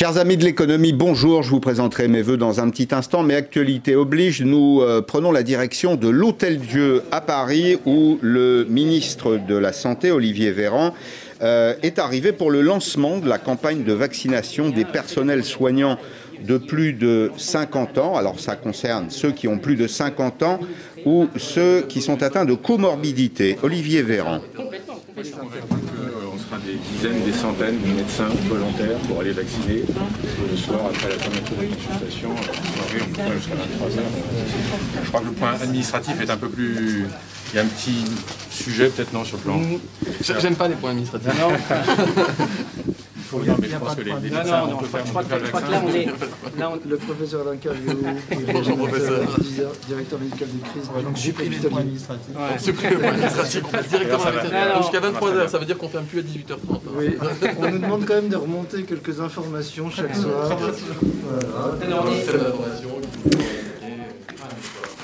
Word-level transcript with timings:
Chers 0.00 0.16
amis 0.16 0.38
de 0.38 0.44
l'économie, 0.44 0.94
bonjour. 0.94 1.42
Je 1.42 1.50
vous 1.50 1.60
présenterai 1.60 2.08
mes 2.08 2.22
voeux 2.22 2.38
dans 2.38 2.58
un 2.58 2.70
petit 2.70 2.88
instant, 2.92 3.22
mais 3.22 3.34
actualité 3.34 3.96
oblige, 3.96 4.40
nous 4.40 4.80
euh, 4.80 5.02
prenons 5.02 5.30
la 5.30 5.42
direction 5.42 5.94
de 5.94 6.08
l'Hôtel 6.08 6.58
Dieu 6.58 7.02
à 7.12 7.20
Paris 7.20 7.76
où 7.84 8.18
le 8.22 8.64
ministre 8.64 9.36
de 9.36 9.54
la 9.54 9.74
Santé, 9.74 10.10
Olivier 10.10 10.52
Véran, 10.52 10.94
euh, 11.42 11.74
est 11.82 11.98
arrivé 11.98 12.32
pour 12.32 12.50
le 12.50 12.62
lancement 12.62 13.18
de 13.18 13.28
la 13.28 13.36
campagne 13.36 13.84
de 13.84 13.92
vaccination 13.92 14.70
des 14.70 14.86
personnels 14.86 15.44
soignants 15.44 15.98
de 16.46 16.56
plus 16.56 16.94
de 16.94 17.30
50 17.36 17.98
ans. 17.98 18.16
Alors 18.16 18.40
ça 18.40 18.56
concerne 18.56 19.10
ceux 19.10 19.32
qui 19.32 19.48
ont 19.48 19.58
plus 19.58 19.76
de 19.76 19.86
50 19.86 20.42
ans 20.44 20.60
ou 21.04 21.28
ceux 21.36 21.82
qui 21.82 22.00
sont 22.00 22.22
atteints 22.22 22.46
de 22.46 22.54
comorbidité. 22.54 23.58
Olivier 23.62 24.00
Véran 24.00 24.40
des 25.22 26.76
dizaines, 26.76 27.24
des 27.24 27.32
centaines 27.32 27.80
de 27.80 27.88
médecins 27.88 28.28
volontaires 28.48 28.98
pour 29.08 29.20
aller 29.20 29.32
vacciner 29.32 29.82
le 30.50 30.56
soir 30.56 30.80
après 30.88 31.08
la 31.08 31.16
fermeture 31.16 31.56
de 31.56 31.66
consultation. 31.74 32.30
jusqu'à 33.34 33.54
23h. 33.54 34.00
Je 35.02 35.08
crois 35.08 35.20
que 35.20 35.26
le 35.26 35.32
point 35.32 35.54
administratif 35.60 36.20
est 36.20 36.30
un 36.30 36.36
peu 36.36 36.48
plus. 36.48 37.06
Il 37.52 37.56
y 37.56 37.58
a 37.58 37.62
un 37.62 37.66
petit 37.66 38.04
sujet 38.50 38.88
peut-être 38.88 39.12
non 39.12 39.24
sur 39.24 39.36
le 39.38 39.42
plan. 39.42 39.60
J'aime 40.20 40.54
pas 40.54 40.68
les 40.68 40.76
points 40.76 40.90
administratifs. 40.90 41.32
Non. 41.40 41.48
mais 43.60 43.68
je 43.68 43.76
pense 43.76 43.94
que 43.94 44.00
les, 44.02 44.12
les 44.12 44.30
médecins, 44.30 44.62
on 44.70 44.76
peut 44.76 44.86
faire, 44.86 45.04
on 45.06 45.18
peut 45.18 45.24
faire 45.24 45.38
le 45.38 45.44
vaccin. 45.46 45.70
Là, 45.70 45.82
on 45.84 45.94
est, 45.94 46.06
là 46.58 46.70
on, 46.72 46.88
le 46.88 46.96
professeur 46.96 47.44
d'interview, 47.44 47.90
Bonjour, 48.52 48.76
professeur. 48.76 49.20
directeur 49.86 50.18
médical 50.18 50.48
de 50.48 50.68
crise, 50.68 50.90
donc 51.04 51.18
supprimer 51.18 51.56
le 51.62 51.68
point 51.68 51.80
administratif. 51.80 52.34
Ouais. 52.36 52.58
Supprimer 52.58 52.94
le 52.94 52.98
point 53.00 53.08
administratif, 53.10 53.62
on 53.66 53.68
passe 53.68 53.88
directement 53.88 54.24
à 54.24 54.82
Jusqu'à 54.82 55.00
23h, 55.00 55.48
ça 55.48 55.58
veut 55.58 55.66
dire 55.66 55.78
qu'on 55.78 55.88
ferme 55.88 56.04
plus 56.04 56.20
à 56.20 56.22
18h30. 56.22 56.54
Hein. 56.72 56.78
Oui, 56.96 57.16
on 57.58 57.70
nous 57.70 57.78
demande 57.78 58.04
quand 58.04 58.14
même 58.14 58.28
de 58.28 58.36
remonter 58.36 58.82
quelques 58.84 59.20
informations 59.20 59.90
chaque 59.90 60.14
soir. 60.14 60.56
Voilà. 60.56 62.04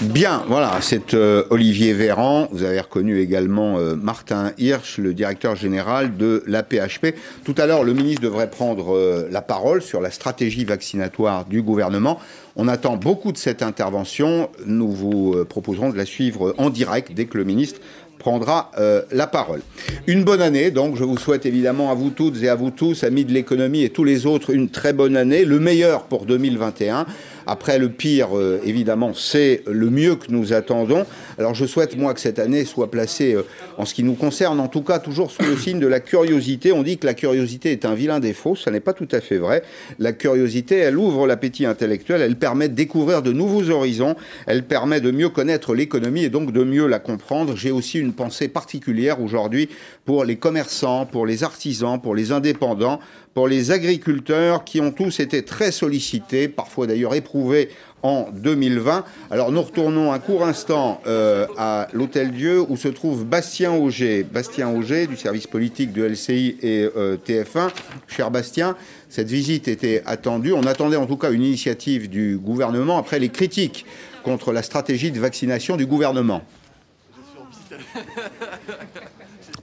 Bien, 0.02 0.44
voilà, 0.46 0.76
c'est 0.82 1.14
euh, 1.14 1.44
Olivier 1.48 1.94
Véran. 1.94 2.48
Vous 2.52 2.64
avez 2.64 2.80
reconnu 2.80 3.18
également 3.18 3.78
euh, 3.78 3.96
Martin 3.96 4.52
Hirsch, 4.58 4.98
le 4.98 5.14
directeur 5.14 5.56
général 5.56 6.18
de 6.18 6.42
l'APHP. 6.46 7.14
Tout 7.44 7.54
à 7.56 7.64
l'heure, 7.64 7.82
le 7.82 7.94
ministre 7.94 8.20
devrait 8.20 8.50
prendre 8.50 8.94
euh, 8.94 9.26
la 9.30 9.40
parole 9.40 9.80
sur 9.80 10.02
la 10.02 10.10
stratégie 10.10 10.66
vaccinatoire 10.66 11.46
du 11.46 11.62
gouvernement. 11.62 12.18
On 12.56 12.68
attend 12.68 12.98
beaucoup 12.98 13.32
de 13.32 13.38
cette 13.38 13.62
intervention. 13.62 14.50
Nous 14.66 14.90
vous 14.90 15.44
proposerons 15.48 15.88
de 15.88 15.96
la 15.96 16.04
suivre 16.04 16.54
en 16.58 16.68
direct 16.68 17.12
dès 17.14 17.24
que 17.24 17.38
le 17.38 17.44
ministre 17.44 17.80
prendra 18.18 18.70
la 19.12 19.26
parole. 19.26 19.60
Une 20.06 20.24
bonne 20.24 20.40
année, 20.40 20.70
donc 20.70 20.96
je 20.96 21.04
vous 21.04 21.18
souhaite 21.18 21.44
évidemment 21.44 21.90
à 21.90 21.94
vous 21.94 22.08
toutes 22.08 22.42
et 22.42 22.48
à 22.48 22.54
vous 22.54 22.70
tous, 22.70 23.04
amis 23.04 23.26
de 23.26 23.32
l'économie 23.32 23.82
et 23.82 23.90
tous 23.90 24.04
les 24.04 24.24
autres, 24.24 24.54
une 24.54 24.70
très 24.70 24.94
bonne 24.94 25.18
année, 25.18 25.44
le 25.44 25.60
meilleur 25.60 26.04
pour 26.04 26.24
2021. 26.24 27.06
Après 27.46 27.78
le 27.78 27.88
pire, 27.88 28.36
euh, 28.36 28.60
évidemment, 28.64 29.12
c'est 29.14 29.62
le 29.66 29.88
mieux 29.88 30.16
que 30.16 30.26
nous 30.30 30.52
attendons. 30.52 31.06
Alors 31.38 31.54
je 31.54 31.64
souhaite, 31.64 31.96
moi, 31.96 32.12
que 32.12 32.20
cette 32.20 32.38
année 32.38 32.64
soit 32.64 32.90
placée, 32.90 33.34
euh, 33.34 33.42
en 33.78 33.84
ce 33.84 33.94
qui 33.94 34.02
nous 34.02 34.14
concerne, 34.14 34.58
en 34.58 34.68
tout 34.68 34.82
cas, 34.82 34.98
toujours 34.98 35.30
sous 35.30 35.42
le 35.42 35.56
signe 35.56 35.78
de 35.78 35.86
la 35.86 36.00
curiosité. 36.00 36.72
On 36.72 36.82
dit 36.82 36.98
que 36.98 37.06
la 37.06 37.14
curiosité 37.14 37.70
est 37.70 37.84
un 37.84 37.94
vilain 37.94 38.18
défaut. 38.18 38.56
Ce 38.56 38.68
n'est 38.68 38.80
pas 38.80 38.92
tout 38.92 39.08
à 39.12 39.20
fait 39.20 39.38
vrai. 39.38 39.62
La 39.98 40.12
curiosité, 40.12 40.76
elle 40.76 40.98
ouvre 40.98 41.26
l'appétit 41.26 41.66
intellectuel, 41.66 42.20
elle 42.20 42.36
permet 42.36 42.68
de 42.68 42.74
découvrir 42.74 43.22
de 43.22 43.32
nouveaux 43.32 43.70
horizons, 43.70 44.16
elle 44.46 44.64
permet 44.64 45.00
de 45.00 45.10
mieux 45.10 45.28
connaître 45.28 45.74
l'économie 45.74 46.24
et 46.24 46.30
donc 46.30 46.52
de 46.52 46.64
mieux 46.64 46.86
la 46.86 46.98
comprendre. 46.98 47.56
J'ai 47.56 47.70
aussi 47.70 47.98
une 47.98 48.12
pensée 48.12 48.48
particulière 48.48 49.20
aujourd'hui 49.20 49.68
pour 50.04 50.24
les 50.24 50.36
commerçants, 50.36 51.06
pour 51.06 51.26
les 51.26 51.44
artisans, 51.44 52.00
pour 52.00 52.14
les 52.14 52.32
indépendants, 52.32 53.00
pour 53.36 53.48
les 53.48 53.70
agriculteurs 53.70 54.64
qui 54.64 54.80
ont 54.80 54.92
tous 54.92 55.20
été 55.20 55.42
très 55.42 55.70
sollicités, 55.70 56.48
parfois 56.48 56.86
d'ailleurs 56.86 57.14
éprouvés 57.14 57.68
en 58.02 58.28
2020. 58.32 59.04
Alors 59.30 59.52
nous 59.52 59.60
retournons 59.60 60.10
un 60.10 60.18
court 60.18 60.46
instant 60.46 61.02
euh, 61.06 61.46
à 61.58 61.86
l'Hôtel 61.92 62.30
Dieu 62.30 62.64
où 62.66 62.78
se 62.78 62.88
trouve 62.88 63.26
Bastien 63.26 63.72
Auger. 63.72 64.22
Bastien 64.22 64.70
Auger 64.70 65.06
du 65.06 65.18
service 65.18 65.46
politique 65.46 65.92
de 65.92 66.04
LCI 66.04 66.56
et 66.62 66.88
euh, 66.96 67.18
TF1. 67.18 67.68
Cher 68.08 68.30
Bastien, 68.30 68.74
cette 69.10 69.28
visite 69.28 69.68
était 69.68 70.02
attendue. 70.06 70.54
On 70.54 70.64
attendait 70.64 70.96
en 70.96 71.04
tout 71.04 71.18
cas 71.18 71.30
une 71.30 71.42
initiative 71.42 72.08
du 72.08 72.38
gouvernement 72.38 72.96
après 72.96 73.18
les 73.18 73.28
critiques 73.28 73.84
contre 74.24 74.50
la 74.50 74.62
stratégie 74.62 75.10
de 75.10 75.20
vaccination 75.20 75.76
du 75.76 75.84
gouvernement. 75.84 76.40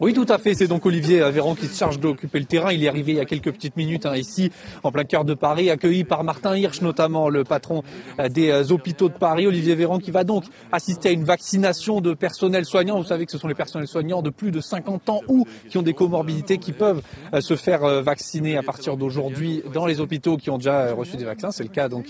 Oui, 0.04 0.14
tout 0.14 0.26
à 0.28 0.38
fait. 0.38 0.54
C'est 0.54 0.68
donc 0.68 0.86
Olivier 0.86 1.32
Véran 1.32 1.56
qui 1.56 1.66
se 1.68 1.78
charge 1.78 1.98
d'occuper 1.98 2.38
le 2.38 2.44
terrain. 2.44 2.74
Il 2.74 2.84
est 2.84 2.90
arrivé 2.90 3.14
il 3.14 3.16
y 3.20 3.22
a 3.22 3.26
quelques 3.26 3.54
petites 3.54 3.78
minutes 3.78 4.06
hein, 4.06 4.18
ici, 4.18 4.52
en 4.84 4.92
plein 4.92 5.06
cœur 5.06 5.24
de 5.24 5.34
Paris, 5.34 5.70
accueilli 5.70 6.04
par 6.04 6.26
Martin 6.26 6.58
Hirsch, 6.58 6.82
notamment 6.82 7.30
le 7.30 7.46
patron 7.46 7.84
euh, 8.20 8.28
des 8.28 8.50
euh, 8.50 8.66
hôpitaux 8.70 9.08
de 9.08 9.14
Paris. 9.14 9.48
Olivier 9.48 9.76
Véran 9.76 10.00
qui 10.00 10.12
va 10.12 10.26
donc 10.26 10.44
assister 10.74 11.08
à 11.08 11.12
une 11.14 11.24
vaccination 11.24 12.02
de 12.02 12.14
personnel 12.14 12.66
soignant. 12.66 12.98
Vous 12.98 13.06
savez 13.06 13.26
que 13.26 13.32
ce 13.32 13.38
sont 13.38 13.48
les 13.48 13.56
personnels 13.56 13.88
soignants 13.88 14.22
de 14.22 14.30
plus 14.30 14.52
de 14.52 14.60
50 14.60 15.08
ans 15.08 15.22
ou 15.30 15.48
qui 15.70 15.78
ont 15.78 15.84
des 15.84 15.94
comorbidités 15.94 16.58
qui 16.58 16.74
peuvent 16.74 17.02
euh, 17.34 17.40
se 17.40 17.56
faire 17.56 18.04
vacciner 18.04 18.58
à 18.58 18.62
partir 18.62 18.98
d'aujourd'hui 18.98 19.64
dans 19.74 19.86
les 19.86 20.02
hôpitaux 20.02 20.36
qui 20.36 20.50
ont 20.50 20.58
déjà 20.58 20.94
reçu 20.94 21.16
des 21.16 21.24
vaccins. 21.24 21.52
C'est 21.52 21.64
le 21.64 21.70
cas 21.70 21.88
donc 21.88 22.08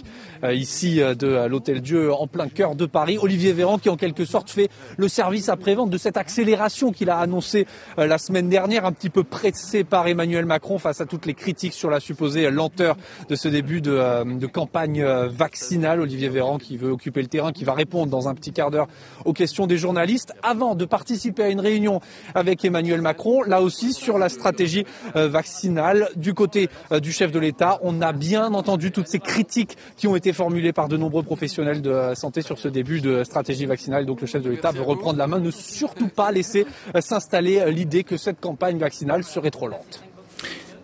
ici 0.52 0.98
de 0.98 1.48
l'Hôtel 1.48 1.82
Dieu 1.82 2.12
en 2.12 2.26
plein 2.26 2.48
cœur 2.48 2.76
de 2.76 2.88
Paris. 2.88 3.20
Olivier 3.22 3.54
Véran 3.54 3.78
qui 3.78 3.90
en 3.90 3.98
quelque 3.98 4.26
sorte 4.26 4.50
fait 4.50 4.70
le 4.98 5.08
service 5.08 5.50
après-vente 5.50 5.92
de 5.92 5.98
cette 6.00 6.18
accélération 6.18 6.92
qu'il 6.92 7.12
a 7.12 7.20
annoncé 7.20 7.68
euh, 7.68 7.83
la 7.98 8.18
semaine 8.18 8.50
dernière, 8.50 8.86
un 8.86 8.92
petit 8.92 9.10
peu 9.10 9.24
pressé 9.24 9.84
par 9.84 10.08
Emmanuel 10.08 10.46
Macron 10.46 10.78
face 10.78 11.02
à 11.02 11.06
toutes 11.06 11.26
les 11.26 11.34
critiques 11.34 11.74
sur 11.74 11.90
la 11.90 12.00
supposée 12.00 12.50
lenteur 12.50 12.96
de 13.30 13.36
ce 13.36 13.48
début 13.48 13.82
de, 13.82 13.92
euh, 13.92 14.48
campagne 14.52 15.02
euh, 15.02 15.28
vaccinale. 15.28 16.02
Olivier 16.02 16.30
Véran 16.30 16.58
qui 16.58 16.78
veut 16.78 16.92
occuper 16.92 17.22
le 17.22 17.28
terrain, 17.28 17.52
qui 17.52 17.64
va 17.64 17.74
répondre 17.74 18.12
dans 18.12 18.28
un 18.28 18.36
petit 18.36 18.52
quart 18.52 18.72
d'heure 18.72 18.88
aux 19.26 19.34
questions 19.34 19.68
des 19.68 19.78
journalistes 19.78 20.34
avant 20.44 20.76
de 20.76 20.86
participer 20.86 21.44
à 21.44 21.50
une 21.50 21.60
réunion 21.60 22.02
avec 22.36 22.64
Emmanuel 22.66 23.02
Macron, 23.02 23.42
là 23.44 23.62
aussi 23.62 23.94
sur 23.94 24.18
la 24.18 24.30
stratégie 24.30 24.86
vaccinale. 25.16 26.10
Du 26.16 26.34
côté 26.34 26.70
du 27.02 27.12
chef 27.12 27.32
de 27.32 27.40
l'État, 27.40 27.80
on 27.82 28.02
a 28.02 28.12
bien 28.12 28.54
entendu 28.54 28.92
toutes 28.92 29.08
ces 29.08 29.20
critiques 29.20 29.78
qui 29.98 30.08
ont 30.08 30.16
été 30.16 30.34
formulées 30.34 30.74
par 30.74 30.88
de 30.88 30.98
nombreux 30.98 31.24
professionnels 31.24 31.82
de 31.82 32.14
santé 32.16 32.42
sur 32.42 32.60
ce 32.60 32.68
début 32.68 33.02
de 33.02 33.24
stratégie 33.24 33.66
vaccinale. 33.66 34.06
Donc 34.06 34.22
le 34.22 34.28
chef 34.28 34.44
de 34.44 34.50
l'État 34.50 34.72
veut 34.72 34.82
reprendre 34.82 35.18
la 35.18 35.28
main, 35.28 35.40
ne 35.40 35.52
surtout 35.52 36.10
pas 36.10 36.32
laisser 36.32 36.66
s'installer 37.00 37.63
l'idée 37.70 38.04
que 38.04 38.18
cette 38.18 38.40
campagne 38.40 38.78
vaccinale 38.78 39.24
serait 39.24 39.52
trop 39.52 39.68
lente. 39.68 40.04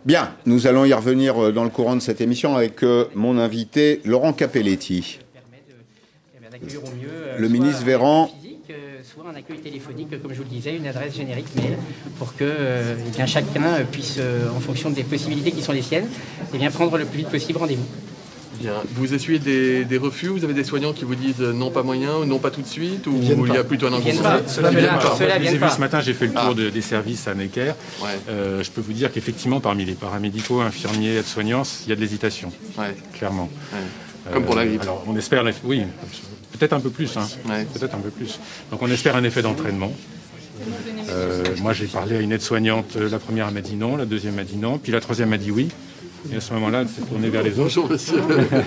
Bien, 0.05 0.33
nous 0.45 0.67
allons 0.67 0.85
y 0.85 0.93
revenir 0.93 1.37
euh, 1.37 1.51
dans 1.51 1.63
le 1.63 1.69
courant 1.69 1.95
de 1.95 2.01
cette 2.01 2.21
émission 2.21 2.55
avec 2.55 2.83
euh, 2.83 3.05
mon 3.15 3.37
invité 3.37 4.01
Laurent 4.05 4.33
Capelletti. 4.33 5.19
Le 7.37 7.47
ministre 7.47 7.83
Véran 7.83 8.29
soit 9.03 9.25
un 9.27 9.35
accueil 9.35 9.57
téléphonique, 9.57 10.21
comme 10.21 10.31
je 10.31 10.37
vous 10.37 10.43
le 10.43 10.49
disais, 10.49 10.75
une 10.75 10.85
adresse 10.85 11.15
générique 11.15 11.55
mail, 11.55 11.77
pour 12.19 12.35
que 12.35 12.45
eh 12.45 13.09
bien, 13.09 13.25
chacun 13.25 13.83
puisse, 13.91 14.17
euh, 14.19 14.47
en 14.55 14.59
fonction 14.59 14.91
des 14.91 15.03
possibilités 15.03 15.51
qui 15.51 15.61
sont 15.61 15.71
les 15.71 15.81
siennes, 15.81 16.07
eh 16.53 16.57
bien, 16.57 16.69
prendre 16.69 16.95
le 16.97 17.05
plus 17.05 17.19
vite 17.19 17.29
possible 17.29 17.57
rendez-vous. 17.57 17.85
Vous 18.95 19.13
essuyez 19.13 19.39
des, 19.39 19.97
refus 19.97 20.27
Vous 20.27 20.43
avez 20.43 20.53
des 20.53 20.63
soignants 20.63 20.93
qui 20.93 21.05
vous 21.05 21.15
disent 21.15 21.39
non, 21.39 21.71
pas 21.71 21.83
moyen, 21.83 22.17
ou 22.17 22.25
non, 22.25 22.39
pas 22.39 22.51
tout 22.51 22.61
de 22.61 22.67
suite 22.67 23.07
Ou 23.07 23.19
il 23.21 23.53
y 23.53 23.57
a 23.57 23.63
plutôt 23.63 23.87
un 23.87 23.93
engouement 23.93 24.21
Cela 24.47 24.71
J'ai 25.41 25.57
vu 25.57 25.69
ce 25.69 25.79
matin, 25.79 26.01
j'ai 26.01 26.13
fait 26.13 26.27
le 26.27 26.33
tour 26.33 26.55
ah. 26.57 26.71
des 26.71 26.81
services 26.81 27.27
à 27.27 27.33
Necker. 27.33 27.73
Euh, 28.29 28.63
je 28.63 28.71
peux 28.71 28.81
vous 28.81 28.93
dire 28.93 29.11
qu'effectivement, 29.11 29.59
parmi 29.59 29.85
les 29.85 29.93
paramédicaux, 29.93 30.61
infirmiers, 30.61 31.17
aides-soignants, 31.17 31.63
il 31.85 31.89
y 31.89 31.93
a 31.93 31.95
de 31.95 32.01
l'hésitation. 32.01 32.51
Clairement. 33.13 33.49
Comme 34.31 34.45
pour 34.45 34.55
la 34.55 34.65
grippe. 34.65 34.81
alors, 34.83 35.03
on 35.07 35.15
espère, 35.15 35.43
oui, 35.63 35.83
peut-être 36.57 36.73
un 36.73 36.79
peu 36.79 36.89
plus. 36.89 37.17
Hein. 37.17 37.27
Peut-être 37.73 37.95
un 37.95 37.99
peu 37.99 38.09
plus. 38.09 38.39
Donc, 38.71 38.81
on 38.81 38.91
espère 38.91 39.15
un 39.15 39.23
effet 39.23 39.41
d'entraînement. 39.41 39.91
Euh, 41.09 41.43
moi, 41.61 41.73
j'ai 41.73 41.87
parlé 41.87 42.17
à 42.17 42.19
une 42.19 42.31
aide-soignante. 42.31 42.95
La 42.95 43.19
première 43.19 43.51
m'a 43.51 43.61
dit 43.61 43.75
non, 43.75 43.95
la 43.95 44.05
deuxième 44.05 44.35
m'a 44.35 44.43
dit 44.43 44.57
non, 44.57 44.77
puis 44.77 44.91
la 44.91 44.99
troisième 44.99 45.29
m'a 45.29 45.37
dit 45.37 45.51
oui. 45.51 45.69
Et 46.31 46.35
à 46.35 46.41
ce 46.41 46.53
moment-là, 46.53 46.83
c'est 46.93 47.07
tourné 47.07 47.29
vers 47.29 47.43
les 47.43 47.51
autres. 47.51 47.63
Bonjour, 47.63 47.89
monsieur. 47.89 48.21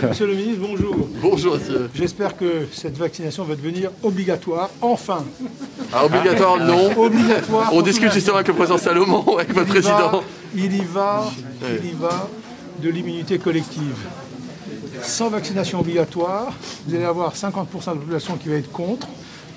monsieur 0.09 0.27
le 0.27 0.35
ministre, 0.35 0.61
bonjour. 0.61 1.09
Bonjour, 1.21 1.55
monsieur. 1.57 1.91
J'espère 1.95 2.37
que 2.37 2.67
cette 2.73 2.97
vaccination 2.97 3.45
va 3.45 3.55
devenir 3.55 3.91
obligatoire, 4.03 4.71
enfin. 4.81 5.25
Ah, 5.93 6.07
obligatoire, 6.07 6.59
non. 6.59 6.99
Obligatoire. 6.99 7.71
On 7.73 7.83
discute 7.83 8.13
justement 8.13 8.37
avec 8.37 8.49
le 8.49 8.55
président 8.55 8.79
Salomon, 8.79 9.37
avec 9.37 9.53
votre 9.53 9.69
président. 9.69 10.23
il 10.55 10.75
y 10.75 10.85
va, 10.85 11.31
il 11.83 11.91
y 11.91 11.93
va 11.93 12.29
de 12.83 12.89
l'immunité 12.89 13.39
collective. 13.39 13.97
Sans 15.03 15.29
vaccination 15.29 15.81
obligatoire, 15.81 16.53
vous 16.87 16.95
allez 16.95 17.05
avoir 17.05 17.35
50% 17.35 17.45
de 17.51 17.87
la 17.87 17.95
population 17.95 18.37
qui 18.37 18.49
va 18.49 18.57
être 18.57 18.73
contre, 18.73 19.09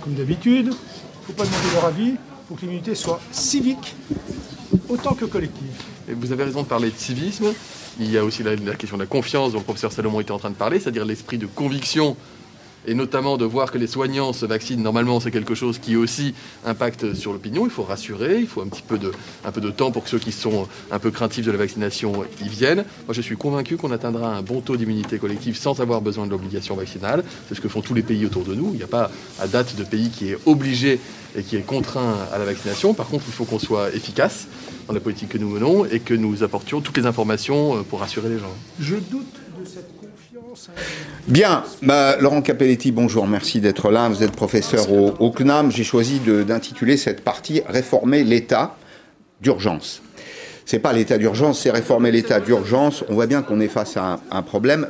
comme 0.01 0.13
d'habitude. 0.13 0.67
Il 0.67 0.69
ne 0.69 0.73
faut 1.27 1.33
pas 1.33 1.45
demander 1.45 1.73
leur 1.73 1.85
avis, 1.85 2.09
il 2.09 2.17
faut 2.49 2.55
que 2.55 2.61
l'immunité 2.61 2.93
soit 2.93 3.19
civique 3.31 3.95
autant 4.89 5.13
que 5.13 5.25
collective. 5.25 5.71
Et 6.09 6.13
vous 6.13 6.31
avez 6.31 6.43
raison 6.43 6.63
de 6.63 6.67
parler 6.67 6.91
de 6.91 6.97
civisme. 6.97 7.47
Il 7.99 8.11
y 8.11 8.17
a 8.17 8.23
aussi 8.23 8.43
la, 8.43 8.55
question 8.75 8.97
de 8.97 9.03
la 9.03 9.07
confiance 9.07 9.53
dont 9.53 9.59
le 9.59 9.63
professeur 9.63 9.91
Salomon 9.91 10.19
était 10.19 10.31
en 10.31 10.39
train 10.39 10.49
de 10.49 10.55
parler, 10.55 10.79
c'est-à-dire 10.79 11.05
l'esprit 11.05 11.37
de 11.37 11.45
conviction 11.45 12.17
et 12.87 12.93
notamment 12.93 13.37
de 13.37 13.45
voir 13.45 13.71
que 13.71 13.77
les 13.77 13.87
soignants 13.87 14.33
se 14.33 14.45
vaccinent, 14.45 14.81
normalement 14.81 15.19
c'est 15.19 15.31
quelque 15.31 15.55
chose 15.55 15.79
qui 15.79 15.95
aussi 15.95 16.33
impacte 16.65 17.13
sur 17.13 17.33
l'opinion. 17.33 17.65
Il 17.65 17.71
faut 17.71 17.83
rassurer, 17.83 18.39
il 18.39 18.47
faut 18.47 18.61
un 18.61 18.67
petit 18.67 18.81
peu 18.81 18.97
de, 18.97 19.11
un 19.43 19.51
peu 19.51 19.61
de 19.61 19.71
temps 19.71 19.91
pour 19.91 20.03
que 20.03 20.09
ceux 20.09 20.19
qui 20.19 20.31
sont 20.31 20.67
un 20.91 20.99
peu 20.99 21.11
craintifs 21.11 21.45
de 21.45 21.51
la 21.51 21.57
vaccination 21.57 22.23
y 22.43 22.49
viennent. 22.49 22.85
Moi 23.05 23.13
je 23.13 23.21
suis 23.21 23.37
convaincu 23.37 23.77
qu'on 23.77 23.91
atteindra 23.91 24.35
un 24.35 24.41
bon 24.41 24.61
taux 24.61 24.77
d'immunité 24.77 25.17
collective 25.17 25.57
sans 25.57 25.79
avoir 25.79 26.01
besoin 26.01 26.25
de 26.25 26.31
l'obligation 26.31 26.75
vaccinale. 26.75 27.23
C'est 27.47 27.55
ce 27.55 27.61
que 27.61 27.69
font 27.69 27.81
tous 27.81 27.93
les 27.93 28.03
pays 28.03 28.25
autour 28.25 28.43
de 28.43 28.55
nous. 28.55 28.69
Il 28.73 28.77
n'y 28.77 28.83
a 28.83 28.87
pas 28.87 29.11
à 29.39 29.47
date 29.47 29.75
de 29.75 29.83
pays 29.83 30.09
qui 30.09 30.29
est 30.31 30.37
obligé 30.45 30.99
et 31.37 31.43
qui 31.43 31.57
est 31.57 31.65
contraint 31.65 32.15
à 32.33 32.37
la 32.37 32.45
vaccination. 32.45 32.93
Par 32.93 33.07
contre, 33.07 33.25
il 33.27 33.33
faut 33.33 33.45
qu'on 33.45 33.59
soit 33.59 33.93
efficace 33.93 34.47
dans 34.87 34.93
la 34.93 34.99
politique 34.99 35.29
que 35.29 35.37
nous 35.37 35.49
menons 35.49 35.85
et 35.85 35.99
que 35.99 36.13
nous 36.13 36.43
apportions 36.43 36.81
toutes 36.81 36.97
les 36.97 37.05
informations 37.05 37.77
euh, 37.77 37.81
pour 37.81 37.99
rassurer 37.99 38.29
les 38.29 38.39
gens. 38.39 38.53
Je 38.79 38.95
doute. 38.95 39.44
Bien, 41.27 41.63
bah, 41.81 42.17
Laurent 42.19 42.41
Capelletti, 42.41 42.91
bonjour, 42.91 43.27
merci 43.27 43.59
d'être 43.59 43.89
là. 43.91 44.09
Vous 44.09 44.23
êtes 44.23 44.31
professeur 44.31 44.91
au, 44.91 45.31
CNAM. 45.31 45.71
J'ai 45.71 45.83
choisi 45.83 46.19
d'intituler 46.19 46.97
cette 46.97 47.23
partie 47.23 47.61
Réformer 47.67 48.23
l'État 48.23 48.75
d'urgence. 49.41 50.01
C'est 50.65 50.79
pas 50.79 50.93
l'état 50.93 51.17
d'urgence, 51.17 51.61
c'est 51.61 51.71
réformer 51.71 52.11
l'état 52.11 52.39
d'urgence. 52.39 53.03
On 53.09 53.13
voit 53.13 53.27
bien 53.27 53.43
qu'on 53.43 53.59
est 53.59 53.67
face 53.67 53.97
à 53.97 54.19
un 54.31 54.41
problème. 54.41 54.87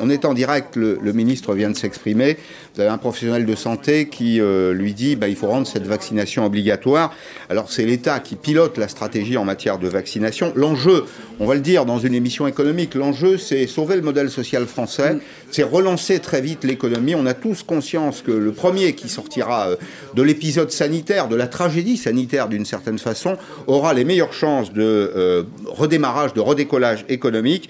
On 0.00 0.08
est 0.08 0.24
en 0.24 0.32
direct, 0.32 0.76
le, 0.76 0.98
ministre 1.12 1.54
vient 1.54 1.68
de 1.70 1.76
s'exprimer. 1.76 2.38
Vous 2.74 2.80
avez 2.80 2.90
un 2.90 2.98
professionnel 2.98 3.44
de 3.44 3.54
santé 3.54 4.08
qui 4.08 4.40
euh, 4.40 4.72
lui 4.72 4.94
dit 4.94 5.16
bah, 5.16 5.28
il 5.28 5.36
faut 5.36 5.48
rendre 5.48 5.66
cette 5.66 5.86
vaccination 5.86 6.46
obligatoire. 6.46 7.14
Alors 7.50 7.70
c'est 7.70 7.84
l'État 7.84 8.18
qui 8.20 8.36
pilote 8.36 8.78
la 8.78 8.88
stratégie 8.88 9.36
en 9.36 9.44
matière 9.44 9.78
de 9.78 9.88
vaccination. 9.88 10.52
L'enjeu, 10.56 11.04
on 11.40 11.46
va 11.46 11.54
le 11.54 11.60
dire 11.60 11.84
dans 11.84 11.98
une 11.98 12.14
émission 12.14 12.46
économique, 12.46 12.94
l'enjeu 12.94 13.36
c'est 13.36 13.66
sauver 13.66 13.96
le 13.96 14.02
modèle 14.02 14.30
social 14.30 14.66
français, 14.66 15.18
c'est 15.50 15.62
relancer 15.62 16.18
très 16.20 16.40
vite 16.40 16.64
l'économie. 16.64 17.14
On 17.14 17.26
a 17.26 17.34
tous 17.34 17.62
conscience 17.62 18.22
que 18.22 18.32
le 18.32 18.52
premier 18.52 18.94
qui 18.94 19.10
sortira 19.10 19.68
euh, 19.68 19.76
de 20.14 20.22
l'épisode 20.22 20.70
sanitaire, 20.70 21.28
de 21.28 21.36
la 21.36 21.48
tragédie 21.48 21.98
sanitaire 21.98 22.48
d'une 22.48 22.64
certaine 22.64 22.98
façon, 22.98 23.36
aura 23.66 23.92
les 23.92 24.04
meilleures 24.04 24.32
chances 24.32 24.72
de 24.72 24.82
euh, 24.82 25.42
redémarrage, 25.66 26.32
de 26.32 26.40
redécollage 26.40 27.04
économique. 27.10 27.68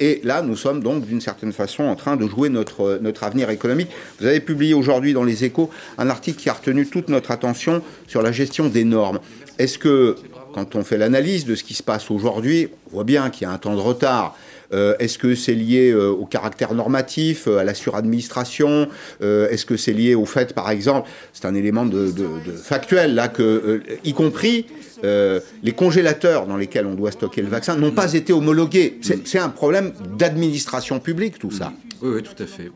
Et 0.00 0.20
là, 0.24 0.42
nous 0.42 0.56
sommes 0.56 0.82
donc 0.82 1.06
d'une 1.06 1.20
certaine 1.20 1.35
façon 1.52 1.84
en 1.84 1.96
train 1.96 2.16
de 2.16 2.26
jouer 2.26 2.48
notre, 2.48 2.98
notre 3.00 3.24
avenir 3.24 3.50
économique. 3.50 3.88
Vous 4.20 4.26
avez 4.26 4.40
publié 4.40 4.74
aujourd'hui 4.74 5.12
dans 5.12 5.24
les 5.24 5.44
échos 5.44 5.70
un 5.98 6.10
article 6.10 6.38
qui 6.38 6.48
a 6.48 6.52
retenu 6.52 6.86
toute 6.86 7.08
notre 7.08 7.30
attention 7.30 7.82
sur 8.06 8.22
la 8.22 8.32
gestion 8.32 8.68
des 8.68 8.84
normes. 8.84 9.20
Est-ce 9.58 9.78
que, 9.78 10.16
quand 10.52 10.74
on 10.74 10.84
fait 10.84 10.98
l'analyse 10.98 11.44
de 11.44 11.54
ce 11.54 11.64
qui 11.64 11.74
se 11.74 11.82
passe 11.82 12.10
aujourd'hui, 12.10 12.68
on 12.88 12.96
voit 12.96 13.04
bien 13.04 13.30
qu'il 13.30 13.42
y 13.42 13.50
a 13.50 13.52
un 13.52 13.58
temps 13.58 13.74
de 13.74 13.80
retard. 13.80 14.36
Euh, 14.72 14.96
Est-ce 14.98 15.18
que 15.18 15.34
c'est 15.34 15.54
lié 15.54 15.90
euh, 15.90 16.08
au 16.08 16.26
caractère 16.26 16.74
normatif, 16.74 17.46
euh, 17.46 17.58
à 17.58 17.64
la 17.64 17.74
suradministration? 17.74 18.88
Euh, 19.22 19.48
Est-ce 19.48 19.64
que 19.64 19.76
c'est 19.76 19.92
lié 19.92 20.14
au 20.14 20.26
fait, 20.26 20.54
par 20.54 20.70
exemple, 20.70 21.08
c'est 21.32 21.46
un 21.46 21.54
élément 21.54 21.86
de, 21.86 22.10
de, 22.10 22.52
factuel 22.52 23.14
là, 23.14 23.28
que, 23.28 23.42
euh, 23.42 23.82
y 24.04 24.12
compris 24.12 24.66
euh, 25.04 25.40
les 25.62 25.72
congélateurs 25.72 26.46
dans 26.46 26.56
lesquels 26.56 26.86
on 26.86 26.94
doit 26.94 27.12
stocker 27.12 27.42
le 27.42 27.48
vaccin 27.48 27.76
n'ont 27.76 27.90
pas 27.92 28.12
été 28.14 28.32
homologués. 28.32 28.98
C'est 29.24 29.38
un 29.38 29.48
problème 29.48 29.92
d'administration 30.18 30.98
publique, 31.00 31.38
tout 31.38 31.50
ça. 31.50 31.72
Oui, 32.02 32.10
oui, 32.16 32.22
tout 32.22 32.40
à 32.42 32.46
fait. 32.46 32.70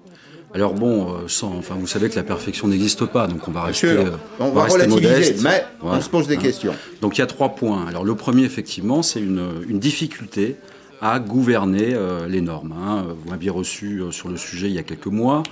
Alors 0.53 0.75
bon, 0.75 1.13
euh, 1.15 1.17
sans, 1.29 1.55
enfin, 1.57 1.77
vous 1.79 1.87
savez 1.87 2.09
que 2.11 2.17
la 2.17 2.25
perfection 2.25 2.67
n'existe 2.67 3.05
pas, 3.07 3.29
donc 3.29 3.47
on 3.47 3.53
va 3.53 3.63
rester, 3.63 3.87
euh, 3.87 4.11
on 4.41 4.51
va 4.51 4.65
relativiser, 4.65 5.09
modeste. 5.09 5.43
mais 5.45 5.65
Voilà. 5.81 5.99
on 5.99 6.01
se 6.01 6.09
pose 6.11 6.27
des 6.27 6.37
Hein. 6.37 6.41
questions. 6.41 6.75
Donc 7.01 7.17
il 7.17 7.21
y 7.21 7.23
a 7.23 7.27
trois 7.29 7.51
points. 7.51 7.87
Alors 7.87 8.05
le 8.05 8.17
premier, 8.17 8.43
effectivement, 8.45 9.03
c'est 9.03 9.21
une, 9.21 9.49
une 9.69 9.79
difficulté 9.79 10.57
à 11.01 11.21
gouverner 11.21 11.95
euh, 11.95 12.27
les 12.27 12.41
normes. 12.41 12.73
hein. 12.73 13.05
Vous 13.23 13.31
m'aviez 13.31 13.51
reçu 13.51 14.01
euh, 14.03 14.11
sur 14.11 14.29
le 14.29 14.37
sujet 14.37 14.67
il 14.67 14.75
y 14.75 14.79
a 14.79 14.83
quelques 14.83 15.07
mois. 15.07 15.45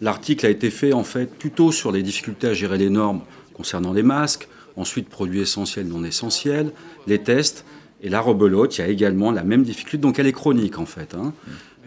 L'article 0.00 0.46
a 0.46 0.48
été 0.48 0.70
fait 0.70 0.92
en 0.94 1.04
fait 1.04 1.26
plutôt 1.38 1.70
sur 1.70 1.92
les 1.92 2.02
difficultés 2.02 2.48
à 2.48 2.54
gérer 2.54 2.78
les 2.78 2.88
normes 2.90 3.20
concernant 3.54 3.92
les 3.92 4.02
masques, 4.02 4.48
ensuite 4.76 5.08
produits 5.08 5.40
essentiels, 5.40 5.88
non 5.88 6.04
essentiels, 6.04 6.72
les 7.06 7.18
tests. 7.18 7.64
Et 8.02 8.10
la 8.10 8.20
rebelote, 8.20 8.76
il 8.76 8.82
y 8.82 8.84
a 8.84 8.88
également 8.88 9.32
la 9.32 9.42
même 9.42 9.62
difficulté, 9.62 9.98
donc 9.98 10.18
elle 10.18 10.26
est 10.26 10.32
chronique 10.32 10.78
en 10.78 10.86
fait. 10.86 11.14
hein. 11.14 11.32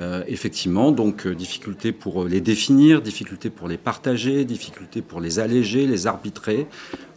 Euh, 0.02 0.24
effectivement, 0.28 0.92
donc 0.94 1.28
euh, 1.28 1.36
difficulté 1.36 1.92
pour 1.92 2.24
euh, 2.24 2.28
les 2.28 2.40
définir, 2.40 3.02
difficulté 3.02 3.50
pour 3.50 3.68
les 3.68 3.78
partager, 3.78 4.46
difficulté 4.46 5.02
pour 5.02 5.20
les 5.20 5.40
alléger, 5.40 5.86
les 5.86 6.08
arbitrer 6.08 6.68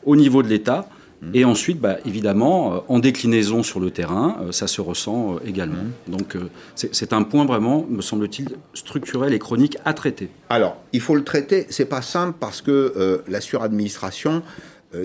au 0.04 0.16
niveau 0.16 0.42
de 0.42 0.48
l'État. 0.48 0.88
Et 1.34 1.44
ensuite, 1.44 1.78
bah, 1.80 1.98
évidemment, 2.04 2.82
en 2.88 2.98
déclinaison 2.98 3.62
sur 3.62 3.78
le 3.78 3.92
terrain, 3.92 4.38
ça 4.50 4.66
se 4.66 4.80
ressent 4.80 5.38
également. 5.46 5.84
Donc 6.08 6.34
euh, 6.34 6.50
c'est 6.75 7.12
un 7.12 7.22
point 7.22 7.44
vraiment, 7.44 7.86
me 7.88 8.02
semble-t-il, 8.02 8.48
structurel 8.75 9.32
et 9.32 9.38
chronique 9.38 9.78
à 9.84 9.94
traiter. 9.94 10.30
Alors, 10.48 10.78
il 10.92 11.00
faut 11.00 11.14
le 11.14 11.22
traiter, 11.22 11.66
c'est 11.70 11.84
pas 11.84 12.02
simple 12.02 12.36
parce 12.40 12.60
que 12.60 12.92
euh, 12.96 13.18
la 13.28 13.40
suradministration, 13.40 14.42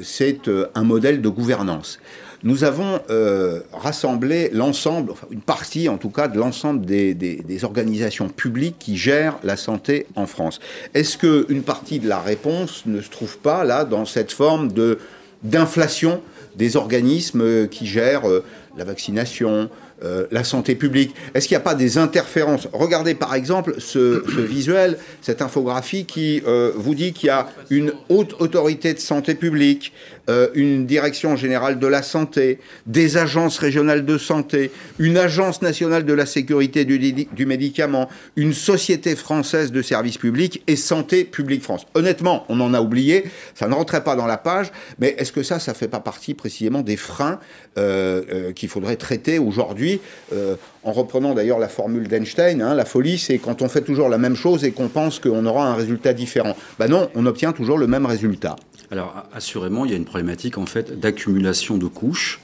c'est 0.04 0.48
euh, 0.48 0.68
un 0.76 0.84
modèle 0.84 1.22
de 1.22 1.30
gouvernance. 1.30 2.00
Nous 2.44 2.64
avons 2.64 3.00
euh, 3.10 3.62
rassemblé 3.74 4.50
l'ensemble, 4.54 5.12
enfin 5.12 5.26
une 5.32 5.42
partie 5.42 5.90
en 5.90 5.98
tout 5.98 6.12
cas, 6.12 6.28
de 6.28 6.38
l'ensemble 6.38 6.86
des, 6.86 7.16
des- 7.16 7.64
organisations 7.64 8.30
publiques 8.30 8.76
qui 8.78 8.96
gèrent 8.96 9.38
la 9.44 9.58
santé 9.58 10.06
en 10.16 10.28
France. 10.28 10.60
Est-ce 10.94 11.18
qu'une 11.18 11.64
partie 11.64 12.00
de 12.00 12.08
la 12.08 12.20
réponse 12.20 12.84
ne 12.86 13.02
se 13.02 13.10
trouve 13.10 13.40
pas 13.40 13.64
là 13.64 13.86
dans 13.86 14.06
cette 14.06 14.32
forme 14.32 14.72
de 14.72 15.00
d'inflation 15.44 16.22
des 16.56 16.76
organismes 16.76 17.42
euh, 17.42 17.68
qui 17.68 17.86
gèrent 17.86 18.28
euh, 18.28 18.44
la 18.78 18.84
vaccination, 18.84 19.70
euh, 20.04 20.28
la 20.30 20.44
santé 20.44 20.76
publique 20.76 21.16
Est-ce 21.34 21.48
qu'il 21.48 21.56
n'y 21.56 21.62
a 21.62 21.64
pas 21.64 21.74
des 21.74 21.98
interférences? 21.98 22.68
Regardez 22.72 23.16
par 23.16 23.34
exemple 23.34 23.76
ce, 23.80 24.24
visuel, 24.44 25.00
cette 25.24 25.42
infographie 25.42 26.06
qui 26.06 26.44
euh, 26.46 26.72
vous 26.76 26.94
dit 26.94 27.14
qu'il 27.14 27.28
y 27.28 27.32
a 27.32 27.48
une 27.72 27.94
haute 28.10 28.36
autorité 28.40 28.94
de 28.94 29.00
santé 29.00 29.34
publique, 29.34 29.94
euh, 30.30 30.50
une 30.54 30.86
direction 30.86 31.36
générale 31.36 31.80
de 31.80 31.88
la 31.88 32.04
santé, 32.04 32.60
des 32.86 33.18
agences 33.18 33.58
régionales 33.58 34.06
de 34.06 34.20
santé, 34.20 34.70
une 35.00 35.18
agence 35.18 35.64
nationale 35.64 36.06
de 36.06 36.14
la 36.14 36.28
sécurité 36.28 36.86
du, 36.86 37.46
médicament, 37.48 38.08
une 38.36 38.54
société 38.54 39.16
française 39.16 39.72
de 39.72 39.82
services 39.82 40.20
publics 40.20 40.62
et 40.68 40.76
Santé 40.76 41.24
publique 41.24 41.64
France. 41.64 41.88
Honnêtement, 41.96 42.46
on 42.50 42.60
en 42.60 42.76
a 42.76 42.82
oublié, 42.82 43.26
ça 43.56 43.68
ne 43.68 43.74
rentrait 43.74 44.04
pas 44.04 44.16
dans 44.16 44.28
la 44.28 44.38
page, 44.38 44.72
mais 45.00 45.16
est-ce 45.18 45.32
que 45.32 45.42
ça, 45.42 45.58
ça 45.58 45.74
fait 45.74 45.88
pas 45.88 46.02
partie 46.02 46.36
précisément 46.36 46.82
des 46.82 46.98
freins 46.98 47.40
qu'il 48.56 48.70
faudrait 48.70 48.96
traiter 48.96 49.38
aujourd'hui, 49.38 49.87
euh, 50.34 50.56
en 50.84 50.92
reprenant 50.92 51.34
d'ailleurs 51.34 51.60
la 51.60 51.68
formule 51.68 52.08
d'Einstein, 52.08 52.62
hein, 52.62 52.74
la 52.74 52.86
folie, 52.86 53.18
c'est 53.18 53.38
quand 53.38 53.62
on 53.62 53.70
fait 53.70 53.82
toujours 53.82 54.10
la 54.10 54.18
même 54.18 54.36
chose 54.36 54.64
et 54.64 54.72
qu'on 54.72 54.88
pense 54.88 55.20
qu'on 55.20 55.46
aura 55.46 55.68
un 55.68 55.76
résultat 55.76 56.14
différent. 56.14 56.56
Ben 56.80 56.88
non, 56.88 57.10
on 57.16 57.26
obtient 57.26 57.54
toujours 57.54 57.78
le 57.78 57.88
même 57.88 58.06
résultat. 58.06 58.56
Alors 58.92 59.14
assurément, 59.34 59.86
il 59.86 59.92
y 59.92 59.94
a 59.94 59.98
une 59.98 60.06
problématique 60.06 60.58
en 60.58 60.66
fait 60.66 61.00
d'accumulation 61.00 61.78
de 61.78 61.88
couches 61.88 62.40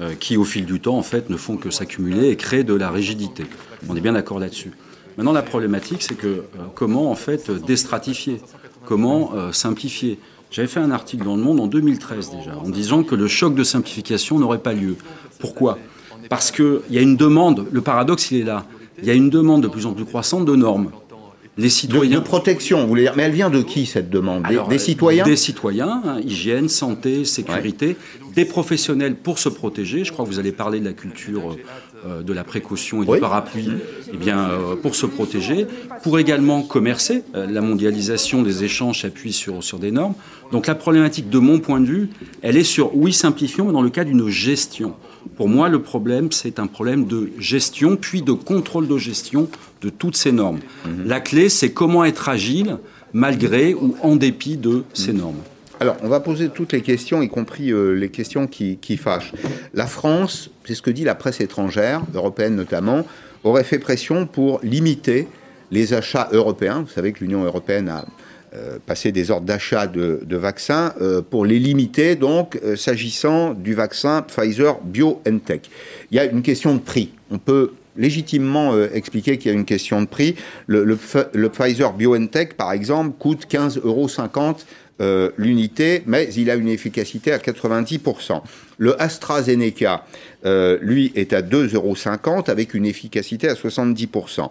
euh, 0.00 0.14
qui, 0.18 0.36
au 0.36 0.44
fil 0.44 0.64
du 0.64 0.80
temps, 0.80 0.96
en 0.96 1.02
fait, 1.02 1.30
ne 1.30 1.36
font 1.36 1.56
que 1.56 1.70
s'accumuler 1.70 2.28
et 2.28 2.36
créer 2.36 2.64
de 2.64 2.74
la 2.74 2.90
rigidité. 2.90 3.44
On 3.88 3.96
est 3.96 4.00
bien 4.00 4.12
d'accord 4.12 4.40
là-dessus. 4.40 4.72
Maintenant, 5.16 5.32
la 5.32 5.42
problématique, 5.42 6.02
c'est 6.02 6.16
que 6.16 6.26
euh, 6.26 6.42
comment 6.74 7.10
en 7.10 7.14
fait 7.14 7.50
déstratifier, 7.50 8.40
comment 8.84 9.32
simplifier? 9.52 10.18
J'avais 10.54 10.68
fait 10.68 10.78
un 10.78 10.92
article 10.92 11.24
dans 11.24 11.34
Le 11.34 11.42
Monde 11.42 11.58
en 11.58 11.66
2013 11.66 12.30
déjà, 12.30 12.56
en 12.56 12.68
disant 12.68 13.02
que 13.02 13.16
le 13.16 13.26
choc 13.26 13.56
de 13.56 13.64
simplification 13.64 14.38
n'aurait 14.38 14.60
pas 14.60 14.72
lieu. 14.72 14.96
Pourquoi? 15.40 15.80
Parce 16.28 16.50
qu'il 16.50 16.80
y 16.90 16.98
a 16.98 17.00
une 17.00 17.16
demande, 17.16 17.66
le 17.70 17.80
paradoxe 17.80 18.30
il 18.30 18.40
est 18.40 18.44
là, 18.44 18.64
il 18.98 19.06
y 19.06 19.10
a 19.10 19.14
une 19.14 19.30
demande 19.30 19.62
de 19.62 19.68
plus 19.68 19.86
en 19.86 19.92
plus 19.92 20.04
croissante 20.04 20.44
de 20.44 20.56
normes. 20.56 20.90
Les 21.56 21.68
citoyens... 21.68 22.18
de 22.18 22.24
protection, 22.24 22.80
vous 22.82 22.88
voulez 22.88 23.02
dire. 23.02 23.14
Mais 23.16 23.24
elle 23.24 23.32
vient 23.32 23.50
de 23.50 23.62
qui 23.62 23.86
cette 23.86 24.10
demande 24.10 24.42
Des, 24.42 24.54
Alors, 24.54 24.68
des 24.68 24.74
euh, 24.74 24.78
citoyens 24.78 25.24
Des 25.24 25.36
citoyens, 25.36 26.02
hein, 26.04 26.20
hygiène, 26.20 26.68
santé, 26.68 27.24
sécurité, 27.24 27.96
des 28.34 28.44
professionnels 28.44 29.14
pour 29.14 29.38
se 29.38 29.48
protéger. 29.48 30.04
Je 30.04 30.12
crois 30.12 30.24
que 30.24 30.30
vous 30.30 30.40
allez 30.40 30.50
parler 30.50 30.80
de 30.80 30.84
la 30.84 30.92
culture 30.92 31.52
euh, 31.52 31.56
de 32.04 32.32
la 32.32 32.44
précaution 32.44 33.02
et 33.02 33.06
Oui. 33.06 33.16
du 33.16 33.20
parapluie, 33.20 33.68
eh 34.12 34.16
bien, 34.16 34.38
euh, 34.50 34.76
pour 34.76 34.94
se 34.94 35.06
protéger, 35.06 35.66
pour 36.02 36.18
également 36.18 36.62
commercer. 36.62 37.22
Euh, 37.34 37.46
la 37.46 37.60
mondialisation 37.60 38.42
des 38.42 38.64
échanges 38.64 39.00
s'appuie 39.02 39.32
sur, 39.32 39.62
sur 39.64 39.78
des 39.78 39.90
normes. 39.90 40.14
Donc 40.52 40.66
la 40.66 40.74
problématique, 40.74 41.30
de 41.30 41.38
mon 41.38 41.58
point 41.60 41.80
de 41.80 41.86
vue, 41.86 42.10
elle 42.42 42.56
est 42.56 42.64
sur, 42.64 42.94
oui, 42.96 43.12
simplifions, 43.12 43.64
mais 43.66 43.72
dans 43.72 43.82
le 43.82 43.90
cas 43.90 44.04
d'une 44.04 44.28
gestion. 44.28 44.94
Pour 45.36 45.48
moi, 45.48 45.68
le 45.68 45.80
problème, 45.80 46.30
c'est 46.30 46.58
un 46.58 46.66
problème 46.66 47.06
de 47.06 47.30
gestion, 47.38 47.96
puis 47.96 48.20
de 48.22 48.32
contrôle 48.32 48.86
de 48.86 48.98
gestion 48.98 49.48
de 49.80 49.88
toutes 49.88 50.16
ces 50.16 50.32
normes. 50.32 50.60
La 51.06 51.20
clé, 51.20 51.48
c'est 51.48 51.72
comment 51.72 52.04
être 52.04 52.28
agile 52.28 52.78
malgré 53.12 53.74
ou 53.74 53.96
en 54.02 54.16
dépit 54.16 54.56
de 54.56 54.84
ces 54.92 55.12
normes. 55.12 55.36
Alors, 55.84 55.98
on 56.02 56.08
va 56.08 56.20
poser 56.20 56.48
toutes 56.48 56.72
les 56.72 56.80
questions, 56.80 57.20
y 57.20 57.28
compris 57.28 57.70
euh, 57.70 57.90
les 57.90 58.08
questions 58.08 58.46
qui, 58.46 58.96
fâchent. 58.96 59.32
La 59.74 59.86
France, 59.86 60.48
c'est 60.64 60.74
ce 60.74 60.80
que 60.80 60.90
dit 60.90 61.04
la 61.04 61.14
presse 61.14 61.42
étrangère, 61.42 62.00
européenne 62.14 62.56
notamment, 62.56 63.04
aurait 63.42 63.64
fait 63.64 63.78
pression 63.78 64.24
pour 64.24 64.60
limiter 64.62 65.28
les 65.70 65.92
achats 65.92 66.30
européens. 66.32 66.80
Vous 66.86 66.90
savez 66.90 67.12
que 67.12 67.20
l'Union 67.22 67.44
européenne 67.44 67.90
a 67.90 68.06
euh, 68.54 68.78
passé 68.86 69.12
des 69.12 69.30
ordres 69.30 69.44
d'achat 69.44 69.86
de, 69.86 70.24
vaccins 70.30 70.94
euh, 71.02 71.20
pour 71.20 71.44
les 71.44 71.58
limiter, 71.58 72.16
donc, 72.16 72.58
s'agissant 72.76 73.52
du 73.52 73.74
vaccin 73.74 74.22
Pfizer 74.22 74.80
BioNTech. 74.80 75.68
Il 76.10 76.16
y 76.16 76.18
a 76.18 76.24
une 76.24 76.40
question 76.40 76.74
de 76.74 76.80
prix. 76.80 77.12
On 77.30 77.36
peut 77.36 77.72
légitimement 77.96 78.72
expliqué 78.92 79.36
qu'il 79.36 79.52
y 79.52 79.54
a 79.54 79.56
une 79.56 79.66
question 79.66 80.00
de 80.00 80.06
prix. 80.06 80.34
Le, 80.66 80.82
le, 80.82 80.98
le 81.32 81.48
Pfizer 81.50 81.92
BioNTech, 81.92 82.54
par 82.54 82.72
exemple, 82.72 83.12
coûte 83.18 83.46
15,50 83.48 83.80
euros 83.84 84.08
euh, 85.00 85.30
l'unité, 85.36 86.04
mais 86.06 86.28
il 86.36 86.48
a 86.50 86.54
une 86.54 86.68
efficacité 86.68 87.32
à 87.32 87.38
90%. 87.38 88.40
Le 88.78 89.02
AstraZeneca, 89.02 90.04
euh, 90.46 90.78
lui, 90.80 91.10
est 91.16 91.32
à 91.32 91.42
2,50 91.42 91.74
euros 91.74 92.44
avec 92.46 92.74
une 92.74 92.86
efficacité 92.86 93.48
à 93.48 93.54
70%. 93.54 94.50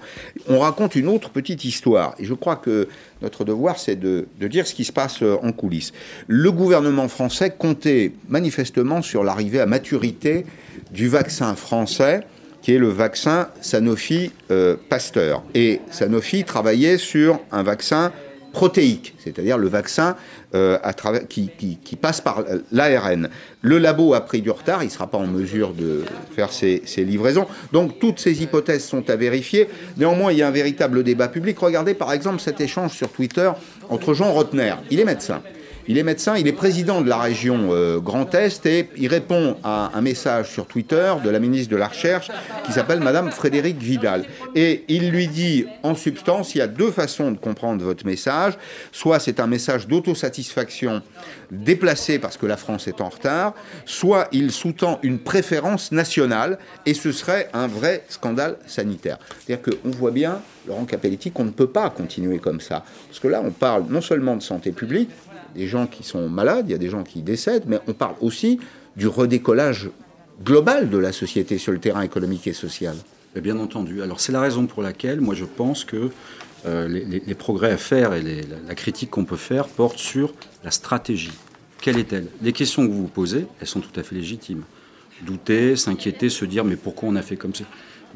On 0.49 0.59
raconte 0.59 0.97
une 0.97 1.07
autre 1.07 1.29
petite 1.29 1.63
histoire, 1.63 2.13
et 2.19 2.25
je 2.25 2.33
crois 2.33 2.57
que 2.57 2.89
notre 3.21 3.45
devoir, 3.45 3.79
c'est 3.79 3.95
de, 3.95 4.27
dire 4.41 4.67
ce 4.67 4.73
qui 4.73 4.83
se 4.83 4.91
passe 4.91 5.23
euh, 5.23 5.37
en 5.41 5.53
coulisses. 5.53 5.93
Le 6.27 6.51
gouvernement 6.51 7.07
français 7.07 7.55
comptait 7.57 8.11
manifestement 8.27 9.01
sur 9.01 9.23
l'arrivée 9.23 9.61
à 9.61 9.65
maturité 9.65 10.45
du 10.91 11.07
vaccin 11.07 11.55
français 11.55 12.27
qui 12.61 12.73
est 12.73 12.79
le 12.79 12.89
vaccin 12.89 13.49
Sanofi 13.59 14.31
Pasteur. 14.87 15.43
Et 15.53 15.81
Sanofi 15.91 16.45
travaillait 16.45 16.97
sur 16.97 17.41
un 17.51 17.61
vaccin 17.61 18.13
protéique, 18.53 19.15
c'est-à-dire 19.17 19.57
le 19.57 19.67
vaccin 19.67 20.15
euh, 20.55 20.77
qui, 21.27 21.97
passe 21.99 22.21
par 22.21 22.43
l'ARN. 22.71 23.27
Le 23.61 23.77
labo 23.79 24.13
a 24.13 24.21
pris 24.21 24.41
du 24.41 24.51
retard, 24.51 24.83
il 24.83 24.85
ne 24.85 24.91
sera 24.91 25.07
pas 25.07 25.17
en 25.17 25.27
mesure 25.27 25.73
de 25.73 26.03
faire 26.35 26.53
ces, 26.53 26.81
livraisons. 26.97 27.47
Donc 27.73 27.99
toutes 27.99 28.19
ces 28.19 28.43
hypothèses 28.43 28.85
sont 28.85 29.09
à 29.09 29.15
vérifier. 29.15 29.67
Néanmoins, 29.97 30.31
il 30.31 30.37
y 30.37 30.43
a 30.43 30.47
un 30.47 30.51
véritable 30.51 31.03
débat 31.03 31.27
public. 31.27 31.57
Regardez 31.59 31.95
par 31.95 32.13
exemple 32.13 32.39
cet 32.39 32.61
échange 32.61 32.93
sur 32.93 33.09
Twitter 33.09 33.51
entre 33.89 34.13
Jean 34.13 34.31
Rotner, 34.31 34.75
il 34.89 34.99
est 34.99 35.05
médecin. 35.05 35.41
Il 35.89 35.97
est 35.97 36.03
médecin, 36.03 36.37
il 36.37 36.47
est 36.47 36.53
président 36.53 37.01
de 37.01 37.09
la 37.09 37.17
région 37.17 37.69
euh, 37.71 37.99
Grand 37.99 38.33
Est 38.35 38.65
et 38.65 38.87
il 38.95 39.09
répond 39.09 39.57
à 39.65 39.91
un 39.93 39.99
message 39.99 40.49
sur 40.49 40.65
Twitter 40.65 41.13
de 41.21 41.29
la 41.29 41.39
ministre 41.39 41.69
de 41.71 41.75
la 41.75 41.89
Recherche 41.89 42.31
qui 42.65 42.71
s'appelle 42.71 43.01
Madame 43.01 43.31
Frédérique 43.31 43.79
Vidal. 43.79 44.23
Et 44.55 44.85
il 44.87 45.11
lui 45.11 45.27
dit, 45.27 45.65
en 45.83 45.93
substance, 45.93 46.55
il 46.55 46.59
y 46.59 46.61
a 46.61 46.67
deux 46.67 46.89
façons 46.89 47.31
de 47.31 47.37
comprendre 47.37 47.83
votre 47.83 48.05
message. 48.05 48.53
Soit 48.93 49.19
c'est 49.19 49.41
un 49.41 49.47
message 49.47 49.87
d'autosatisfaction 49.87 51.01
déplacé 51.51 52.17
parce 52.17 52.37
que 52.37 52.45
la 52.45 52.55
France 52.55 52.87
est 52.87 53.01
en 53.01 53.09
retard, 53.09 53.53
soit 53.85 54.29
il 54.31 54.51
sous-tend 54.51 54.99
une 55.03 55.19
préférence 55.19 55.91
nationale 55.91 56.59
et 56.85 56.93
ce 56.93 57.11
serait 57.11 57.49
un 57.53 57.67
vrai 57.67 58.05
scandale 58.07 58.55
sanitaire. 58.67 59.17
C'est-à-dire 59.45 59.73
qu'on 59.73 59.89
voit 59.89 60.11
bien, 60.11 60.39
Laurent 60.65 60.85
Capelletti, 60.85 61.31
qu'on 61.31 61.43
ne 61.43 61.51
peut 61.51 61.67
pas 61.67 61.89
continuer 61.89 62.39
comme 62.39 62.61
ça. 62.61 62.85
Parce 63.09 63.19
que 63.19 63.27
là, 63.27 63.41
on 63.43 63.51
parle 63.51 63.83
non 63.89 64.01
seulement 64.01 64.37
de 64.37 64.41
santé 64.41 64.71
publique, 64.71 65.09
des 65.55 65.67
gens 65.67 65.87
qui 65.87 66.03
sont 66.03 66.29
malades, 66.29 66.65
il 66.67 66.71
y 66.71 66.75
a 66.75 66.79
des 66.79 66.89
gens 66.89 67.03
qui 67.03 67.21
décèdent, 67.21 67.65
mais 67.67 67.79
on 67.87 67.93
parle 67.93 68.15
aussi 68.21 68.59
du 68.95 69.07
redécollage 69.07 69.89
global 70.43 70.89
de 70.89 70.97
la 70.97 71.11
société 71.11 71.57
sur 71.57 71.71
le 71.71 71.79
terrain 71.79 72.01
économique 72.01 72.47
et 72.47 72.53
social. 72.53 72.95
Bien 73.35 73.57
entendu. 73.57 74.03
Alors 74.03 74.19
c'est 74.19 74.31
la 74.31 74.41
raison 74.41 74.67
pour 74.67 74.83
laquelle 74.83 75.19
moi 75.19 75.33
je 75.33 75.45
pense 75.45 75.85
que 75.85 76.11
euh, 76.65 76.87
les, 76.87 77.35
progrès 77.35 77.71
à 77.71 77.77
faire 77.77 78.13
et 78.13 78.21
la, 78.21 78.75
critique 78.75 79.09
qu'on 79.09 79.25
peut 79.25 79.35
faire 79.35 79.67
portent 79.67 79.97
sur 79.97 80.33
la 80.63 80.71
stratégie. 80.71 81.33
Quelle 81.81 81.97
est-elle? 81.97 82.27
Les 82.41 82.53
questions 82.53 82.85
que 82.85 82.91
vous 82.91 83.01
vous 83.01 83.07
posez, 83.07 83.47
elles 83.59 83.67
sont 83.67 83.81
tout 83.81 83.99
à 83.99 84.03
fait 84.03 84.15
légitimes. 84.15 84.63
Douter, 85.23 85.75
s'inquiéter, 85.75 86.29
se 86.29 86.45
dire 86.45 86.63
mais 86.63 86.75
pourquoi 86.75 87.09
on 87.09 87.15
a 87.15 87.21
fait 87.21 87.35
comme 87.35 87.53
ça? 87.53 87.65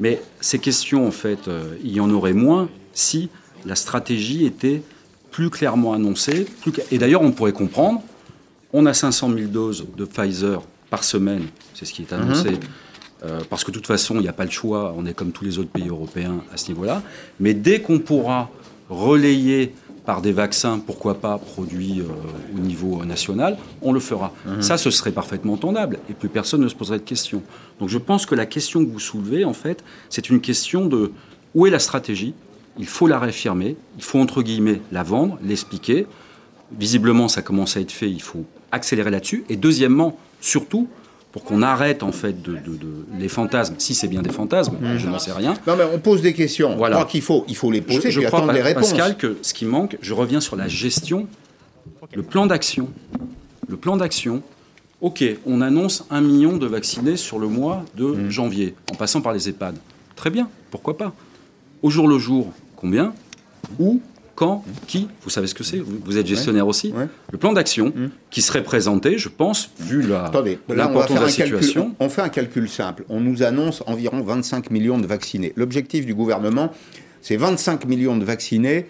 Mais 0.00 0.22
ces 0.40 0.60
questions, 0.60 1.06
en 1.06 1.10
fait, 1.10 1.48
euh, 1.48 1.74
il 1.82 1.92
y 1.92 2.00
en 2.00 2.10
aurait 2.10 2.32
moins 2.32 2.70
si 2.92 3.28
la 3.66 3.74
stratégie 3.74 4.46
était 4.46 4.82
plus 5.38 5.50
clairement 5.50 5.92
annoncé. 5.92 6.48
Plus... 6.62 6.72
Et 6.90 6.98
d'ailleurs, 6.98 7.22
on 7.22 7.30
pourrait 7.30 7.52
comprendre, 7.52 8.02
on 8.72 8.86
a 8.86 8.92
500 8.92 9.30
000 9.32 9.46
doses 9.46 9.86
de 9.96 10.04
Pfizer 10.04 10.60
par 10.90 11.04
semaine, 11.04 11.44
c'est 11.74 11.84
ce 11.84 11.92
qui 11.92 12.02
est 12.02 12.12
annoncé, 12.12 12.50
mmh. 12.50 12.58
euh, 13.22 13.40
parce 13.48 13.62
que 13.62 13.70
de 13.70 13.76
toute 13.76 13.86
façon, 13.86 14.16
il 14.16 14.22
n'y 14.22 14.28
a 14.28 14.32
pas 14.32 14.44
le 14.44 14.50
choix, 14.50 14.92
on 14.98 15.06
est 15.06 15.14
comme 15.14 15.30
tous 15.30 15.44
les 15.44 15.60
autres 15.60 15.68
pays 15.68 15.86
européens 15.86 16.42
à 16.52 16.56
ce 16.56 16.66
niveau-là. 16.66 17.04
Mais 17.38 17.54
dès 17.54 17.80
qu'on 17.80 18.00
pourra 18.00 18.50
relayer 18.90 19.74
par 20.04 20.22
des 20.22 20.32
vaccins, 20.32 20.80
pourquoi 20.84 21.20
pas 21.20 21.38
produits 21.38 22.00
euh, 22.00 22.56
au 22.56 22.58
niveau 22.58 23.04
national, 23.04 23.58
on 23.80 23.92
le 23.92 24.00
fera. 24.00 24.32
Mmh. 24.44 24.62
Ça, 24.62 24.76
ce 24.76 24.90
serait 24.90 25.12
parfaitement 25.12 25.52
entendable, 25.52 26.00
et 26.10 26.14
plus 26.14 26.30
personne 26.30 26.62
ne 26.62 26.68
se 26.68 26.74
poserait 26.74 26.98
de 26.98 27.04
questions. 27.04 27.44
Donc 27.78 27.90
je 27.90 27.98
pense 27.98 28.26
que 28.26 28.34
la 28.34 28.46
question 28.46 28.84
que 28.84 28.90
vous 28.90 28.98
soulevez, 28.98 29.44
en 29.44 29.54
fait, 29.54 29.84
c'est 30.10 30.30
une 30.30 30.40
question 30.40 30.86
de 30.86 31.12
où 31.54 31.64
est 31.68 31.70
la 31.70 31.78
stratégie 31.78 32.34
il 32.78 32.86
faut 32.86 33.06
la 33.06 33.18
réaffirmer, 33.18 33.76
il 33.96 34.02
faut 34.02 34.18
entre 34.20 34.42
guillemets 34.42 34.80
la 34.92 35.02
vendre, 35.02 35.38
l'expliquer. 35.42 36.06
Visiblement, 36.78 37.28
ça 37.28 37.42
commence 37.42 37.76
à 37.76 37.80
être 37.80 37.92
fait, 37.92 38.10
il 38.10 38.22
faut 38.22 38.44
accélérer 38.72 39.10
là-dessus. 39.10 39.44
Et 39.48 39.56
deuxièmement, 39.56 40.18
surtout, 40.40 40.88
pour 41.32 41.44
qu'on 41.44 41.62
arrête 41.62 42.02
en 42.02 42.12
fait 42.12 42.42
de, 42.42 42.52
de, 42.52 42.76
de, 42.76 43.06
les 43.18 43.28
fantasmes, 43.28 43.74
si 43.78 43.94
c'est 43.94 44.08
bien 44.08 44.22
des 44.22 44.30
fantasmes, 44.30 44.76
mmh. 44.80 44.98
je 44.98 45.08
n'en 45.08 45.18
sais 45.18 45.32
rien. 45.32 45.54
Non 45.66 45.76
mais 45.76 45.84
on 45.92 45.98
pose 45.98 46.22
des 46.22 46.32
questions. 46.32 46.76
Voilà. 46.76 46.96
Je 46.96 47.00
crois 47.00 47.10
qu'il 47.10 47.22
faut, 47.22 47.44
il 47.48 47.56
faut 47.56 47.70
les 47.70 47.80
poser. 47.80 48.10
Je, 48.10 48.20
je 48.20 48.26
crois, 48.26 48.52
les 48.52 48.62
réponses. 48.62 48.90
Pascal, 48.90 49.16
que 49.16 49.36
ce 49.42 49.52
qui 49.54 49.64
manque, 49.64 49.98
je 50.00 50.14
reviens 50.14 50.40
sur 50.40 50.56
la 50.56 50.68
gestion, 50.68 51.26
le 52.14 52.22
plan 52.22 52.46
d'action, 52.46 52.88
le 53.68 53.76
plan 53.76 53.96
d'action. 53.96 54.42
Ok, 55.00 55.22
on 55.46 55.60
annonce 55.60 56.04
un 56.10 56.20
million 56.20 56.56
de 56.56 56.66
vaccinés 56.66 57.16
sur 57.16 57.38
le 57.38 57.46
mois 57.46 57.84
de 57.96 58.06
mmh. 58.06 58.30
janvier, 58.30 58.74
en 58.90 58.96
passant 58.96 59.20
par 59.20 59.32
les 59.32 59.48
EHPAD. 59.48 59.76
Très 60.16 60.30
bien, 60.30 60.48
pourquoi 60.72 60.96
pas. 60.96 61.14
Au 61.82 61.90
jour 61.90 62.08
le 62.08 62.18
jour, 62.18 62.52
combien, 62.80 63.12
où, 63.78 64.00
quand, 64.34 64.64
qui, 64.86 65.08
vous 65.22 65.30
savez 65.30 65.48
ce 65.48 65.54
que 65.54 65.64
c'est, 65.64 65.78
vous, 65.78 66.16
êtes 66.16 66.26
gestionnaire 66.26 66.64
ouais, 66.64 66.70
aussi, 66.70 66.92
ouais. 66.92 67.08
le 67.32 67.38
plan 67.38 67.52
d'action 67.52 67.86
mmh. 67.86 68.10
qui 68.30 68.40
serait 68.40 68.62
présenté, 68.62 69.18
je 69.18 69.28
pense, 69.28 69.70
vu 69.80 70.02
l'importance 70.68 71.18
de 71.18 71.24
la 71.24 71.28
situation. 71.28 71.82
Calcul, 71.82 71.96
on 71.98 72.08
fait 72.08 72.22
un 72.22 72.28
calcul 72.28 72.68
simple, 72.68 73.04
on 73.08 73.20
nous 73.20 73.42
annonce 73.42 73.82
environ 73.86 74.22
25 74.22 74.70
millions 74.70 74.98
de 74.98 75.06
vaccinés. 75.06 75.52
L'objectif 75.56 76.06
du 76.06 76.14
gouvernement, 76.14 76.72
c'est 77.20 77.36
25 77.36 77.86
millions 77.86 78.16
de 78.16 78.24
vaccinés 78.24 78.86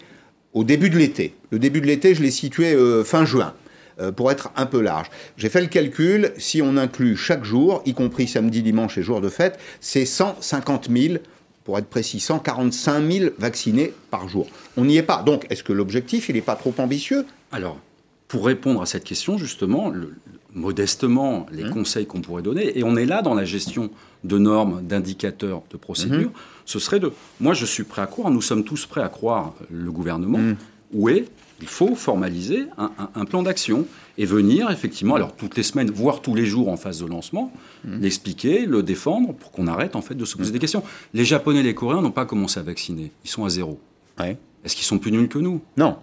au 0.52 0.64
début 0.64 0.90
de 0.90 0.98
l'été. 0.98 1.34
Le 1.50 1.58
début 1.58 1.80
de 1.80 1.86
l'été, 1.86 2.14
je 2.14 2.22
l'ai 2.22 2.30
situé 2.30 2.74
euh, 2.74 3.02
fin 3.04 3.24
juin 3.24 3.54
euh, 4.00 4.12
pour 4.12 4.30
être 4.30 4.50
un 4.54 4.66
peu 4.66 4.82
large. 4.82 5.10
J'ai 5.38 5.48
fait 5.48 5.62
le 5.62 5.66
calcul, 5.68 6.32
si 6.36 6.60
on 6.60 6.76
inclut 6.76 7.16
chaque 7.16 7.44
jour, 7.44 7.82
y 7.86 7.94
compris 7.94 8.28
samedi, 8.28 8.62
dimanche 8.62 8.98
et 8.98 9.02
jours 9.02 9.22
de 9.22 9.30
fête, 9.30 9.58
c'est 9.80 10.04
150 10.04 10.88
000 10.94 11.14
pour 11.68 11.76
être 11.76 11.90
précis, 11.90 12.18
145 12.18 13.12
000 13.12 13.30
vaccinés 13.36 13.92
par 14.10 14.26
jour. 14.26 14.46
On 14.78 14.86
n'y 14.86 14.96
est 14.96 15.02
pas. 15.02 15.22
Donc, 15.22 15.46
est-ce 15.50 15.62
que 15.62 15.74
l'objectif, 15.74 16.30
il 16.30 16.36
n'est 16.36 16.40
pas 16.40 16.56
trop 16.56 16.72
ambitieux? 16.78 17.26
Alors, 17.52 17.78
pour 18.26 18.46
répondre 18.46 18.80
à 18.80 18.86
cette 18.86 19.04
question, 19.04 19.36
justement, 19.36 19.90
le, 19.90 20.16
modestement, 20.54 21.44
les 21.52 21.64
mmh. 21.64 21.70
conseils 21.70 22.06
qu'on 22.06 22.22
pourrait 22.22 22.40
donner, 22.40 22.78
et 22.78 22.84
on 22.84 22.96
est 22.96 23.04
là 23.04 23.20
dans 23.20 23.34
la 23.34 23.44
gestion 23.44 23.90
de 24.24 24.38
normes, 24.38 24.80
d'indicateurs, 24.82 25.60
de 25.70 25.76
procédures, 25.76 26.30
mmh. 26.30 26.64
ce 26.64 26.78
serait 26.78 27.00
de... 27.00 27.12
Moi, 27.38 27.52
je 27.52 27.66
suis 27.66 27.84
prêt 27.84 28.00
à 28.00 28.06
croire, 28.06 28.30
nous 28.30 28.40
sommes 28.40 28.64
tous 28.64 28.86
prêts 28.86 29.02
à 29.02 29.10
croire 29.10 29.52
le 29.70 29.92
gouvernement, 29.92 30.38
mmh. 30.38 30.56
où 30.94 31.10
est 31.10 31.26
il 31.60 31.66
faut 31.68 31.94
formaliser 31.94 32.66
un, 32.76 32.90
un, 32.98 33.10
un 33.14 33.24
plan 33.24 33.42
d'action 33.42 33.86
et 34.16 34.24
venir 34.24 34.70
effectivement, 34.70 35.14
alors 35.14 35.34
toutes 35.34 35.56
les 35.56 35.62
semaines, 35.62 35.90
voire 35.90 36.22
tous 36.22 36.34
les 36.34 36.46
jours 36.46 36.68
en 36.68 36.76
phase 36.76 37.00
de 37.00 37.06
lancement, 37.06 37.52
mmh. 37.84 37.98
l'expliquer, 38.00 38.66
le 38.66 38.82
défendre 38.82 39.32
pour 39.34 39.50
qu'on 39.50 39.66
arrête 39.66 39.96
en 39.96 40.02
fait 40.02 40.14
de 40.14 40.24
se 40.24 40.36
poser 40.36 40.50
mmh. 40.50 40.52
des 40.52 40.58
questions. 40.58 40.82
Les 41.14 41.24
Japonais 41.24 41.60
et 41.60 41.62
les 41.64 41.74
Coréens 41.74 42.02
n'ont 42.02 42.10
pas 42.10 42.26
commencé 42.26 42.60
à 42.60 42.62
vacciner, 42.62 43.12
ils 43.24 43.30
sont 43.30 43.44
à 43.44 43.48
zéro. 43.48 43.80
Ouais. 44.18 44.36
Est-ce 44.64 44.74
qu'ils 44.74 44.86
sont 44.86 44.98
plus 44.98 45.12
nuls 45.12 45.28
que 45.28 45.38
nous? 45.38 45.60
Non. 45.76 45.96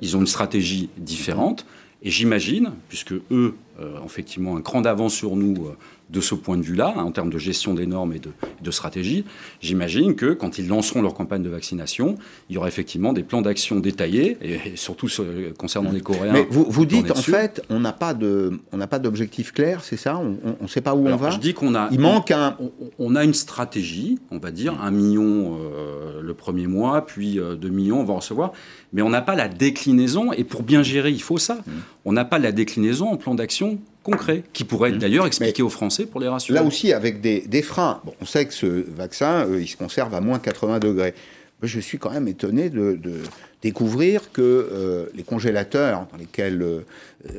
Ils 0.00 0.16
ont 0.16 0.20
une 0.20 0.26
stratégie 0.26 0.90
différente 0.98 1.66
et 2.02 2.10
j'imagine, 2.10 2.72
puisque 2.88 3.12
eux, 3.30 3.54
euh, 3.80 3.98
effectivement, 4.04 4.56
un 4.56 4.60
cran 4.60 4.80
d'avance 4.80 5.14
sur 5.14 5.36
nous 5.36 5.66
euh, 5.66 5.76
de 6.10 6.20
ce 6.20 6.34
point 6.34 6.58
de 6.58 6.62
vue-là, 6.62 6.94
hein, 6.96 7.02
en 7.02 7.12
termes 7.12 7.30
de 7.30 7.38
gestion 7.38 7.74
des 7.74 7.86
normes 7.86 8.12
et 8.12 8.18
de, 8.18 8.30
de 8.62 8.70
stratégie, 8.70 9.24
j'imagine 9.60 10.14
que 10.14 10.34
quand 10.34 10.58
ils 10.58 10.68
lanceront 10.68 11.02
leur 11.02 11.14
campagne 11.14 11.42
de 11.42 11.48
vaccination, 11.48 12.16
il 12.48 12.54
y 12.54 12.58
aura 12.58 12.68
effectivement 12.68 13.12
des 13.12 13.22
plans 13.22 13.42
d'action 13.42 13.80
détaillés, 13.80 14.36
et, 14.42 14.52
et 14.52 14.76
surtout 14.76 15.08
euh, 15.20 15.52
concernant 15.58 15.92
les 15.92 16.00
Coréens. 16.00 16.32
Mais 16.32 16.46
vous, 16.50 16.66
vous 16.68 16.86
dites, 16.86 17.10
en 17.10 17.14
fait, 17.14 17.62
on 17.70 17.80
n'a 17.80 17.92
pas 17.92 18.14
d'objectif 18.14 19.52
clair, 19.52 19.82
c'est 19.82 19.96
ça? 19.96 20.18
On 20.18 20.62
ne 20.62 20.68
sait 20.68 20.82
pas 20.82 20.94
où 20.94 21.06
Alors, 21.06 21.18
on 21.18 21.22
va? 21.22 21.30
Je 21.30 21.38
dis 21.38 21.54
qu'on 21.54 21.74
a... 21.74 21.88
Il 21.90 22.00
manque 22.00 22.30
un... 22.30 22.56
On, 22.60 22.70
on, 22.98 23.16
a 23.16 23.24
une 23.24 23.34
stratégie, 23.34 24.18
on 24.30 24.38
va 24.38 24.50
dire, 24.50 24.78
un 24.80 24.90
million 24.90 25.58
euh, 25.58 26.20
le 26.22 26.34
premier 26.34 26.66
mois, 26.66 27.06
puis 27.06 27.38
euh, 27.38 27.56
deux 27.56 27.70
millions, 27.70 28.00
on 28.00 28.04
va 28.04 28.14
recevoir, 28.14 28.52
mais 28.92 29.02
on 29.02 29.10
n'a 29.10 29.22
pas 29.22 29.34
la 29.34 29.48
déclinaison, 29.48 30.32
et 30.32 30.44
pour 30.44 30.62
bien 30.62 30.82
gérer, 30.82 31.10
il 31.10 31.22
faut 31.22 31.38
ça. 31.38 31.54
Mmh. 31.54 31.70
On 32.04 32.12
n'a 32.12 32.24
pas 32.24 32.38
la 32.38 32.52
déclinaison 32.52 33.08
en 33.08 33.16
plan 33.16 33.34
d'action 33.34 33.78
concret, 34.04 34.44
qui 34.52 34.62
pourrait 34.62 34.90
être 34.90 34.98
d'ailleurs 34.98 35.26
expliqué 35.26 35.62
aux 35.62 35.70
Français 35.70 36.06
pour 36.06 36.20
les 36.20 36.28
rassurer. 36.28 36.58
Là 36.58 36.64
aussi, 36.64 36.92
avec 36.92 37.20
des, 37.20 37.40
des 37.40 37.62
freins. 37.62 38.00
Bon, 38.04 38.14
on 38.20 38.26
sait 38.26 38.46
que 38.46 38.54
ce 38.54 38.66
vaccin, 38.66 39.46
euh, 39.48 39.60
il 39.60 39.66
se 39.66 39.76
conserve 39.76 40.14
à 40.14 40.20
moins 40.20 40.38
80 40.38 40.78
degrés. 40.78 41.14
Mais 41.60 41.68
je 41.68 41.80
suis 41.80 41.98
quand 41.98 42.10
même 42.10 42.28
étonné 42.28 42.68
de, 42.68 42.92
de 42.92 43.14
découvrir 43.62 44.30
que 44.30 44.42
euh, 44.42 45.06
les 45.14 45.22
congélateurs 45.22 46.06
dans 46.12 46.18
lesquels 46.18 46.62
euh, 46.62 46.80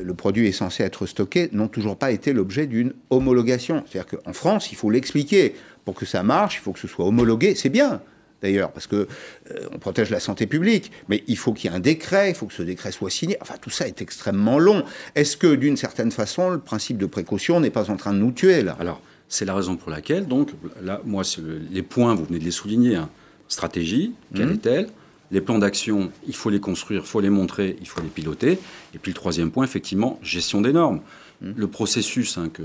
le 0.04 0.14
produit 0.14 0.48
est 0.48 0.52
censé 0.52 0.84
être 0.84 1.06
stocké 1.06 1.50
n'ont 1.54 1.68
toujours 1.68 1.98
pas 1.98 2.12
été 2.12 2.34
l'objet 2.34 2.66
d'une 2.66 2.94
homologation. 3.12 3.84
C'est-à-dire 3.88 4.20
qu'en 4.20 4.34
France, 4.34 4.72
il 4.72 4.76
faut 4.76 4.90
l'expliquer. 4.90 5.56
Pour 5.86 5.94
que 5.94 6.08
ça 6.08 6.24
marche, 6.24 6.56
il 6.56 6.62
faut 6.62 6.72
que 6.72 6.80
ce 6.80 6.88
soit 6.88 7.06
homologué. 7.06 7.54
C'est 7.54 7.70
bien 7.70 8.02
d'ailleurs, 8.46 8.72
parce 8.72 8.88
que 8.88 8.96
euh, 8.96 9.74
on 9.74 9.80
protège 9.80 10.10
la 10.12 10.20
santé 10.20 10.46
publique, 10.46 10.92
mais 11.10 11.24
il 11.28 11.38
faut 11.38 11.54
qu'il 11.54 11.70
y 11.70 11.74
ait 11.74 11.78
un 11.78 11.82
décret, 11.82 12.30
il 12.30 12.36
faut 12.36 12.46
que 12.46 12.54
ce 12.54 12.64
décret 12.64 12.92
soit 12.92 13.10
signé. 13.10 13.38
Enfin, 13.42 13.56
tout 13.60 13.72
ça 13.72 13.88
est 13.88 14.00
extrêmement 14.02 14.60
long. 14.60 14.84
Est-ce 15.16 15.36
que, 15.36 15.56
d'une 15.56 15.78
certaine 15.78 16.12
façon, 16.12 16.44
le 16.52 16.60
principe 16.60 16.98
de 16.98 17.08
précaution 17.08 17.60
n'est 17.60 17.76
pas 17.80 17.90
en 17.90 17.98
train 17.98 18.14
de 18.14 18.20
nous 18.20 18.32
tuer 18.32 18.62
là? 18.62 18.78
Alors, 18.80 19.02
C'est 19.28 19.46
la 19.46 19.56
raison 19.56 19.76
pour 19.76 19.90
laquelle, 19.90 20.28
donc, 20.28 20.52
là, 20.84 21.02
moi, 21.04 21.24
les 21.72 21.82
points, 21.82 22.14
vous 22.14 22.26
venez 22.26 22.40
de 22.40 22.44
les 22.44 22.52
souligner. 22.52 22.96
Hein. 22.96 23.10
Stratégie, 23.48 24.14
quelle 24.36 24.48
mmh. 24.48 24.54
est-elle? 24.54 24.88
Les 25.32 25.42
plans 25.42 25.58
d'action, 25.58 26.12
il 26.28 26.36
faut 26.36 26.52
les 26.52 26.60
construire, 26.60 27.02
il 27.04 27.08
faut 27.08 27.22
les 27.22 27.32
montrer, 27.32 27.76
il 27.82 27.88
faut 27.88 28.02
les 28.02 28.08
piloter. 28.08 28.60
Et 28.94 29.00
puis 29.02 29.12
le 29.12 29.16
troisième 29.16 29.50
point, 29.50 29.66
effectivement, 29.66 30.20
gestion 30.22 30.62
des 30.62 30.74
normes. 30.74 31.02
Mmh. 31.42 31.52
Le 31.58 31.68
processus 31.68 32.38
hein, 32.38 32.50
que, 32.52 32.64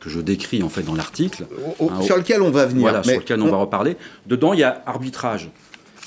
que, 0.00 0.08
je 0.08 0.20
décris 0.20 0.62
en 0.62 0.68
fait 0.68 0.82
dans 0.82 0.94
l'article. 0.94 1.46
Hein, 1.80 2.02
sur 2.02 2.16
lequel 2.16 2.40
on 2.40 2.50
va 2.50 2.66
venir. 2.66 2.82
Voilà, 2.82 3.02
sur 3.02 3.18
lequel 3.18 3.42
on, 3.42 3.50
va 3.50 3.58
reparler. 3.58 3.96
Dedans, 4.26 4.54
il 4.54 4.60
y 4.60 4.64
a 4.64 4.82
arbitrage. 4.86 5.50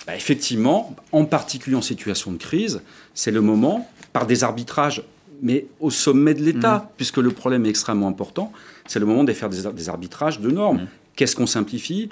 Bah, 0.07 0.15
effectivement, 0.15 0.95
en 1.11 1.25
particulier 1.25 1.75
en 1.75 1.81
situation 1.81 2.31
de 2.31 2.37
crise, 2.37 2.81
c'est 3.13 3.31
le 3.31 3.41
moment, 3.41 3.89
par 4.11 4.25
des 4.25 4.43
arbitrages, 4.43 5.03
mais 5.41 5.67
au 5.79 5.91
sommet 5.91 6.33
de 6.33 6.43
l'État, 6.43 6.77
mmh. 6.77 6.89
puisque 6.97 7.17
le 7.17 7.29
problème 7.29 7.65
est 7.65 7.69
extrêmement 7.69 8.07
important, 8.07 8.51
c'est 8.87 8.99
le 8.99 9.05
moment 9.05 9.23
de 9.23 9.33
faire 9.33 9.49
des, 9.49 9.89
arbitrages 9.89 10.39
de 10.39 10.49
normes. 10.49 10.77
Mmh. 10.77 10.87
Qu'est-ce 11.15 11.35
qu'on 11.35 11.47
simplifie? 11.47 12.09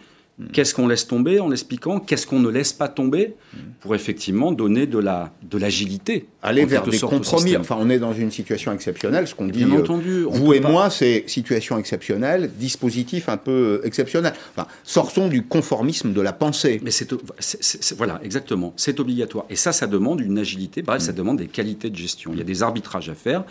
Qu'est-ce 0.51 0.73
qu'on 0.73 0.87
laisse 0.87 1.07
tomber 1.07 1.39
en 1.39 1.47
l'expliquant? 1.47 1.99
Qu'est-ce 1.99 2.27
qu'on 2.27 2.39
ne 2.39 2.49
laisse 2.49 2.73
pas 2.73 2.89
tomber 2.89 3.35
pour 3.79 3.95
effectivement 3.95 4.51
donner 4.51 4.85
de 4.85 4.99
la 4.99 5.31
de 5.49 5.57
l'agilité 5.57 6.27
Aller 6.43 6.65
vers 6.65 6.83
des 6.83 6.99
compromis. 6.99 7.55
Enfin, 7.55 7.77
on 7.79 7.89
est 7.89 7.99
dans 7.99 8.11
une 8.11 8.31
situation 8.31 8.73
exceptionnelle. 8.73 9.27
Ce 9.27 9.35
qu'on 9.35 9.47
dit, 9.47 9.63
Bien 9.63 9.71
entendu, 9.71 10.23
vous 10.29 10.53
et 10.53 10.59
moi, 10.59 10.89
c'est 10.89 11.23
situation 11.27 11.77
exceptionnelle, 11.77 12.51
dispositif 12.57 13.29
un 13.29 13.37
peu 13.37 13.79
exceptionnel. 13.85 14.33
Enfin, 14.55 14.67
sortons 14.83 15.29
du 15.29 15.45
conformisme 15.45 16.11
de 16.11 16.21
la 16.21 16.33
pensée. 16.33 16.81
Mais 16.83 16.91
c'est 16.91 17.13
voilà, 17.95 18.19
exactement. 18.21 18.73
C'est 18.75 18.99
obligatoire. 18.99 19.45
Et 19.49 19.55
ça, 19.55 19.71
ça 19.71 19.87
demande 19.87 20.19
une 20.19 20.37
agilité. 20.37 20.81
Bref, 20.81 21.01
ça 21.01 21.13
mm. 21.13 21.15
demande 21.15 21.37
des 21.37 21.47
qualités 21.47 21.89
de 21.89 21.95
gestion. 21.95 22.31
Il 22.33 22.39
y 22.39 22.41
a 22.41 22.45
des 22.45 22.61
arbitrages 22.61 23.09
à 23.09 23.15
faire. 23.15 23.45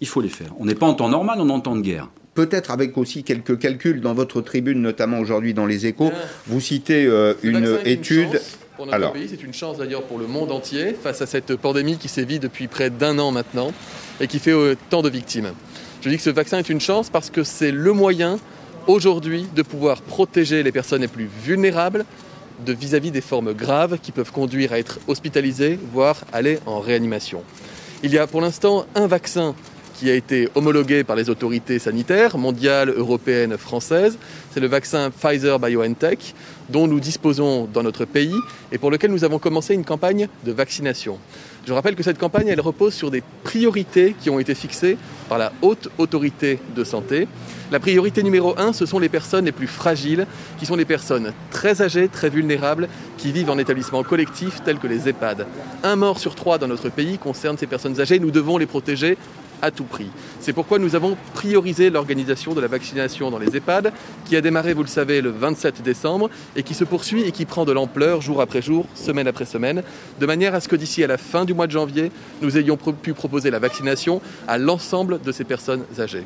Il 0.00 0.08
faut 0.08 0.22
les 0.22 0.30
faire. 0.30 0.54
On 0.58 0.64
n'est 0.64 0.74
pas 0.74 0.86
en 0.86 0.94
temps 0.94 1.10
normal, 1.10 1.38
on 1.40 1.48
est 1.50 1.52
en 1.52 1.60
temps 1.60 1.76
de 1.76 1.82
guerre 1.82 2.08
peut-être 2.34 2.70
avec 2.70 2.96
aussi 2.96 3.24
quelques 3.24 3.58
calculs 3.58 4.00
dans 4.00 4.14
votre 4.14 4.40
tribune, 4.40 4.80
notamment 4.80 5.18
aujourd'hui 5.18 5.54
dans 5.54 5.66
les 5.66 5.86
échos. 5.86 6.12
Vous 6.46 6.60
citez 6.60 7.06
euh, 7.06 7.34
une 7.42 7.78
étude. 7.84 8.40
pour 8.76 8.86
notre 8.86 9.12
pays, 9.12 9.28
c'est 9.28 9.42
une 9.42 9.54
chance 9.54 9.78
d'ailleurs 9.78 10.04
pour 10.04 10.18
le 10.18 10.26
monde 10.26 10.52
entier 10.52 10.94
face 10.94 11.20
à 11.22 11.26
cette 11.26 11.56
pandémie 11.56 11.98
qui 11.98 12.08
sévit 12.08 12.38
depuis 12.38 12.68
près 12.68 12.90
d'un 12.90 13.18
an 13.18 13.32
maintenant 13.32 13.72
et 14.20 14.26
qui 14.26 14.38
fait 14.38 14.52
euh, 14.52 14.76
tant 14.90 15.02
de 15.02 15.10
victimes. 15.10 15.52
Je 16.02 16.08
dis 16.08 16.16
que 16.16 16.22
ce 16.22 16.30
vaccin 16.30 16.58
est 16.58 16.68
une 16.68 16.80
chance 16.80 17.10
parce 17.10 17.30
que 17.30 17.44
c'est 17.44 17.72
le 17.72 17.92
moyen 17.92 18.38
aujourd'hui 18.86 19.46
de 19.54 19.62
pouvoir 19.62 20.00
protéger 20.00 20.62
les 20.62 20.72
personnes 20.72 21.02
les 21.02 21.08
plus 21.08 21.28
vulnérables 21.44 22.04
de 22.64 22.72
vis-à-vis 22.72 23.08
-vis 23.08 23.12
des 23.12 23.20
formes 23.20 23.52
graves 23.52 23.98
qui 24.02 24.12
peuvent 24.12 24.32
conduire 24.32 24.72
à 24.72 24.78
être 24.78 24.98
hospitalisées, 25.08 25.78
voire 25.92 26.24
aller 26.32 26.58
en 26.66 26.78
réanimation. 26.80 27.42
Il 28.02 28.12
y 28.12 28.18
a 28.18 28.26
pour 28.26 28.40
l'instant 28.40 28.86
un 28.94 29.06
vaccin 29.06 29.54
qui 30.00 30.08
a 30.08 30.14
été 30.14 30.48
homologué 30.54 31.04
par 31.04 31.14
les 31.14 31.28
autorités 31.28 31.78
sanitaires 31.78 32.38
mondiales, 32.38 32.88
européennes, 32.88 33.58
françaises. 33.58 34.16
C'est 34.50 34.60
le 34.60 34.66
vaccin 34.66 35.10
Pfizer 35.10 35.58
BioNTech 35.58 36.34
dont 36.70 36.86
nous 36.86 37.00
disposons 37.00 37.68
dans 37.70 37.82
notre 37.82 38.06
pays 38.06 38.34
et 38.72 38.78
pour 38.78 38.90
lequel 38.90 39.10
nous 39.10 39.24
avons 39.24 39.38
commencé 39.38 39.74
une 39.74 39.84
campagne 39.84 40.28
de 40.46 40.52
vaccination. 40.52 41.18
Je 41.66 41.74
rappelle 41.74 41.96
que 41.96 42.02
cette 42.02 42.16
campagne, 42.16 42.48
elle 42.48 42.62
repose 42.62 42.94
sur 42.94 43.10
des 43.10 43.22
priorités 43.44 44.16
qui 44.18 44.30
ont 44.30 44.38
été 44.38 44.54
fixées 44.54 44.96
par 45.28 45.36
la 45.36 45.52
haute 45.60 45.90
autorité 45.98 46.58
de 46.74 46.82
santé. 46.82 47.28
La 47.70 47.78
priorité 47.78 48.22
numéro 48.22 48.58
un, 48.58 48.72
ce 48.72 48.86
sont 48.86 49.00
les 49.00 49.10
personnes 49.10 49.44
les 49.44 49.52
plus 49.52 49.66
fragiles, 49.66 50.26
qui 50.58 50.64
sont 50.64 50.76
les 50.76 50.86
personnes 50.86 51.34
très 51.50 51.82
âgées, 51.82 52.08
très 52.08 52.30
vulnérables, 52.30 52.88
qui 53.18 53.32
vivent 53.32 53.50
en 53.50 53.58
établissements 53.58 54.02
collectifs 54.02 54.62
tels 54.64 54.78
que 54.78 54.86
les 54.86 55.10
EHPAD. 55.10 55.46
Un 55.82 55.96
mort 55.96 56.18
sur 56.18 56.34
trois 56.34 56.56
dans 56.56 56.68
notre 56.68 56.88
pays 56.88 57.18
concerne 57.18 57.58
ces 57.58 57.66
personnes 57.66 58.00
âgées. 58.00 58.18
Nous 58.18 58.30
devons 58.30 58.56
les 58.56 58.66
protéger 58.66 59.18
à 59.62 59.70
tout 59.70 59.84
prix. 59.84 60.10
C'est 60.40 60.52
pourquoi 60.52 60.78
nous 60.78 60.94
avons 60.94 61.16
priorisé 61.34 61.90
l'organisation 61.90 62.54
de 62.54 62.60
la 62.60 62.66
vaccination 62.66 63.30
dans 63.30 63.38
les 63.38 63.56
EHPAD, 63.56 63.92
qui 64.26 64.36
a 64.36 64.40
démarré, 64.40 64.74
vous 64.74 64.82
le 64.82 64.88
savez, 64.88 65.20
le 65.20 65.30
27 65.30 65.82
décembre 65.82 66.30
et 66.56 66.62
qui 66.62 66.74
se 66.74 66.84
poursuit 66.84 67.22
et 67.22 67.32
qui 67.32 67.44
prend 67.44 67.64
de 67.64 67.72
l'ampleur 67.72 68.20
jour 68.20 68.40
après 68.40 68.62
jour, 68.62 68.86
semaine 68.94 69.28
après 69.28 69.44
semaine, 69.44 69.82
de 70.18 70.26
manière 70.26 70.54
à 70.54 70.60
ce 70.60 70.68
que 70.68 70.76
d'ici 70.76 71.04
à 71.04 71.06
la 71.06 71.18
fin 71.18 71.44
du 71.44 71.54
mois 71.54 71.66
de 71.66 71.72
janvier, 71.72 72.10
nous 72.42 72.56
ayons 72.56 72.76
pu 72.76 73.14
proposer 73.14 73.50
la 73.50 73.58
vaccination 73.58 74.20
à 74.48 74.58
l'ensemble 74.58 75.20
de 75.20 75.32
ces 75.32 75.44
personnes 75.44 75.84
âgées. 75.98 76.24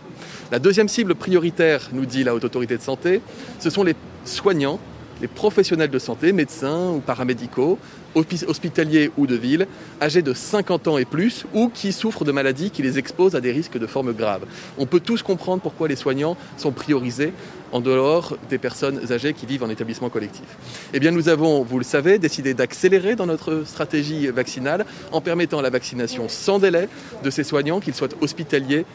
La 0.51 0.59
deuxième 0.59 0.89
cible 0.89 1.15
prioritaire, 1.15 1.91
nous 1.93 2.07
dit 2.07 2.25
la 2.25 2.35
Haute 2.35 2.45
Autorité 2.45 2.77
de 2.77 2.83
Santé, 2.83 3.21
ce 3.59 3.71
sont 3.71 3.85
les 3.85 3.97
soignants 4.25 4.79
professionnels 5.27 5.91
de 5.91 5.99
santé, 5.99 6.33
médecins 6.33 6.91
ou 6.91 7.01
paramédicaux, 7.01 7.79
hospitaliers 8.15 9.11
ou 9.17 9.27
de 9.27 9.35
ville, 9.35 9.67
âgés 10.01 10.23
de 10.23 10.33
50 10.33 10.89
ans 10.89 10.99
et 10.99 11.05
plus 11.05 11.45
ou 11.53 11.69
qui 11.69 11.93
souffrent 11.93 12.25
de 12.25 12.33
maladies 12.33 12.71
qui 12.71 12.83
les 12.83 12.99
exposent 12.99 13.35
à 13.35 13.41
des 13.41 13.53
risques 13.53 13.79
de 13.79 13.87
formes 13.87 14.13
graves. 14.13 14.45
On 14.79 14.87
peut 14.87 15.01
tous 15.01 15.23
comprendre 15.23 15.63
pourquoi 15.63 15.89
les 15.89 15.97
soignants 15.97 16.37
sont 16.57 16.73
priorisés 16.73 17.33
en 17.73 17.81
dehors 17.81 18.37
des 18.49 18.59
personnes 18.59 19.01
âgées 19.11 19.33
qui 19.33 19.47
vivent 19.47 19.65
en 19.65 19.71
établissement 19.71 20.09
collectif. 20.09 20.45
Eh 20.93 21.01
bien, 21.01 21.11
nous 21.11 21.29
avons, 21.29 21.65
vous 21.65 21.79
le 21.79 21.85
savez, 21.85 22.19
décidé 22.19 22.55
d'accélérer 22.55 23.17
dans 23.17 23.27
notre 23.27 23.65
stratégie 23.67 24.29
vaccinale 24.29 24.87
en 25.11 25.21
permettant 25.21 25.61
la 25.61 25.71
vaccination 25.71 26.29
sans 26.29 26.61
délai 26.61 26.89
de 27.25 27.31
ces 27.31 27.43
soignants, 27.43 27.81
qu'ils 27.81 27.95
soient 27.95 28.09
hospitaliers 28.21 28.87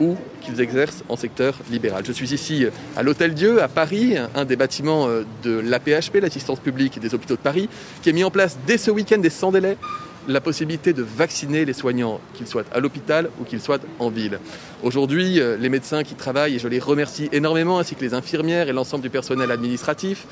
ou 0.00 0.16
qu'ils 0.40 0.60
exercent 0.60 1.02
en 1.08 1.16
secteur 1.16 1.54
libéral. 1.70 2.04
Je 2.06 2.12
suis 2.12 2.32
ici 2.32 2.66
à 2.96 3.02
l'Hôtel 3.02 3.34
Dieu, 3.34 3.62
à 3.62 3.68
Paris, 3.68 4.14
un 4.34 4.44
des 4.44 4.56
bâtiments 4.56 5.08
euh, 5.08 5.24
de 5.42 5.58
l'APHP, 5.58 6.16
l'assistance 6.20 6.60
publique 6.60 6.98
des 7.00 7.14
hôpitaux 7.14 7.36
de 7.36 7.40
Paris, 7.40 7.68
qui 8.02 8.10
a 8.10 8.12
mis 8.12 8.24
en 8.24 8.30
place 8.30 8.58
dès 8.66 8.78
ce 8.78 8.90
week-end 8.90 9.20
et 9.22 9.30
sans 9.30 9.52
délai 9.52 9.76
la 10.28 10.40
possibilité 10.40 10.92
de 10.92 11.02
vacciner 11.02 11.64
les 11.64 11.72
soignants, 11.72 12.20
qu'ils 12.34 12.48
soient 12.48 12.64
à 12.72 12.80
l'hôpital 12.80 13.30
ou 13.40 13.44
qu'ils 13.44 13.60
soient 13.60 13.78
en 14.00 14.10
ville. 14.10 14.40
Aujourd'hui, 14.82 15.40
euh, 15.40 15.56
les 15.56 15.68
médecins 15.68 16.02
qui 16.02 16.14
travaillent, 16.14 16.56
et 16.56 16.58
je 16.58 16.68
les 16.68 16.80
remercie 16.80 17.28
énormément, 17.32 17.78
ainsi 17.78 17.94
que 17.94 18.04
les 18.04 18.14
infirmières 18.14 18.68
et 18.68 18.72
l'ensemble 18.72 19.02
du 19.02 19.10
personnel 19.10 19.50
administratif, 19.50 20.26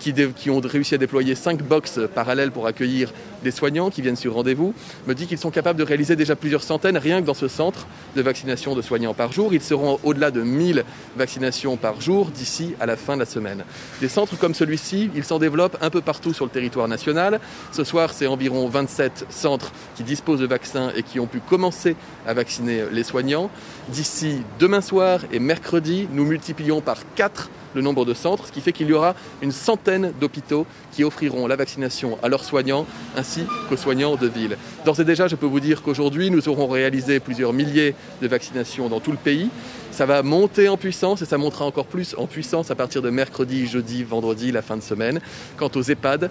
qui, 0.00 0.50
ont 0.50 0.60
réussi 0.60 0.94
à 0.94 0.98
déployer 0.98 1.34
cinq 1.34 1.62
box 1.62 2.00
parallèles 2.14 2.52
pour 2.52 2.66
accueillir 2.66 3.12
des 3.42 3.50
soignants 3.50 3.90
qui 3.90 4.02
viennent 4.02 4.16
sur 4.16 4.34
rendez-vous, 4.34 4.74
me 5.06 5.14
dit 5.14 5.26
qu'ils 5.26 5.38
sont 5.38 5.50
capables 5.50 5.78
de 5.78 5.84
réaliser 5.84 6.16
déjà 6.16 6.36
plusieurs 6.36 6.62
centaines 6.62 6.96
rien 6.96 7.20
que 7.20 7.26
dans 7.26 7.34
ce 7.34 7.48
centre 7.48 7.86
de 8.16 8.22
vaccination 8.22 8.74
de 8.74 8.82
soignants 8.82 9.14
par 9.14 9.32
jour. 9.32 9.52
Ils 9.54 9.62
seront 9.62 9.98
au-delà 10.02 10.30
de 10.30 10.42
1000 10.42 10.84
vaccinations 11.16 11.76
par 11.76 12.00
jour 12.00 12.30
d'ici 12.30 12.74
à 12.80 12.86
la 12.86 12.96
fin 12.96 13.14
de 13.14 13.20
la 13.20 13.26
semaine. 13.26 13.64
Des 14.00 14.08
centres 14.08 14.36
comme 14.38 14.54
celui-ci, 14.54 15.10
ils 15.14 15.24
s'en 15.24 15.38
développent 15.38 15.78
un 15.80 15.90
peu 15.90 16.00
partout 16.00 16.32
sur 16.32 16.44
le 16.44 16.50
territoire 16.50 16.88
national. 16.88 17.40
Ce 17.72 17.84
soir, 17.84 18.12
c'est 18.12 18.26
environ 18.26 18.68
27 18.68 19.26
centres 19.30 19.72
qui 19.96 20.02
disposent 20.02 20.40
de 20.40 20.46
vaccins 20.46 20.92
et 20.96 21.02
qui 21.02 21.20
ont 21.20 21.26
pu 21.26 21.40
commencer 21.40 21.96
à 22.26 22.34
vacciner 22.34 22.84
les 22.92 23.04
soignants. 23.04 23.50
D'ici 23.88 24.42
demain 24.58 24.80
soir 24.80 25.20
et 25.32 25.38
mercredi, 25.38 26.08
nous 26.12 26.24
multiplions 26.24 26.80
par 26.80 26.98
4 27.14 27.50
le 27.74 27.82
nombre 27.82 28.04
de 28.04 28.14
centres, 28.14 28.48
ce 28.48 28.52
qui 28.52 28.60
fait 28.60 28.72
qu'il 28.72 28.88
y 28.88 28.92
aura 28.92 29.14
une 29.42 29.52
centaine 29.52 30.12
d'hôpitaux 30.20 30.66
qui 30.92 31.04
offriront 31.04 31.46
la 31.46 31.54
vaccination 31.54 32.18
à 32.22 32.28
leurs 32.28 32.44
soignants 32.44 32.84
ainsi 33.16 33.29
qu'aux 33.68 33.76
soignants 33.76 34.16
de 34.16 34.26
ville. 34.26 34.56
D'ores 34.84 35.00
et 35.00 35.04
déjà, 35.04 35.28
je 35.28 35.36
peux 35.36 35.46
vous 35.46 35.60
dire 35.60 35.82
qu'aujourd'hui, 35.82 36.30
nous 36.30 36.48
aurons 36.48 36.66
réalisé 36.66 37.20
plusieurs 37.20 37.52
milliers 37.52 37.94
de 38.20 38.28
vaccinations 38.28 38.88
dans 38.88 39.00
tout 39.00 39.12
le 39.12 39.16
pays. 39.16 39.50
Ça 39.90 40.06
va 40.06 40.22
monter 40.22 40.68
en 40.68 40.76
puissance 40.76 41.20
et 41.20 41.26
ça 41.26 41.36
montera 41.36 41.64
encore 41.64 41.86
plus 41.86 42.14
en 42.16 42.26
puissance 42.26 42.70
à 42.70 42.74
partir 42.74 43.02
de 43.02 43.10
mercredi, 43.10 43.66
jeudi, 43.66 44.04
vendredi, 44.04 44.52
la 44.52 44.62
fin 44.62 44.76
de 44.76 44.82
semaine. 44.82 45.20
Quant 45.56 45.70
aux 45.74 45.82
EHPAD, 45.82 46.30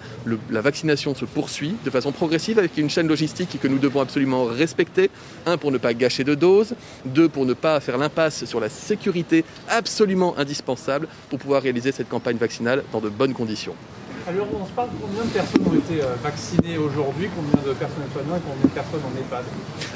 la 0.50 0.60
vaccination 0.60 1.14
se 1.14 1.24
poursuit 1.24 1.74
de 1.84 1.90
façon 1.90 2.10
progressive 2.10 2.58
avec 2.58 2.76
une 2.78 2.90
chaîne 2.90 3.06
logistique 3.06 3.58
que 3.60 3.68
nous 3.68 3.78
devons 3.78 4.00
absolument 4.00 4.44
respecter. 4.44 5.10
Un, 5.46 5.56
pour 5.56 5.72
ne 5.72 5.78
pas 5.78 5.94
gâcher 5.94 6.24
de 6.24 6.34
doses. 6.34 6.74
Deux, 7.04 7.28
pour 7.28 7.46
ne 7.46 7.54
pas 7.54 7.80
faire 7.80 7.98
l'impasse 7.98 8.44
sur 8.44 8.60
la 8.60 8.68
sécurité 8.68 9.44
absolument 9.68 10.36
indispensable 10.38 11.06
pour 11.28 11.38
pouvoir 11.38 11.62
réaliser 11.62 11.92
cette 11.92 12.08
campagne 12.08 12.38
vaccinale 12.38 12.82
dans 12.92 13.00
de 13.00 13.08
bonnes 13.08 13.34
conditions. 13.34 13.74
Alors, 14.30 14.46
on 14.62 14.64
se 14.64 14.70
parle 14.70 14.90
combien 15.00 15.24
de 15.24 15.30
personnes 15.30 15.62
ont 15.66 15.74
été 15.74 16.04
euh, 16.04 16.14
vaccinées 16.22 16.78
aujourd'hui, 16.78 17.28
combien 17.34 17.66
de 17.66 17.76
personnes 17.76 18.04
soignants 18.12 18.36
et 18.36 18.40
combien 18.46 18.62
de 18.62 18.68
personnes 18.68 19.00
en 19.04 19.18
EHPAD? 19.18 19.44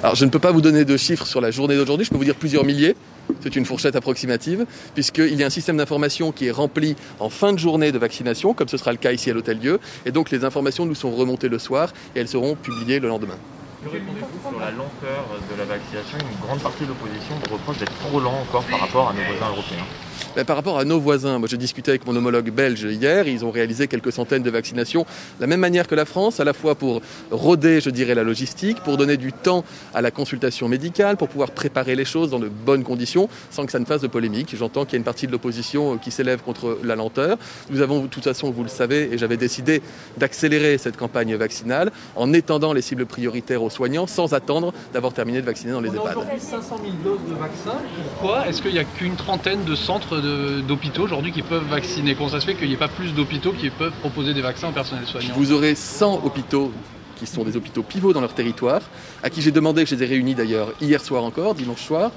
Alors, 0.02 0.16
je 0.16 0.24
ne 0.24 0.30
peux 0.30 0.40
pas 0.40 0.50
vous 0.50 0.60
donner 0.60 0.84
de 0.84 0.96
chiffres 0.96 1.24
sur 1.24 1.40
la 1.40 1.52
journée 1.52 1.76
d'aujourd'hui, 1.76 2.04
je 2.04 2.10
peux 2.10 2.16
vous 2.16 2.24
dire 2.24 2.34
plusieurs 2.34 2.64
milliers. 2.64 2.96
C'est 3.44 3.54
une 3.54 3.64
fourchette 3.64 3.94
approximative, 3.94 4.66
puisqu'il 4.92 5.36
y 5.36 5.44
a 5.44 5.46
un 5.46 5.50
système 5.50 5.76
d'information 5.76 6.32
qui 6.32 6.46
est 6.46 6.50
rempli 6.50 6.96
en 7.20 7.30
fin 7.30 7.52
de 7.52 7.60
journée 7.60 7.92
de 7.92 7.98
vaccination, 7.98 8.54
comme 8.54 8.66
ce 8.66 8.76
sera 8.76 8.90
le 8.90 8.98
cas 8.98 9.12
ici 9.12 9.30
à 9.30 9.34
l'Hôtel 9.34 9.60
Dieu. 9.60 9.78
Et 10.04 10.10
donc 10.10 10.32
les 10.32 10.44
informations 10.44 10.84
nous 10.84 10.96
sont 10.96 11.12
remontées 11.12 11.48
le 11.48 11.60
soir 11.60 11.92
et 12.16 12.20
elles 12.20 12.28
seront 12.28 12.56
publiées 12.56 12.98
le 12.98 13.06
lendemain. 13.06 13.38
Répondez-vous 13.84 14.50
sur 14.50 14.58
la 14.58 14.72
lenteur 14.72 15.26
de 15.48 15.58
la 15.58 15.64
vaccination? 15.64 16.18
Une 16.18 16.44
grande 16.44 16.58
partie 16.58 16.82
de 16.82 16.88
l'opposition 16.88 17.36
reproche 17.52 17.78
d'être 17.78 17.96
trop 18.08 18.18
lent 18.18 18.40
encore 18.40 18.64
par 18.64 18.80
rapport 18.80 19.10
à 19.10 19.12
nos 19.12 19.22
voisins 19.22 19.52
européens. 19.52 19.84
Par 20.42 20.56
rapport 20.56 20.78
à 20.78 20.84
nos 20.84 20.98
voisins, 20.98 21.38
moi 21.38 21.46
j'ai 21.48 21.56
discuté 21.56 21.92
avec 21.92 22.06
mon 22.06 22.16
homologue 22.16 22.50
belge 22.50 22.82
hier, 22.82 23.28
ils 23.28 23.44
ont 23.44 23.52
réalisé 23.52 23.86
quelques 23.86 24.10
centaines 24.10 24.42
de 24.42 24.50
vaccinations 24.50 25.02
de 25.02 25.40
la 25.40 25.46
même 25.46 25.60
manière 25.60 25.86
que 25.86 25.94
la 25.94 26.04
France, 26.04 26.40
à 26.40 26.44
la 26.44 26.52
fois 26.52 26.74
pour 26.74 27.02
roder, 27.30 27.80
je 27.80 27.88
dirais, 27.88 28.16
la 28.16 28.24
logistique, 28.24 28.80
pour 28.82 28.96
donner 28.96 29.16
du 29.16 29.32
temps 29.32 29.64
à 29.94 30.02
la 30.02 30.10
consultation 30.10 30.68
médicale, 30.68 31.16
pour 31.16 31.28
pouvoir 31.28 31.52
préparer 31.52 31.94
les 31.94 32.04
choses 32.04 32.30
dans 32.30 32.40
de 32.40 32.48
bonnes 32.48 32.82
conditions, 32.82 33.28
sans 33.50 33.64
que 33.64 33.70
ça 33.70 33.78
ne 33.78 33.84
fasse 33.84 34.00
de 34.00 34.08
polémique. 34.08 34.54
J'entends 34.56 34.84
qu'il 34.84 34.94
y 34.94 34.96
a 34.96 34.98
une 34.98 35.04
partie 35.04 35.28
de 35.28 35.32
l'opposition 35.32 35.98
qui 35.98 36.10
s'élève 36.10 36.42
contre 36.42 36.78
la 36.82 36.96
lenteur. 36.96 37.38
Nous 37.70 37.80
avons, 37.80 38.00
de 38.00 38.08
toute 38.08 38.24
façon, 38.24 38.50
vous 38.50 38.64
le 38.64 38.68
savez, 38.68 39.10
et 39.12 39.18
j'avais 39.18 39.36
décidé 39.36 39.82
d'accélérer 40.16 40.78
cette 40.78 40.96
campagne 40.96 41.36
vaccinale 41.36 41.92
en 42.16 42.32
étendant 42.32 42.72
les 42.72 42.82
cibles 42.82 43.06
prioritaires 43.06 43.62
aux 43.62 43.70
soignants 43.70 44.08
sans 44.08 44.34
attendre 44.34 44.72
d'avoir 44.92 45.12
terminé 45.12 45.40
de 45.40 45.46
vacciner 45.46 45.72
dans 45.72 45.80
les 45.80 45.90
On 45.90 45.94
EHPAD. 45.94 46.06
A 46.06 46.18
aujourd'hui 46.18 46.40
500 46.40 46.80
000 46.82 46.92
doses 47.04 47.28
de 47.28 47.34
vaccins. 47.34 47.78
Pourquoi? 48.18 48.48
Est-ce 48.48 48.62
qu'il 48.62 48.72
n'y 48.72 48.80
a 48.80 48.84
qu'une 48.84 49.14
trentaine 49.14 49.64
de 49.64 49.74
centres 49.74 50.23
d'hôpitaux 50.66 51.02
aujourd'hui 51.02 51.32
qui 51.32 51.42
peuvent 51.42 51.68
vacciner. 51.68 52.14
Comment 52.14 52.30
ça 52.30 52.40
se 52.40 52.46
fait 52.46 52.54
qu'il 52.54 52.68
n'y 52.68 52.74
ait 52.74 52.78
pas 52.78 52.88
plus 52.88 53.12
d'hôpitaux 53.12 53.52
qui 53.52 53.70
peuvent 53.70 53.92
proposer 54.00 54.34
des 54.34 54.42
vaccins 54.42 54.68
au 54.68 54.72
personnel 54.72 55.06
soignant 55.06 55.34
Vous 55.36 55.52
aurez 55.52 55.74
100 55.74 56.24
hôpitaux 56.24 56.72
qui 57.16 57.26
sont 57.26 57.44
des 57.44 57.56
hôpitaux 57.56 57.82
pivots 57.82 58.12
dans 58.12 58.20
leur 58.20 58.34
territoire, 58.34 58.80
à 59.22 59.30
qui 59.30 59.40
j'ai 59.40 59.52
demandé, 59.52 59.86
je 59.86 59.94
les 59.94 60.02
ai 60.02 60.06
réunis 60.06 60.34
d'ailleurs 60.34 60.72
hier 60.80 61.00
soir 61.00 61.24
encore, 61.24 61.54
dimanche 61.54 61.82
soir, 61.82 62.10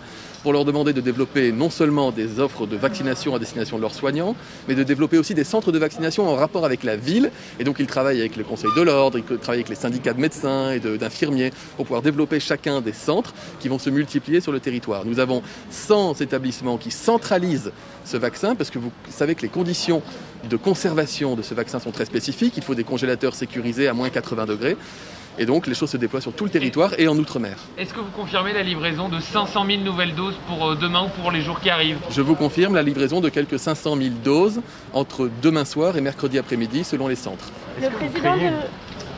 pour 0.43 0.54
leur 0.54 0.65
demander 0.65 0.93
de 0.93 1.02
développer 1.02 1.52
non 1.52 1.69
seulement 1.69 2.12
des 2.12 2.39
offres 2.39 2.65
de 2.65 2.76
vaccination 2.76 3.36
à 3.36 3.39
destination 3.39 3.78
de 3.78 3.82
leurs 3.82 3.93
soignants, 3.93 4.36
mais 4.67 4.76
de 4.76 4.84
développer 4.84 5.17
aussi 5.17 5.34
des 5.34 5.43
centres 5.43 5.71
de 5.71 5.80
vaccination 5.80 6.28
en 6.30 6.36
rapport 6.36 6.65
avec 6.65 6.84
la 6.84 6.95
ville. 6.95 7.32
Et 7.60 7.63
donc 7.63 7.78
ils 7.80 7.88
travaillent 7.88 8.19
avec 8.19 8.36
le 8.36 8.43
Conseil 8.43 8.69
de 8.76 8.82
l'ordre, 8.82 9.17
ils 9.17 9.23
travaillent 9.23 9.60
avec 9.60 9.69
les 9.69 9.76
syndicats 9.76 10.13
de 10.13 10.21
médecins 10.21 10.71
et 10.71 10.80
d'infirmiers 10.80 11.52
pour 11.76 11.86
pouvoir 11.86 12.02
développer 12.02 12.39
chacun 12.39 12.82
des 12.82 12.93
centres 12.93 13.34
qui 13.60 13.67
vont 13.67 13.80
se 13.80 13.89
multiplier 13.89 14.41
sur 14.41 14.52
le 14.52 14.60
territoire. 14.60 15.06
Nous 15.06 15.19
avons 15.19 15.41
100 15.71 16.21
établissements 16.21 16.78
qui 16.78 16.91
centralisent 16.91 17.71
ce 18.06 18.17
vaccin 18.17 18.56
parce 18.56 18.69
que 18.69 18.80
vous 18.80 18.91
savez 19.10 19.36
que 19.36 19.41
les 19.41 19.50
conditions 19.50 20.02
de 20.50 20.58
conservation 20.58 21.36
de 21.36 21.41
ce 21.41 21.54
vaccin 21.54 21.80
sont 21.80 21.91
très 21.91 22.06
spécifiques. 22.06 22.54
Il 22.58 22.63
faut 22.63 22.76
des 22.76 22.84
congélateurs 22.84 23.36
sécurisés 23.36 23.88
à 23.88 23.93
moins 23.93 24.10
80 24.10 24.45
degrés. 24.45 24.78
Et 25.39 25.45
donc 25.45 25.67
les 25.67 25.76
choses 25.76 25.91
se 25.91 25.97
déploient 25.97 26.21
sur 26.21 26.34
tout 26.34 26.45
le 26.45 26.50
territoire 26.50 26.91
et 26.97 27.08
en 27.08 27.15
Outre-mer. 27.17 27.58
Est-ce 27.78 27.93
que 27.93 28.00
vous 28.00 28.10
confirmez 28.15 28.54
la 28.54 28.63
livraison 28.63 29.08
de 29.08 29.19
500 29.19 29.65
000 29.67 29.82
nouvelles 29.84 30.15
doses 30.15 30.36
pour 30.47 30.69
euh, 30.69 30.76
demain 30.76 31.06
ou 31.06 31.21
pour 31.21 31.32
les 31.32 31.41
jours 31.41 31.60
qui 31.60 31.69
arrivent? 31.69 32.00
Je 32.10 32.21
vous 32.21 32.36
confirme 32.36 32.73
la 32.73 32.82
livraison 32.82 33.21
de 33.21 33.30
quelques 33.30 33.60
500 33.60 33.97
000 33.97 34.10
doses 34.23 34.62
entre 34.93 35.30
demain 35.41 35.65
soir 35.65 35.95
et 35.95 36.02
mercredi 36.02 36.39
après-midi 36.39 36.84
selon 36.84 37.08
les 37.08 37.15
centres. 37.15 37.52
Le 37.82 37.89
président 37.89 38.36
de... 38.36 38.52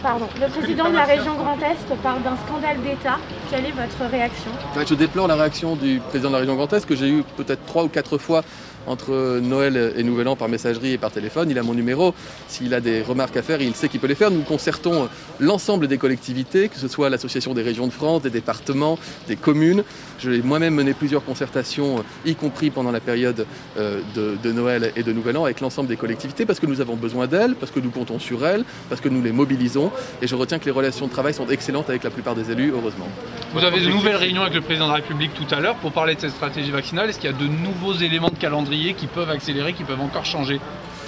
Pardon. 0.01 0.27
Le 0.39 0.47
président 0.47 0.89
de 0.89 0.95
la 0.95 1.03
région 1.03 1.35
Grand 1.35 1.57
Est 1.57 1.95
parle 2.01 2.23
d'un 2.23 2.37
scandale 2.47 2.81
d'État. 2.81 3.17
Quelle 3.51 3.65
est 3.65 3.71
votre 3.71 4.09
réaction? 4.09 4.51
Je 4.87 4.95
déplore 4.95 5.27
la 5.27 5.35
réaction 5.35 5.75
du 5.75 5.99
président 5.99 6.29
de 6.29 6.35
la 6.35 6.39
région 6.39 6.55
Grand 6.55 6.71
Est 6.71 6.85
que 6.85 6.95
j'ai 6.95 7.09
eu 7.09 7.23
peut-être 7.35 7.65
trois 7.65 7.83
ou 7.83 7.89
quatre 7.89 8.17
fois 8.17 8.43
entre 8.89 9.39
Noël 9.39 9.93
et 9.95 10.03
Nouvel 10.03 10.27
An 10.27 10.35
par 10.35 10.49
messagerie 10.49 10.93
et 10.93 10.97
par 10.97 11.11
téléphone. 11.11 11.49
Il 11.49 11.57
a 11.57 11.63
mon 11.63 11.73
numéro. 11.73 12.13
S'il 12.47 12.73
a 12.73 12.81
des 12.81 13.01
remarques 13.01 13.37
à 13.37 13.43
faire, 13.43 13.61
il 13.61 13.75
sait 13.75 13.87
qu'il 13.87 13.99
peut 13.99 14.07
les 14.07 14.15
faire. 14.15 14.31
Nous 14.31 14.41
concertons 14.41 15.07
l'ensemble 15.39 15.87
des 15.87 15.97
collectivités, 15.97 16.69
que 16.69 16.77
ce 16.77 16.87
soit 16.87 17.09
l'Association 17.09 17.53
des 17.53 17.61
régions 17.61 17.87
de 17.87 17.93
France, 17.93 18.23
des 18.23 18.29
départements, 18.29 18.97
des 19.27 19.35
communes. 19.35 19.83
Je 20.17 20.31
l'ai 20.31 20.41
moi-même 20.41 20.73
mené 20.73 20.93
plusieurs 20.93 21.23
concertations, 21.23 22.03
y 22.25 22.35
compris 22.35 22.71
pendant 22.71 22.91
la 22.91 22.99
période 22.99 23.45
euh, 23.77 24.01
de, 24.15 24.51
Noël 24.51 24.91
et 24.95 25.03
de 25.03 25.13
Nouvel 25.13 25.37
An, 25.37 25.45
avec 25.45 25.61
l'ensemble 25.61 25.87
des 25.87 25.95
collectivités, 25.95 26.45
parce 26.45 26.59
que 26.59 26.65
nous 26.65 26.81
avons 26.81 26.95
besoin 26.95 27.27
d'elles, 27.27 27.55
parce 27.55 27.71
que 27.71 27.79
nous 27.79 27.91
comptons 27.91 28.19
sur 28.19 28.45
elles, 28.45 28.65
parce 28.89 29.01
que 29.01 29.09
nous 29.09 29.21
les 29.21 29.31
mobilisons. 29.31 29.91
Et 30.21 30.27
je 30.27 30.35
retiens 30.35 30.57
que 30.57 30.65
les 30.65 30.71
relations 30.71 31.05
de 31.05 31.11
travail 31.11 31.33
sont 31.33 31.47
excellentes 31.47 31.89
avec 31.89 32.03
la 32.03 32.09
plupart 32.09 32.35
des 32.35 32.51
élus, 32.51 32.71
heureusement. 32.73 33.07
Vous 33.51 33.63
avez 33.63 33.81
de 33.81 33.89
nouvelles 33.89 34.15
réunions 34.15 34.43
avec 34.43 34.53
le 34.53 34.61
président 34.61 34.85
de 34.85 34.91
la 34.91 34.97
République 34.97 35.31
tout 35.33 35.53
à 35.53 35.59
l'heure 35.59 35.75
pour 35.75 35.91
parler 35.91 36.13
de 36.13 36.19
cette 36.19 36.31
stratégie 36.31 36.69
vaccinale. 36.69 37.09
Est-ce 37.09 37.19
qu'il 37.19 37.31
y 37.31 37.33
a 37.33 37.35
de 37.35 37.47
nouveaux 37.47 37.93
éléments 37.93 38.29
de 38.29 38.37
calendrier 38.37 38.93
qui 38.93 39.07
peuvent 39.07 39.31
accélérer, 39.31 39.73
qui 39.73 39.83
peuvent 39.83 40.01
encore 40.01 40.23
changer? 40.23 40.59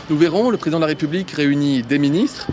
Nous 0.09 0.17
verrons, 0.17 0.49
le 0.49 0.57
président 0.57 0.79
de 0.79 0.81
la 0.81 0.87
République 0.87 1.29
réunit 1.31 1.83
des 1.83 1.99
ministres, 1.99 2.47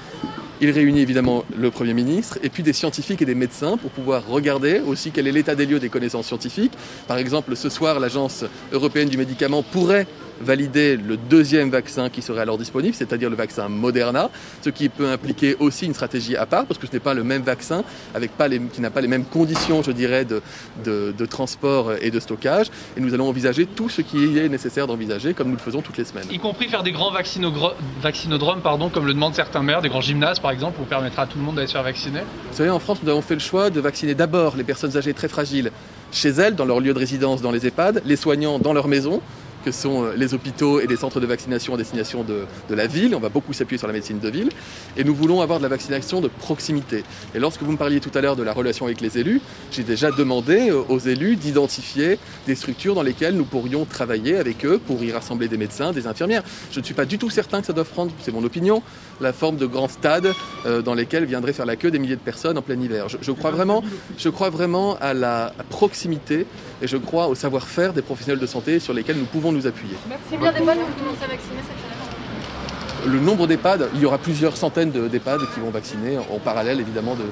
il 0.60 0.70
réunit 0.70 1.00
évidemment 1.00 1.44
le 1.56 1.70
Premier 1.70 1.94
ministre 1.94 2.38
et 2.42 2.48
puis 2.48 2.62
des 2.62 2.72
scientifiques 2.72 3.22
et 3.22 3.24
des 3.24 3.34
médecins 3.34 3.76
pour 3.76 3.90
pouvoir 3.90 4.26
regarder 4.26 4.80
aussi 4.80 5.10
quel 5.10 5.26
est 5.26 5.32
l'état 5.32 5.54
des 5.54 5.66
lieux 5.66 5.78
des 5.78 5.88
connaissances 5.88 6.26
scientifiques. 6.26 6.72
Par 7.06 7.18
exemple, 7.18 7.54
ce 7.56 7.68
soir, 7.68 8.00
l'Agence 8.00 8.44
européenne 8.72 9.08
du 9.08 9.16
médicament 9.16 9.62
pourrait 9.62 10.06
valider 10.40 10.96
le 10.96 11.16
deuxième 11.16 11.70
vaccin 11.70 12.10
qui 12.10 12.22
serait 12.22 12.42
alors 12.42 12.58
disponible, 12.58 12.94
c'est-à-dire 12.94 13.30
le 13.30 13.36
vaccin 13.36 13.68
Moderna, 13.68 14.30
ce 14.62 14.70
qui 14.70 14.88
peut 14.88 15.08
impliquer 15.08 15.56
aussi 15.58 15.86
une 15.86 15.94
stratégie 15.94 16.36
à 16.36 16.46
part, 16.46 16.66
parce 16.66 16.78
que 16.78 16.86
ce 16.86 16.92
n'est 16.92 17.00
pas 17.00 17.14
le 17.14 17.24
même 17.24 17.42
vaccin, 17.42 17.84
avec 18.14 18.30
qui 18.72 18.80
n'a 18.80 18.90
pas 18.90 19.00
les 19.00 19.08
mêmes 19.08 19.24
conditions, 19.24 19.82
je 19.82 19.92
dirais, 19.92 20.24
de, 20.24 21.26
transport 21.26 21.92
et 22.00 22.10
de 22.10 22.20
stockage. 22.20 22.68
Et 22.96 23.00
nous 23.00 23.14
allons 23.14 23.28
envisager 23.28 23.66
tout 23.66 23.88
ce 23.88 24.02
qui 24.02 24.38
est 24.38 24.48
nécessaire 24.48 24.86
d'envisager, 24.86 25.34
comme 25.34 25.48
nous 25.48 25.56
le 25.56 25.60
faisons 25.60 25.82
toutes 25.82 25.98
les 25.98 26.04
semaines. 26.04 26.26
Y 26.30 26.38
compris 26.38 26.68
faire 26.68 26.82
des 26.82 26.92
grands 26.92 27.12
vaccinodromes, 27.12 28.60
pardon, 28.62 28.88
comme 28.88 29.06
le 29.06 29.14
demandent 29.14 29.34
certains 29.34 29.62
maires, 29.62 29.82
des 29.82 29.88
grands 29.88 30.00
gymnases 30.00 30.40
exemple, 30.50 30.76
pour 30.76 30.86
permettre 30.86 31.18
à 31.18 31.26
tout 31.26 31.38
le 31.38 31.44
monde 31.44 31.56
d'aller 31.56 31.66
se 31.66 31.72
faire 31.72 31.82
vacciner 31.82 32.20
Vous 32.50 32.56
savez, 32.56 32.70
en 32.70 32.78
France, 32.78 32.98
nous 33.02 33.08
avons 33.08 33.22
fait 33.22 33.34
le 33.34 33.40
choix 33.40 33.70
de 33.70 33.80
vacciner 33.80 34.14
d'abord 34.14 34.56
les 34.56 34.64
personnes 34.64 34.96
âgées 34.96 35.14
très 35.14 35.28
fragiles 35.28 35.70
chez 36.12 36.30
elles, 36.30 36.54
dans 36.54 36.64
leur 36.64 36.80
lieu 36.80 36.94
de 36.94 36.98
résidence, 36.98 37.42
dans 37.42 37.50
les 37.50 37.66
EHPAD, 37.66 38.02
les 38.04 38.16
soignants 38.16 38.58
dans 38.58 38.72
leur 38.72 38.88
maison, 38.88 39.20
que 39.68 39.72
sont 39.72 40.04
euh, 40.04 40.14
les 40.16 40.32
hôpitaux 40.32 40.80
et 40.80 40.86
les 40.86 40.96
centres 40.96 41.20
de 41.20 41.26
vaccination 41.26 41.74
à 41.74 41.76
destination 41.76 42.24
de, 42.24 42.46
la 42.74 42.86
ville. 42.86 43.14
On 43.14 43.20
va 43.20 43.28
beaucoup 43.28 43.52
s'appuyer 43.52 43.78
sur 43.78 43.86
la 43.86 43.92
médecine 43.92 44.18
de 44.18 44.28
ville. 44.28 44.48
Et 44.96 45.04
nous 45.04 45.14
voulons 45.14 45.40
avoir 45.40 45.58
de 45.58 45.64
la 45.64 45.68
vaccination 45.68 46.20
de 46.20 46.28
proximité. 46.28 47.04
Et 47.34 47.38
lorsque 47.38 47.62
vous 47.62 47.72
me 47.72 47.76
parliez 47.76 48.00
tout 48.00 48.10
à 48.14 48.20
l'heure 48.20 48.36
de 48.36 48.42
la 48.42 48.52
relation 48.52 48.86
avec 48.86 49.00
les 49.00 49.18
élus, 49.18 49.40
j'ai 49.70 49.82
déjà 49.82 50.10
demandé 50.10 50.70
euh, 50.70 50.82
aux 50.88 50.98
élus 50.98 51.36
d'identifier 51.36 52.18
des 52.46 52.54
structures 52.54 52.94
dans 52.94 53.02
lesquelles 53.02 53.34
nous 53.34 53.44
pourrions 53.44 53.84
travailler 53.84 54.36
avec 54.36 54.64
eux 54.64 54.80
pour 54.84 55.02
y 55.04 55.12
rassembler 55.12 55.48
des 55.48 55.58
médecins, 55.58 55.92
des 55.92 56.06
infirmières. 56.06 56.42
Je 56.72 56.80
ne 56.80 56.84
suis 56.84 56.94
pas 56.94 57.04
du 57.04 57.18
tout 57.18 57.30
certain 57.30 57.60
que 57.60 57.66
ça 57.66 57.72
doit 57.72 57.84
prendre, 57.84 58.12
c'est 58.22 58.32
mon 58.32 58.44
opinion, 58.44 58.82
la 59.20 59.32
forme 59.32 59.56
de 59.56 59.66
grands 59.66 59.88
stades 59.88 60.32
euh, 60.66 60.82
dans 60.82 60.94
lesquels 60.94 61.24
viendraient 61.24 61.52
faire 61.52 61.66
la 61.66 61.76
queue 61.76 61.90
des 61.90 61.98
milliers 61.98 62.16
de 62.16 62.20
personnes 62.20 62.56
en 62.56 62.62
plein 62.62 62.80
hiver. 62.80 63.06
Je, 63.08 63.32
crois, 63.32 63.50
vraiment, 63.50 63.82
je 64.16 64.28
crois 64.28 64.50
vraiment 64.50 64.96
à 65.00 65.14
la 65.14 65.52
proximité 65.68 66.46
et 66.80 66.86
je 66.86 66.96
crois 66.96 67.28
au 67.28 67.34
savoir-faire 67.34 67.92
des 67.92 68.02
professionnels 68.02 68.40
de 68.40 68.46
santé 68.46 68.78
sur 68.78 68.94
lesquels 68.94 69.18
nous 69.18 69.24
pouvons 69.24 69.52
nous 69.52 69.57
appuyer. 69.66 69.96
C'est 70.30 70.36
bien 70.36 70.52
d'EHPAD 70.52 70.78
vont 70.78 70.84
commencer 70.98 71.24
à 71.24 71.28
vacciner 71.28 71.60
cette 71.62 73.10
Le 73.12 73.20
nombre 73.20 73.46
d'EHPAD, 73.46 73.90
il 73.94 74.00
y 74.00 74.06
aura 74.06 74.18
plusieurs 74.18 74.56
centaines 74.56 74.90
d'EHPAD 74.90 75.40
qui 75.54 75.60
vont 75.60 75.70
vacciner 75.70 76.18
en 76.18 76.38
parallèle 76.38 76.80
évidemment 76.80 77.14
de, 77.14 77.24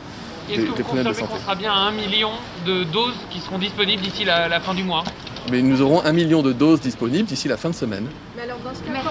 des, 0.48 0.56
des 0.56 1.04
de 1.04 1.12
santé. 1.12 1.32
On 1.34 1.40
sera 1.40 1.54
bien 1.54 1.72
à 1.72 1.76
un 1.76 1.92
million 1.92 2.30
de 2.66 2.84
doses 2.84 3.16
qui 3.30 3.40
seront 3.40 3.58
disponibles 3.58 4.02
d'ici 4.02 4.24
la, 4.24 4.60
fin 4.60 4.74
du 4.74 4.84
mois 4.84 5.04
mais 5.48 5.62
nous 5.62 5.80
aurons 5.80 6.04
un 6.04 6.12
million 6.12 6.42
de 6.42 6.52
doses 6.52 6.80
disponibles 6.80 7.28
d'ici 7.28 7.46
la 7.46 7.56
fin 7.56 7.70
de 7.70 7.74
semaine. 7.74 8.08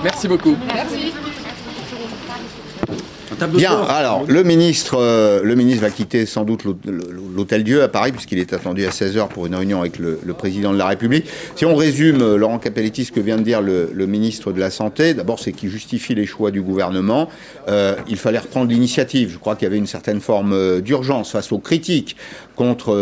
Merci 0.03 0.27
beaucoup. 0.27 0.57
Merci. 0.67 1.13
Bien, 3.53 3.81
alors 3.81 4.23
le 4.27 4.43
ministre, 4.43 4.97
euh, 4.97 5.41
le 5.43 5.55
ministre 5.55 5.81
va 5.81 5.89
quitter 5.89 6.25
sans 6.25 6.43
doute 6.43 6.63
l'Hôtel 7.35 7.63
Dieu 7.63 7.83
à 7.83 7.87
Paris, 7.87 8.11
puisqu'il 8.11 8.39
est 8.39 8.53
attendu 8.53 8.85
à 8.85 8.89
16h 8.89 9.27
pour 9.27 9.45
une 9.45 9.55
réunion 9.55 9.81
avec 9.81 9.99
le, 9.99 10.17
président 10.37 10.71
de 10.71 10.77
la 10.77 10.87
République. 10.87 11.27
Si 11.55 11.65
on 11.65 11.75
résume, 11.75 12.21
euh, 12.21 12.37
Laurent 12.37 12.59
Capelletti, 12.59 13.05
ce 13.05 13.11
que 13.11 13.19
vient 13.19 13.37
de 13.37 13.43
dire 13.43 13.61
le, 13.61 14.05
ministre 14.05 14.51
de 14.51 14.59
la 14.59 14.69
Santé, 14.69 15.13
d'abord 15.13 15.39
c'est 15.39 15.51
qu'il 15.51 15.69
justifie 15.69 16.15
les 16.15 16.25
choix 16.25 16.51
du 16.51 16.61
gouvernement. 16.61 17.29
Euh, 17.67 17.95
il 18.07 18.17
fallait 18.17 18.39
reprendre 18.39 18.69
l'initiative. 18.69 19.31
Je 19.31 19.37
crois 19.37 19.55
qu'il 19.55 19.63
y 19.63 19.67
avait 19.67 19.77
une 19.77 19.87
certaine 19.87 20.21
forme 20.21 20.81
d'urgence 20.81 21.31
face 21.31 21.51
aux 21.51 21.59
critiques 21.59 22.15
contre 22.55 22.95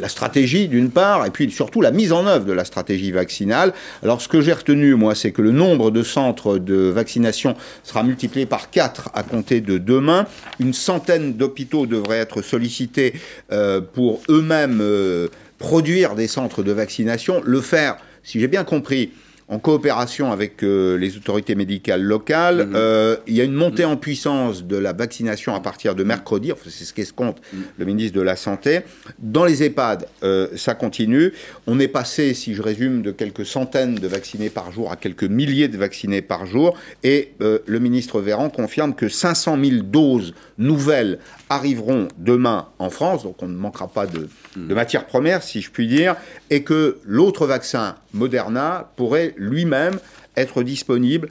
la 0.00 0.08
stratégie 0.08 0.68
d'une 0.68 0.90
part, 0.90 1.26
et 1.26 1.30
puis 1.30 1.50
surtout 1.50 1.80
la 1.80 1.90
mise 1.90 2.12
en 2.12 2.26
œuvre 2.26 2.44
de 2.44 2.52
la 2.52 2.64
stratégie 2.64 3.10
vaccinale. 3.10 3.72
Alors 4.02 4.20
ce 4.20 4.28
que 4.28 4.40
j'ai 4.40 4.52
retenu, 4.52 4.94
moi, 4.94 5.14
c'est 5.14 5.32
que 5.32 5.42
le 5.42 5.50
nombre 5.50 5.90
de 5.90 6.02
centres 6.02 6.58
de 6.58 6.76
vaccination 6.90 7.56
sera 7.82 8.02
multiplié 8.04 8.46
par 8.46 8.70
4 8.70 9.10
à 9.14 9.23
compter 9.24 9.60
de 9.60 9.78
demain. 9.78 10.26
Une 10.60 10.72
centaine 10.72 11.34
d'hôpitaux 11.34 11.86
devraient 11.86 12.18
être 12.18 12.42
sollicités 12.42 13.14
euh, 13.52 13.80
pour 13.80 14.22
eux-mêmes 14.28 14.78
euh, 14.80 15.28
produire 15.58 16.14
des 16.14 16.28
centres 16.28 16.62
de 16.62 16.72
vaccination. 16.72 17.42
Le 17.44 17.60
faire, 17.60 17.96
si 18.22 18.40
j'ai 18.40 18.48
bien 18.48 18.64
compris, 18.64 19.12
en 19.48 19.58
coopération 19.58 20.32
avec 20.32 20.62
euh, 20.62 20.96
les 20.96 21.16
autorités 21.16 21.54
médicales 21.54 22.02
locales. 22.02 22.66
Mhm. 22.66 22.72
Euh, 22.74 23.16
il 23.26 23.34
y 23.34 23.40
a 23.40 23.44
une 23.44 23.52
montée 23.52 23.84
en 23.84 23.96
puissance 23.96 24.64
de 24.64 24.76
la 24.76 24.92
vaccination 24.92 25.54
à 25.54 25.60
partir 25.60 25.94
de 25.94 26.02
mercredi, 26.02 26.52
enfin, 26.52 26.70
c'est 26.70 26.84
ce 26.84 26.94
qu'escompte 26.94 27.42
mhm. 27.52 27.62
le 27.78 27.84
ministre 27.84 28.16
de 28.16 28.22
la 28.22 28.36
Santé. 28.36 28.80
Dans 29.18 29.44
les 29.44 29.62
EHPAD, 29.62 30.06
euh, 30.22 30.48
ça 30.56 30.74
continue. 30.74 31.32
On 31.66 31.78
est 31.78 31.88
passé, 31.88 32.32
si 32.32 32.54
je 32.54 32.62
résume, 32.62 33.02
de 33.02 33.10
quelques 33.10 33.44
centaines 33.44 33.96
de 33.96 34.08
vaccinés 34.08 34.50
par 34.50 34.72
jour 34.72 34.90
à 34.90 34.96
quelques 34.96 35.24
milliers 35.24 35.68
de 35.68 35.76
vaccinés 35.76 36.22
par 36.22 36.46
jour. 36.46 36.76
Et 37.02 37.32
le 37.40 37.78
ministre 37.78 38.20
Véran 38.20 38.48
confirme 38.48 38.94
que 38.94 39.08
500 39.08 39.58
000 39.62 39.82
doses 39.82 40.34
nouvelles 40.58 41.18
arriveront 41.48 42.08
demain 42.18 42.68
en 42.78 42.90
France, 42.90 43.24
donc 43.24 43.42
on 43.42 43.48
ne 43.48 43.56
manquera 43.56 43.88
pas 43.88 44.06
de, 44.06 44.28
de 44.56 44.74
matières 44.74 45.06
premières, 45.06 45.42
si 45.42 45.60
je 45.60 45.70
puis 45.70 45.86
dire, 45.86 46.16
et 46.50 46.62
que 46.62 46.98
l'autre 47.04 47.46
vaccin, 47.46 47.96
Moderna, 48.12 48.90
pourrait 48.96 49.34
lui-même 49.36 49.98
être 50.36 50.62
disponible. 50.62 51.30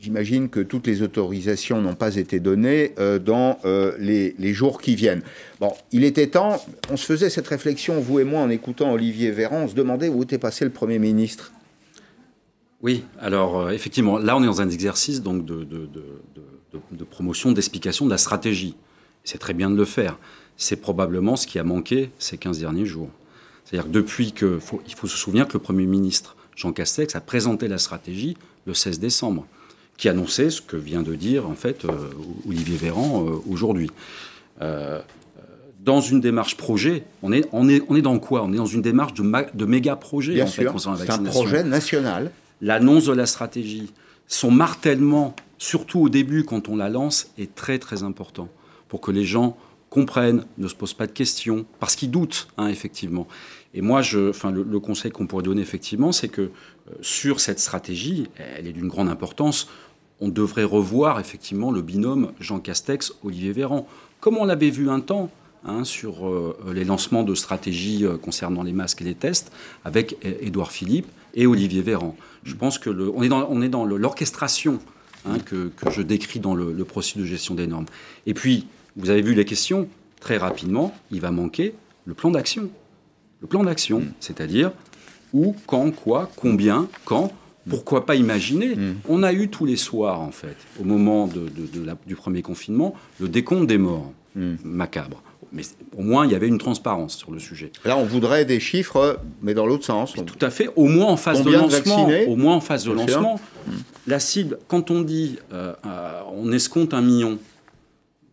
J'imagine 0.00 0.48
que 0.48 0.58
toutes 0.58 0.88
les 0.88 1.02
autorisations 1.02 1.80
n'ont 1.80 1.94
pas 1.94 2.16
été 2.16 2.40
données 2.40 2.92
euh, 2.98 3.20
dans 3.20 3.60
euh, 3.64 3.94
les, 3.98 4.52
jours 4.52 4.80
qui 4.80 4.96
viennent. 4.96 5.22
Bon, 5.60 5.72
il 5.92 6.02
était 6.02 6.26
temps, 6.26 6.60
on 6.90 6.96
se 6.96 7.06
faisait 7.06 7.30
cette 7.30 7.46
réflexion, 7.46 8.00
vous 8.00 8.18
et 8.18 8.24
moi, 8.24 8.40
en 8.40 8.50
écoutant 8.50 8.92
Olivier 8.92 9.30
Véran, 9.30 9.62
on 9.62 9.68
se 9.68 9.74
demandait 9.74 10.08
où 10.08 10.24
était 10.24 10.38
passé 10.38 10.64
le 10.64 10.72
Premier 10.72 10.98
ministre. 10.98 11.52
Oui, 12.82 13.04
alors 13.20 13.60
euh, 13.60 13.70
effectivement, 13.70 14.18
là 14.18 14.36
on 14.36 14.42
est 14.42 14.46
dans 14.46 14.60
un 14.60 14.68
exercice 14.68 15.22
donc 15.22 15.44
de, 15.44 15.62
de 15.62 17.04
promotion, 17.04 17.52
d'explication 17.52 18.04
de 18.06 18.10
la 18.10 18.18
stratégie. 18.18 18.74
C'est 19.24 19.38
très 19.38 19.54
bien 19.54 19.70
de 19.70 19.76
le 19.76 19.84
faire. 19.84 20.18
C'est 20.56 20.76
probablement 20.76 21.36
ce 21.36 21.46
qui 21.46 21.58
a 21.58 21.64
manqué 21.64 22.10
ces 22.18 22.38
15 22.38 22.58
derniers 22.58 22.86
jours. 22.86 23.10
C'est-à-dire 23.64 23.88
que 23.88 23.94
depuis 23.94 24.32
que. 24.32 24.58
il 24.86 24.94
faut 24.94 25.06
se 25.06 25.16
souvenir 25.16 25.48
que 25.48 25.54
le 25.54 25.60
Premier 25.60 25.86
ministre 25.86 26.36
Jean 26.56 26.72
Castex 26.72 27.14
a 27.16 27.20
présenté 27.20 27.68
la 27.68 27.78
stratégie 27.78 28.36
le 28.66 28.74
16 28.74 29.00
décembre, 29.00 29.46
qui 29.96 30.08
annonçait 30.08 30.50
ce 30.50 30.60
que 30.60 30.76
vient 30.76 31.02
de 31.02 31.14
dire 31.14 31.48
en 31.48 31.54
fait 31.54 31.84
euh, 31.84 31.90
Olivier 32.48 32.76
Véran 32.76 33.24
euh, 33.26 33.42
aujourd'hui. 33.48 33.90
Euh, 34.60 35.00
dans 35.80 36.00
une 36.00 36.20
démarche 36.20 36.56
projet, 36.56 37.02
on 37.22 37.32
est, 37.32 37.48
on 37.50 37.68
est, 37.68 37.82
on 37.88 37.96
est 37.96 38.02
dans 38.02 38.18
quoi? 38.20 38.44
On 38.44 38.52
est 38.52 38.56
dans 38.56 38.66
une 38.66 38.82
démarche 38.82 39.14
de, 39.14 39.24
de 39.54 39.64
méga 39.64 39.96
projet 39.96 40.34
Bien 40.34 40.46
sûr, 40.46 40.72
c'est 40.78 41.10
un 41.10 41.18
projet 41.24 41.64
national. 41.64 42.30
l'annonce 42.60 43.06
de 43.06 43.12
la 43.12 43.26
stratégie, 43.26 43.92
son 44.28 44.52
martèlement, 44.52 45.34
surtout 45.58 46.00
au 46.00 46.08
début 46.08 46.44
quand 46.44 46.68
on 46.68 46.76
la 46.76 46.88
lance, 46.88 47.32
est 47.36 47.52
très 47.54 47.80
très 47.80 48.04
important 48.04 48.48
pour 48.92 49.00
que 49.00 49.10
les 49.10 49.24
gens 49.24 49.56
comprennent, 49.88 50.44
ne 50.58 50.68
se 50.68 50.74
posent 50.74 50.92
pas 50.92 51.06
de 51.06 51.12
questions, 51.12 51.64
parce 51.80 51.96
qu'ils 51.96 52.10
doutent, 52.10 52.48
hein, 52.58 52.68
effectivement. 52.68 53.26
Et 53.72 53.80
moi, 53.80 54.02
je, 54.02 54.28
enfin, 54.28 54.50
le, 54.50 54.80
conseil 54.80 55.10
qu'on 55.10 55.26
pourrait 55.26 55.44
donner, 55.44 55.62
effectivement, 55.62 56.12
c'est 56.12 56.28
que 56.28 56.42
euh, 56.42 56.50
sur 57.00 57.40
cette 57.40 57.58
stratégie, 57.58 58.26
elle 58.36 58.66
est 58.66 58.72
d'une 58.72 58.88
grande 58.88 59.08
importance, 59.08 59.70
on 60.20 60.28
devrait 60.28 60.64
revoir, 60.64 61.20
effectivement, 61.20 61.70
le 61.70 61.80
binôme 61.80 62.32
Jean 62.38 62.60
Castex-Olivier 62.60 63.52
Véran, 63.52 63.88
comme 64.20 64.36
on 64.36 64.44
l'avait 64.44 64.68
vu 64.68 64.90
un 64.90 65.00
temps 65.00 65.30
hein, 65.64 65.84
sur 65.84 66.28
euh, 66.28 66.54
les 66.74 66.84
lancements 66.84 67.22
de 67.22 67.34
stratégies 67.34 68.04
euh, 68.04 68.18
concernant 68.18 68.62
les 68.62 68.74
masques 68.74 69.00
et 69.00 69.04
les 69.04 69.14
tests, 69.14 69.52
avec 69.86 70.18
Édouard 70.22 70.70
Philippe 70.70 71.06
et 71.32 71.46
Olivier 71.46 71.80
Véran. 71.80 72.14
Je 72.44 72.54
pense 72.54 72.78
que 72.78 72.90
le, 72.90 73.08
on 73.08 73.22
est 73.22 73.30
dans, 73.30 73.48
on 73.48 73.62
est 73.62 73.70
dans 73.70 73.86
l'orchestration 73.86 74.80
hein, 75.24 75.38
que, 75.38 75.70
que, 75.74 75.90
je 75.90 76.02
décris 76.02 76.40
dans 76.40 76.54
le, 76.54 76.74
le 76.74 76.84
processus 76.84 77.22
de 77.22 77.26
gestion 77.26 77.54
des 77.54 77.66
normes. 77.66 77.86
Et 78.26 78.34
puis, 78.34 78.66
vous 78.96 79.10
avez 79.10 79.22
vu 79.22 79.34
les 79.34 79.44
questions, 79.44 79.88
très 80.20 80.36
rapidement, 80.36 80.94
il 81.10 81.20
va 81.20 81.30
manquer 81.30 81.74
le 82.04 82.14
plan 82.14 82.30
d'action. 82.30 82.70
Le 83.40 83.46
plan 83.46 83.64
d'action, 83.64 84.00
mm. 84.00 84.12
c'est-à-dire 84.20 84.72
où, 85.32 85.56
quand, 85.66 85.90
quoi, 85.90 86.30
combien, 86.36 86.88
quand, 87.04 87.32
pourquoi 87.68 88.06
pas 88.06 88.14
imaginer 88.16 88.76
mm. 88.76 88.96
On 89.08 89.22
a 89.22 89.32
eu 89.32 89.48
tous 89.48 89.64
les 89.64 89.76
soirs, 89.76 90.20
en 90.20 90.30
fait, 90.30 90.56
au 90.80 90.84
moment 90.84 91.26
de, 91.26 91.46
du 92.06 92.16
premier 92.16 92.42
confinement, 92.42 92.94
le 93.20 93.28
décompte 93.28 93.66
des 93.66 93.78
morts. 93.78 94.12
Mm. 94.34 94.54
Macabre. 94.64 95.22
Mais 95.52 95.62
au 95.96 96.02
moins, 96.02 96.24
il 96.24 96.32
y 96.32 96.34
avait 96.34 96.48
une 96.48 96.56
transparence 96.56 97.16
sur 97.16 97.30
le 97.30 97.38
sujet. 97.38 97.70
Là, 97.84 97.98
on 97.98 98.04
voudrait 98.04 98.46
des 98.46 98.58
chiffres, 98.58 99.20
mais 99.42 99.52
dans 99.52 99.66
l'autre 99.66 99.84
sens. 99.84 100.14
Tout 100.14 100.38
à 100.40 100.48
fait. 100.48 100.70
Au 100.76 100.86
moins 100.86 101.08
en 101.08 101.18
phase 101.18 101.42
de 101.42 101.50
lancement. 101.50 102.08
au 102.26 102.36
moins 102.36 102.54
en 102.56 102.60
phase 102.60 102.84
de 102.84 102.92
lancement. 102.92 103.38
La 104.06 104.18
cible, 104.18 104.58
quand 104.66 104.90
on 104.90 105.02
dit 105.02 105.38
euh, 105.52 105.74
euh, 105.86 106.20
on 106.34 106.50
escompte 106.52 106.94
un 106.94 107.02
million, 107.02 107.38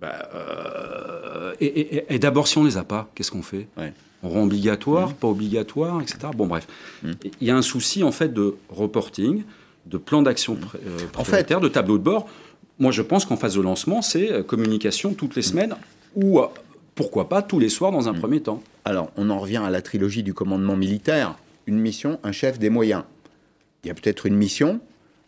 bah, 0.02 0.30
euh, 0.34 1.54
et, 1.60 2.20
d'abord, 2.20 2.48
si 2.48 2.58
on 2.58 2.64
les 2.64 2.78
a 2.78 2.84
pas, 2.84 3.10
qu'est-ce 3.16 3.32
qu'on 3.32 3.42
fait? 3.42 3.68
On 4.24 4.30
rend 4.30 4.44
obligatoire, 4.44 5.10
mmh. 5.10 5.14
pas 5.14 5.28
obligatoire, 5.28 6.02
etc. 6.02 6.18
Bon, 6.36 6.48
bref. 6.48 6.68
Mmh. 7.04 7.12
Il 7.42 7.48
y 7.48 7.52
a 7.52 7.56
un 7.56 7.62
souci, 7.62 8.04
en 8.04 8.12
fait, 8.12 8.34
de 8.34 8.56
reporting, 8.70 9.44
de 9.86 9.98
plan 9.98 10.22
d'action 10.22 10.56
mmh. 10.56 10.78
euh, 10.88 10.98
en 11.18 11.24
fait, 11.24 11.52
de 11.52 11.68
tableau 11.68 11.98
de 11.98 12.04
bord. 12.04 12.28
Moi, 12.80 12.92
je 12.92 13.02
pense 13.02 13.26
qu'en 13.26 13.38
phase 13.38 13.56
de 13.56 13.62
lancement, 13.62 14.02
c'est 14.02 14.32
euh, 14.32 14.44
communication 14.44 15.14
toutes 15.14 15.36
les 15.36 15.42
semaines 15.42 15.76
ou, 16.16 16.40
pourquoi 16.96 17.30
pas, 17.30 17.42
tous 17.42 17.60
les 17.60 17.70
soirs 17.70 17.92
dans 17.92 18.08
un 18.10 18.14
premier 18.14 18.42
temps. 18.42 18.62
Alors, 18.84 19.12
on 19.16 19.30
en 19.30 19.40
revient 19.40 19.62
à 19.64 19.70
la 19.70 19.82
trilogie 19.82 20.24
du 20.24 20.34
commandement 20.34 20.76
militaire. 20.76 21.36
Une 21.68 21.78
mission, 21.78 22.20
un 22.24 22.32
chef, 22.32 22.58
des 22.58 22.70
moyens. 22.70 23.04
Il 23.84 23.88
y 23.88 23.92
a 23.92 23.94
peut-être 23.94 24.26
une 24.26 24.36
mission, 24.36 24.82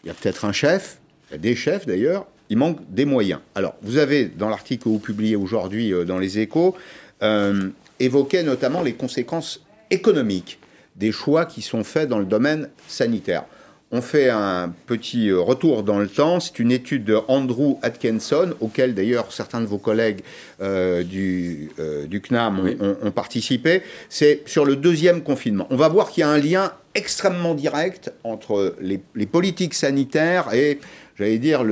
il 0.04 0.08
y 0.08 0.10
a 0.10 0.14
peut-être 0.14 0.44
un 0.46 0.52
chef, 0.52 1.00
il 1.30 1.34
y 1.34 1.36
a 1.36 1.38
des 1.38 1.56
chefs 1.56 1.86
d'ailleurs, 1.86 2.26
il 2.52 2.58
manque 2.58 2.80
des 2.90 3.06
moyens. 3.06 3.40
Alors, 3.56 3.76
vous 3.82 3.98
avez, 3.98 4.26
dans 4.26 4.50
l'article 4.50 4.84
que 4.84 4.90
vous 4.90 5.00
publiez 5.00 5.38
aujourd'hui 5.38 5.94
euh, 5.94 6.04
dans 6.04 6.20
les 6.20 6.38
échos, 6.38 6.76
euh, 7.24 7.70
évoqué 8.00 8.44
notamment 8.44 8.84
les 8.84 8.92
conséquences 8.94 9.64
économiques 9.90 10.60
des 10.98 11.14
choix 11.14 11.46
qui 11.46 11.62
sont 11.62 11.86
faits 11.86 12.10
dans 12.10 12.20
le 12.20 12.26
domaine 12.26 12.68
sanitaire. 12.90 13.46
On 13.94 14.02
fait 14.02 14.30
un 14.30 14.74
petit 14.86 15.30
euh, 15.30 15.40
retour 15.40 15.84
dans 15.84 15.98
le 15.98 16.10
temps. 16.10 16.42
C'est 16.42 16.60
une 16.60 16.74
étude 16.74 17.06
de 17.06 17.20
Andrew 17.30 17.78
Atkinson, 17.84 18.54
auquel 18.60 18.96
d'ailleurs 18.96 19.32
certains 19.32 19.62
de 19.62 19.66
vos 19.66 19.78
collègues 19.78 20.22
du, 20.60 21.70
du, 22.08 22.22
CNAM 22.22 22.76
ont, 23.02 23.12
participé. 23.12 23.82
C'est 24.10 24.44
sur 24.46 24.66
le 24.66 24.76
deuxième 24.76 25.24
confinement. 25.24 25.68
On 25.70 25.78
va 25.78 25.88
voir 25.88 26.10
qu'il 26.10 26.22
y 26.22 26.24
a 26.24 26.30
un 26.30 26.38
lien 26.38 26.74
extrêmement 26.96 27.54
direct 27.54 28.12
entre 28.26 28.76
les, 28.82 29.02
les 29.16 29.26
politiques 29.26 29.74
sanitaires 29.74 30.54
et 30.54 30.80
j'allais 31.18 31.38
dire, 31.38 31.64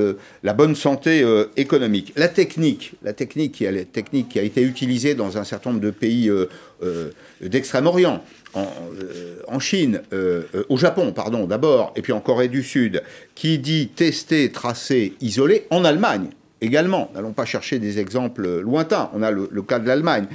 la 0.42 0.52
bonne 0.52 0.74
santé 0.74 1.22
euh, 1.22 1.46
économique. 1.56 2.12
La 2.16 2.28
technique, 2.28 2.94
la 3.02 3.12
technique 3.12 3.52
qui, 3.52 3.66
a, 3.66 4.42
été 4.42 4.62
utilisée 4.62 5.14
dans 5.14 5.38
un 5.38 5.44
certain 5.44 5.70
nombre 5.70 5.82
de 5.82 5.90
pays 5.90 6.28
euh, 6.28 6.46
euh, 6.82 7.10
d'Extrême-Orient, 7.40 8.22
en, 9.46 9.60
Chine, 9.60 10.02
au 10.68 10.76
Japon, 10.76 11.12
pardon, 11.12 11.46
d'abord, 11.46 11.92
et 11.94 12.02
puis 12.02 12.12
en 12.12 12.18
Corée 12.18 12.48
du 12.48 12.64
Sud, 12.64 13.00
qui 13.36 13.60
dit 13.60 13.90
tester, 13.94 14.50
tracer, 14.50 15.12
isoler, 15.20 15.68
en 15.70 15.84
Allemagne, 15.84 16.30
également. 16.60 17.12
N'allons 17.14 17.32
pas 17.32 17.44
chercher 17.44 17.78
des 17.78 18.00
exemples 18.00 18.58
lointains. 18.58 19.08
On 19.14 19.22
a 19.22 19.30
le, 19.30 19.46
cas 19.62 19.78
de 19.78 19.86
l'Allemagne. 19.86 20.26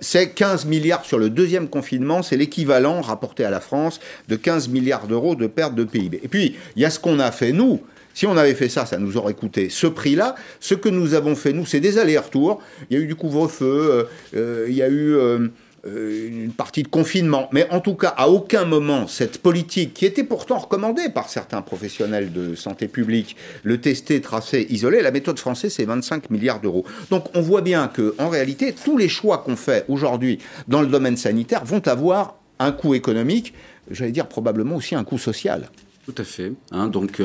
C'est 0.00 0.30
15 0.30 0.66
milliards 0.66 1.04
sur 1.04 1.20
le 1.20 1.30
deuxième 1.30 1.68
confinement. 1.68 2.24
C'est 2.24 2.36
l'équivalent, 2.36 3.00
rapporté 3.00 3.44
à 3.44 3.50
la 3.50 3.60
France, 3.60 4.00
de 4.26 4.34
15 4.34 4.68
milliards 4.68 5.06
d'euros 5.06 5.36
de 5.36 5.46
perte 5.46 5.76
de 5.76 5.84
PIB. 5.84 6.18
Et 6.24 6.28
puis, 6.28 6.56
il 6.74 6.82
y 6.82 6.84
a 6.84 6.90
ce 6.90 6.98
qu'on 6.98 7.20
a 7.20 7.30
fait, 7.30 7.52
nous, 7.52 7.80
si 8.16 8.26
on 8.26 8.34
avait 8.38 8.54
fait 8.54 8.70
ça, 8.70 8.86
ça 8.86 8.96
nous 8.96 9.18
aurait 9.18 9.34
coûté 9.34 9.68
ce 9.68 9.86
prix-là. 9.86 10.36
Ce 10.58 10.74
que 10.74 10.88
nous 10.88 11.12
avons 11.12 11.36
fait, 11.36 11.52
nous, 11.52 11.66
c'est 11.66 11.80
des 11.80 11.98
allers-retours. 11.98 12.62
Il 12.88 12.96
y 12.96 12.98
a 12.98 13.02
eu 13.02 13.06
du 13.06 13.14
couvre-feu, 13.14 13.66
euh, 13.66 14.04
euh, 14.34 14.66
il 14.70 14.74
y 14.74 14.82
a 14.82 14.88
eu 14.88 15.14
euh, 15.14 15.48
une 15.84 16.50
partie 16.52 16.82
de 16.82 16.88
confinement. 16.88 17.50
Mais 17.52 17.68
en 17.70 17.80
tout 17.80 17.94
cas, 17.94 18.14
à 18.16 18.30
aucun 18.30 18.64
moment, 18.64 19.06
cette 19.06 19.36
politique, 19.36 19.92
qui 19.92 20.06
était 20.06 20.24
pourtant 20.24 20.56
recommandée 20.56 21.10
par 21.10 21.28
certains 21.28 21.60
professionnels 21.60 22.32
de 22.32 22.54
santé 22.54 22.88
publique, 22.88 23.36
le 23.64 23.82
tester, 23.82 24.22
tracer, 24.22 24.66
isoler, 24.70 25.02
la 25.02 25.10
méthode 25.10 25.38
française, 25.38 25.74
c'est 25.74 25.84
25 25.84 26.30
milliards 26.30 26.62
d'euros. 26.62 26.86
Donc 27.10 27.26
on 27.34 27.42
voit 27.42 27.60
bien 27.60 27.86
que, 27.86 28.14
en 28.16 28.30
réalité, 28.30 28.72
tous 28.72 28.96
les 28.96 29.10
choix 29.10 29.42
qu'on 29.44 29.56
fait 29.56 29.84
aujourd'hui 29.88 30.38
dans 30.68 30.80
le 30.80 30.88
domaine 30.88 31.18
sanitaire 31.18 31.66
vont 31.66 31.86
avoir 31.86 32.36
un 32.60 32.72
coût 32.72 32.94
économique, 32.94 33.52
j'allais 33.90 34.10
dire 34.10 34.26
probablement 34.26 34.76
aussi 34.76 34.94
un 34.94 35.04
coût 35.04 35.18
social. 35.18 35.68
Tout 36.06 36.14
à 36.16 36.24
fait. 36.24 36.52
Hein. 36.70 36.86
donc, 36.86 37.20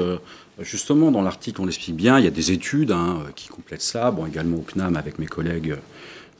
Justement, 0.59 1.11
dans 1.11 1.21
l'article, 1.21 1.61
on 1.61 1.65
l'explique 1.65 1.95
bien, 1.95 2.19
il 2.19 2.25
y 2.25 2.27
a 2.27 2.31
des 2.31 2.51
études 2.51 2.91
hein, 2.91 3.23
qui 3.35 3.47
complètent 3.47 3.81
ça, 3.81 4.11
bon, 4.11 4.25
également 4.25 4.57
au 4.57 4.61
CNAM 4.61 4.95
avec 4.95 5.17
mes 5.17 5.25
collègues 5.25 5.75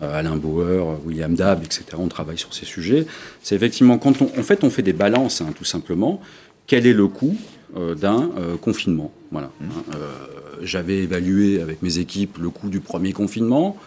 euh, 0.02 0.19
Alain 0.19 0.36
Bauer, 0.36 1.00
William 1.06 1.36
Dab, 1.36 1.63
etc. 1.63 1.86
On 1.97 2.08
travaille 2.08 2.38
sur 2.38 2.54
ces 2.54 2.65
sujets. 2.65 3.06
C'est 3.43 3.56
effectivement 3.56 3.97
quand 3.97 4.21
on, 4.21 4.26
en 4.26 4.43
fait, 4.43 4.63
on 4.63 4.69
fait 4.69 4.82
des 4.82 4.93
balances, 4.93 5.41
hein, 5.41 5.54
tout 5.56 5.63
simplement, 5.63 6.21
quel 6.65 6.88
est 6.88 6.93
le 6.93 7.08
coût 7.08 7.38
euh, 7.78 7.93
d'un 7.93 8.32
euh, 8.38 8.58
confinement? 8.58 9.12
Voilà. 9.32 9.52
Mmh. 9.60 9.65
Hein, 9.65 9.97
j'avais 10.63 11.00
évalué 11.00 11.62
avec 11.62 11.82
mes 11.82 11.97
équipes 11.97 12.38
le 12.39 12.50
coût 12.50 12.69
du 12.69 12.80
premier 12.82 13.13
confinement. 13.13 13.78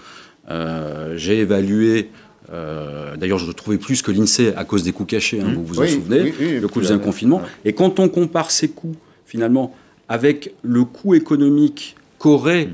J'ai 0.48 1.38
évalué 1.38 2.10
D'ailleurs, 2.50 3.38
je 3.38 3.46
le 3.46 3.54
trouvais 3.54 3.78
plus 3.78 4.02
que 4.02 4.10
l'INSEE 4.10 4.54
à 4.56 4.64
cause 4.64 4.82
des 4.82 4.92
coûts 4.92 5.04
cachés, 5.04 5.40
hein, 5.40 5.48
mmh. 5.48 5.54
vous 5.54 5.64
vous 5.64 5.80
en 5.80 5.86
souvenez, 5.86 6.32
le 6.60 6.66
coût 6.66 6.80
d'un 6.80 6.98
confinement. 6.98 7.42
Et 7.64 7.74
quand 7.74 8.00
on 8.00 8.08
compare 8.08 8.50
ces 8.50 8.68
coûts, 8.68 8.96
finalement, 9.24 9.74
avec 10.08 10.54
le 10.62 10.84
coût 10.84 11.14
économique 11.14 11.96
qu'auraient 12.18 12.68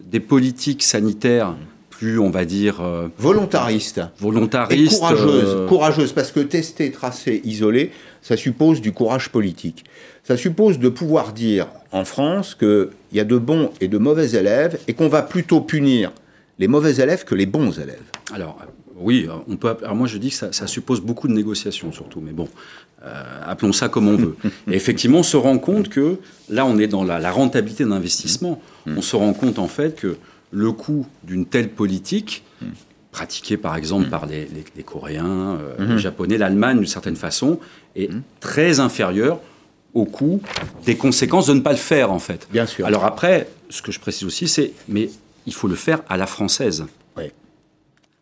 des 0.00 0.20
politiques 0.20 0.82
sanitaires 0.82 1.54
plus, 1.90 2.18
on 2.18 2.30
va 2.30 2.44
dire... 2.44 2.80
Euh, 2.80 3.08
volontaristes. 3.18 4.00
Volontaristes. 4.18 4.94
Et 4.94 5.66
courageuses, 5.68 6.10
euh, 6.10 6.14
parce 6.14 6.32
que 6.32 6.40
tester, 6.40 6.90
tracer, 6.90 7.40
isoler, 7.44 7.92
ça 8.20 8.36
suppose 8.36 8.80
du 8.80 8.92
courage 8.92 9.30
politique. 9.30 9.84
Ça 10.24 10.36
suppose 10.36 10.78
de 10.78 10.88
pouvoir 10.88 11.32
dire 11.32 11.68
en 11.92 12.04
France 12.04 12.56
qu'il 12.56 12.88
y 13.12 13.20
a 13.20 13.24
de 13.24 13.38
bons 13.38 13.70
et 13.80 13.88
de 13.88 13.98
mauvais 13.98 14.32
élèves 14.32 14.78
et 14.88 14.94
qu'on 14.94 15.08
va 15.08 15.22
plutôt 15.22 15.60
punir 15.60 16.12
les 16.58 16.66
mauvais 16.66 16.96
élèves 16.96 17.24
que 17.24 17.34
les 17.34 17.46
bons 17.46 17.78
élèves. 17.78 18.02
Alors, 18.32 18.58
oui, 18.96 19.28
on 19.48 19.56
peut. 19.56 19.76
Alors 19.82 19.96
moi, 19.96 20.06
je 20.06 20.18
dis 20.18 20.30
que 20.30 20.36
ça, 20.36 20.52
ça 20.52 20.66
suppose 20.66 21.00
beaucoup 21.00 21.28
de 21.28 21.32
négociations, 21.32 21.92
surtout. 21.92 22.20
Mais 22.20 22.32
bon, 22.32 22.48
euh, 23.04 23.40
appelons 23.44 23.72
ça 23.72 23.88
comme 23.88 24.08
on 24.08 24.16
veut. 24.16 24.36
Et 24.70 24.74
effectivement, 24.74 25.18
on 25.18 25.24
se 25.24 25.36
rend 25.36 25.58
compte 25.58 25.88
que 25.88 26.18
là, 26.48 26.64
on 26.64 26.78
est 26.78 26.86
dans 26.86 27.04
la, 27.04 27.30
rentabilité 27.30 27.84
d'investissement. 27.84 28.60
Mm. 28.86 28.98
On 28.98 29.02
se 29.02 29.16
rend 29.16 29.32
compte 29.32 29.58
en 29.58 29.68
fait 29.68 29.96
que 29.96 30.16
le 30.50 30.72
coût 30.72 31.06
d'une 31.24 31.44
telle 31.44 31.70
politique, 31.70 32.44
mm. 32.62 32.66
pratiquée 33.10 33.56
par 33.56 33.76
exemple 33.76 34.06
mm. 34.06 34.10
par 34.10 34.26
les, 34.26 34.48
Coréens, 34.84 35.58
euh, 35.60 35.94
les 35.94 35.98
Japonais, 35.98 36.38
l'Allemagne 36.38 36.78
d'une 36.78 36.86
certaine 36.86 37.16
façon, 37.16 37.58
est 37.96 38.10
très 38.40 38.80
inférieur 38.80 39.40
au 39.92 40.06
coût 40.06 40.40
des 40.86 40.96
conséquences 40.96 41.46
de 41.46 41.54
ne 41.54 41.60
pas 41.60 41.72
le 41.72 41.78
faire 41.78 42.10
en 42.10 42.18
fait. 42.18 42.48
Bien 42.50 42.66
sûr. 42.66 42.86
Alors 42.86 43.04
après, 43.04 43.48
ce 43.70 43.82
que 43.82 43.92
je 43.92 44.00
précise 44.00 44.24
aussi, 44.24 44.48
c'est 44.48 44.72
mais 44.88 45.10
il 45.46 45.52
faut 45.52 45.68
le 45.68 45.76
faire 45.76 46.00
à 46.08 46.16
la 46.16 46.26
française. 46.26 46.86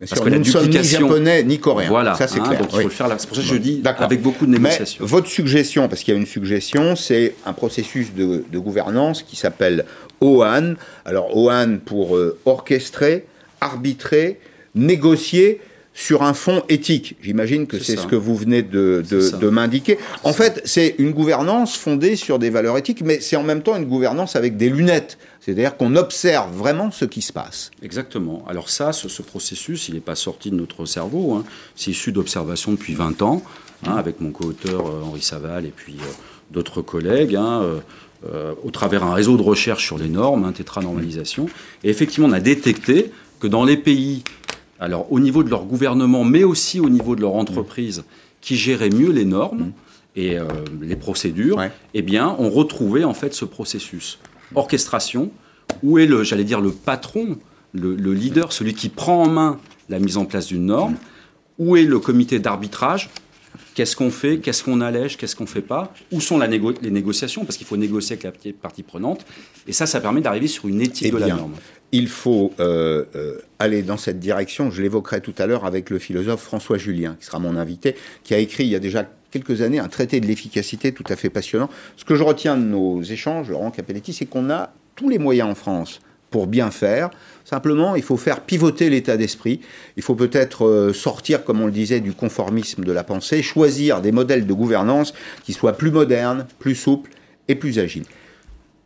Parce 0.09 0.21
que 0.21 0.29
nous 0.29 0.39
ne 0.39 0.43
sommes 0.43 0.67
ni 0.67 0.83
japonais 0.83 1.43
ni 1.43 1.59
coréens. 1.59 1.89
Voilà, 1.89 2.15
ça 2.15 2.27
c'est 2.27 2.39
hein, 2.39 2.43
clair. 2.43 2.59
Donc 2.59 2.69
il 2.73 2.77
faut 2.77 2.83
le 2.83 2.89
faire 2.89 3.07
là. 3.07 3.15
C'est 3.17 3.27
pour 3.27 3.37
ça 3.37 3.43
que 3.43 3.47
je 3.47 3.55
dis 3.55 3.81
avec 3.85 4.21
beaucoup 4.21 4.45
de 4.45 4.51
négociations. 4.51 5.05
votre 5.05 5.27
suggestion, 5.27 5.87
parce 5.87 6.03
qu'il 6.03 6.13
y 6.13 6.17
a 6.17 6.19
une 6.19 6.27
suggestion, 6.27 6.95
c'est 6.95 7.35
un 7.45 7.53
processus 7.53 8.13
de, 8.13 8.43
gouvernance 8.59 9.23
qui 9.23 9.35
s'appelle 9.35 9.85
OAN. 10.21 10.75
Alors 11.05 11.35
OAN 11.35 11.77
pour 11.83 12.15
euh, 12.15 12.39
orchestrer, 12.45 13.25
arbitrer, 13.61 14.39
négocier 14.75 15.59
sur 15.93 16.23
un 16.23 16.33
fond 16.33 16.63
éthique. 16.69 17.15
J'imagine 17.21 17.67
que 17.67 17.79
c'est 17.79 17.97
ce 17.97 18.07
que 18.07 18.15
vous 18.15 18.35
venez 18.35 18.63
de, 18.63 19.03
de 19.09 19.49
m'indiquer. 19.49 19.99
En 20.23 20.33
fait, 20.33 20.61
c'est 20.65 20.95
une 20.97 21.11
gouvernance 21.11 21.77
fondée 21.77 22.15
sur 22.15 22.39
des 22.39 22.49
valeurs 22.49 22.77
éthiques, 22.77 23.01
mais 23.01 23.19
c'est 23.19 23.35
en 23.35 23.43
même 23.43 23.61
temps 23.61 23.75
une 23.75 23.85
gouvernance 23.85 24.35
avec 24.35 24.57
des 24.57 24.69
lunettes. 24.69 25.17
C'est-à-dire 25.39 25.75
qu'on 25.75 25.95
observe 25.95 26.55
vraiment 26.55 26.89
ce 26.89 27.05
qui 27.05 27.21
se 27.21 27.33
passe. 27.33 27.69
Exactement. 27.81 28.45
Alors 28.47 28.69
ça, 28.69 28.93
ce, 28.93 29.21
processus, 29.21 29.89
il 29.89 29.95
n'est 29.95 29.99
pas 29.99 30.15
sorti 30.15 30.49
de 30.49 30.55
notre 30.55 30.85
cerveau. 30.85 31.33
Hein. 31.33 31.43
C'est 31.75 31.91
issu 31.91 32.11
d'observations 32.11 32.71
depuis 32.71 32.93
20 32.93 33.21
ans, 33.21 33.43
hein, 33.85 33.95
avec 33.95 34.21
mon 34.21 34.31
co-auteur 34.31 34.87
euh, 34.87 35.03
Henri 35.03 35.21
Saval 35.21 35.65
et 35.65 35.73
puis 35.75 35.97
d'autres 36.49 36.81
collègues, 36.81 37.35
hein, 37.35 37.61
euh, 37.61 37.79
euh, 38.31 38.53
au 38.63 38.71
travers 38.71 39.03
un 39.03 39.13
réseau 39.13 39.35
de 39.35 39.41
recherche 39.41 39.85
sur 39.85 39.97
les 39.97 40.07
normes, 40.07 40.45
hein, 40.45 40.53
tétra-normalisation. 40.53 41.49
Et 41.83 41.89
effectivement, 41.89 42.27
on 42.27 42.31
a 42.31 42.39
détecté 42.39 43.11
que 43.41 43.47
dans 43.47 43.65
les 43.65 43.75
pays, 43.75 44.23
alors 44.83 45.11
au 45.11 45.19
niveau 45.19 45.43
de 45.43 45.49
leur 45.49 45.65
gouvernement, 45.65 46.23
mais 46.23 46.43
aussi 46.43 46.79
au 46.79 46.89
niveau 46.89 47.15
de 47.15 47.21
leur 47.21 47.35
entreprise, 47.35 48.03
qui 48.41 48.55
géraient 48.55 48.89
mieux 48.89 49.11
les 49.11 49.25
normes 49.25 49.71
et 50.15 50.37
euh, 50.37 50.45
les 50.81 50.95
procédures, 50.95 51.57
eh 51.93 52.01
bien, 52.01 52.35
on 52.37 52.49
retrouvait 52.49 53.03
en 53.03 53.13
fait 53.13 53.33
ce 53.33 53.45
processus. 53.45 54.19
Orchestration, 54.53 55.31
où 55.81 55.97
est 55.97 56.05
le, 56.05 56.23
j'allais 56.23 56.43
dire, 56.43 56.61
le 56.61 56.71
patron, 56.71 57.37
le, 57.73 57.95
le 57.95 58.13
leader, 58.13 58.51
celui 58.53 58.73
qui 58.73 58.89
prend 58.89 59.23
en 59.23 59.29
main 59.29 59.59
la 59.89 59.99
mise 59.99 60.17
en 60.17 60.25
place 60.25 60.47
d'une 60.47 60.65
norme? 60.65 60.95
Où 61.57 61.75
est 61.77 61.83
le 61.83 61.99
comité 61.99 62.39
d'arbitrage? 62.39 63.09
Qu'est-ce 63.75 63.95
qu'on 63.95 64.11
fait? 64.11 64.37
Qu'est-ce 64.39 64.63
qu'on 64.63 64.81
allège? 64.81 65.17
Qu'est-ce 65.17 65.35
qu'on 65.35 65.45
ne 65.45 65.49
fait 65.49 65.61
pas? 65.61 65.91
Où 66.11 66.21
sont 66.21 66.37
la 66.37 66.47
négo- 66.47 66.75
les 66.81 66.91
négociations? 66.91 67.43
Parce 67.45 67.57
qu'il 67.57 67.65
faut 67.65 67.77
négocier 67.77 68.17
avec 68.23 68.23
la 68.45 68.51
partie- 68.53 68.83
prenante. 68.83 69.25
Et 69.67 69.73
ça, 69.73 69.85
ça 69.87 69.99
permet 69.99 70.21
d'arriver 70.21 70.47
sur 70.47 70.67
une 70.67 70.81
éthique 70.81 71.07
Eh 71.07 71.11
de 71.11 71.17
la 71.17 71.27
norme. 71.37 71.53
Il 71.95 72.07
faut 72.07 72.51
euh, 72.59 73.05
euh, 73.15 73.37
aller 73.59 73.83
dans 73.83 73.97
cette 73.97 74.19
direction. 74.19 74.71
Je 74.71 74.81
l'évoquerai 74.81 75.21
tout 75.21 75.35
à 75.37 75.45
l'heure 75.45 75.63
avec 75.63 75.91
le 75.91 75.99
philosophe 75.99 76.41
François 76.41 76.79
Julien, 76.79 77.15
qui 77.19 77.27
sera 77.27 77.37
mon 77.37 77.55
invité, 77.55 77.95
qui 78.23 78.33
a 78.33 78.39
écrit 78.39 78.63
il 78.63 78.71
y 78.71 78.75
a 78.75 78.79
déjà 78.79 79.07
quelques 79.29 79.61
années 79.61 79.77
un 79.77 79.89
traité 79.89 80.19
de 80.19 80.25
l'efficacité 80.25 80.91
tout 80.91 81.03
à 81.07 81.15
fait 81.15 81.29
passionnant. 81.29 81.69
Ce 81.95 82.03
que 82.03 82.15
je 82.15 82.23
retiens 82.23 82.57
de 82.57 82.63
nos 82.63 83.03
échanges, 83.03 83.51
Laurent 83.51 83.69
Capelletti, 83.69 84.11
c'est 84.11 84.25
qu'on 84.25 84.49
a 84.49 84.73
tous 84.95 85.07
les 85.07 85.19
moyens 85.19 85.51
en 85.51 85.55
France 85.55 85.99
pour 86.31 86.47
bien 86.47 86.71
faire. 86.71 87.11
Simplement, 87.45 87.95
il 87.95 88.01
faut 88.01 88.17
faire 88.17 88.41
pivoter 88.41 88.89
l'état 88.89 89.15
d'esprit. 89.15 89.61
Il 89.95 90.01
faut 90.01 90.15
peut-être 90.15 90.65
euh, 90.65 90.93
sortir, 90.93 91.43
comme 91.43 91.61
on 91.61 91.67
le 91.67 91.71
disait, 91.71 91.99
du 91.99 92.13
conformisme 92.13 92.83
de 92.83 92.91
la 92.91 93.03
pensée, 93.03 93.43
choisir 93.43 94.01
des 94.01 94.11
modèles 94.11 94.47
de 94.47 94.53
gouvernance 94.53 95.13
qui 95.43 95.53
soient 95.53 95.77
plus 95.77 95.91
modernes, 95.91 96.47
plus 96.57 96.73
souples 96.73 97.11
et 97.47 97.53
plus 97.53 97.77
agiles. 97.77 98.05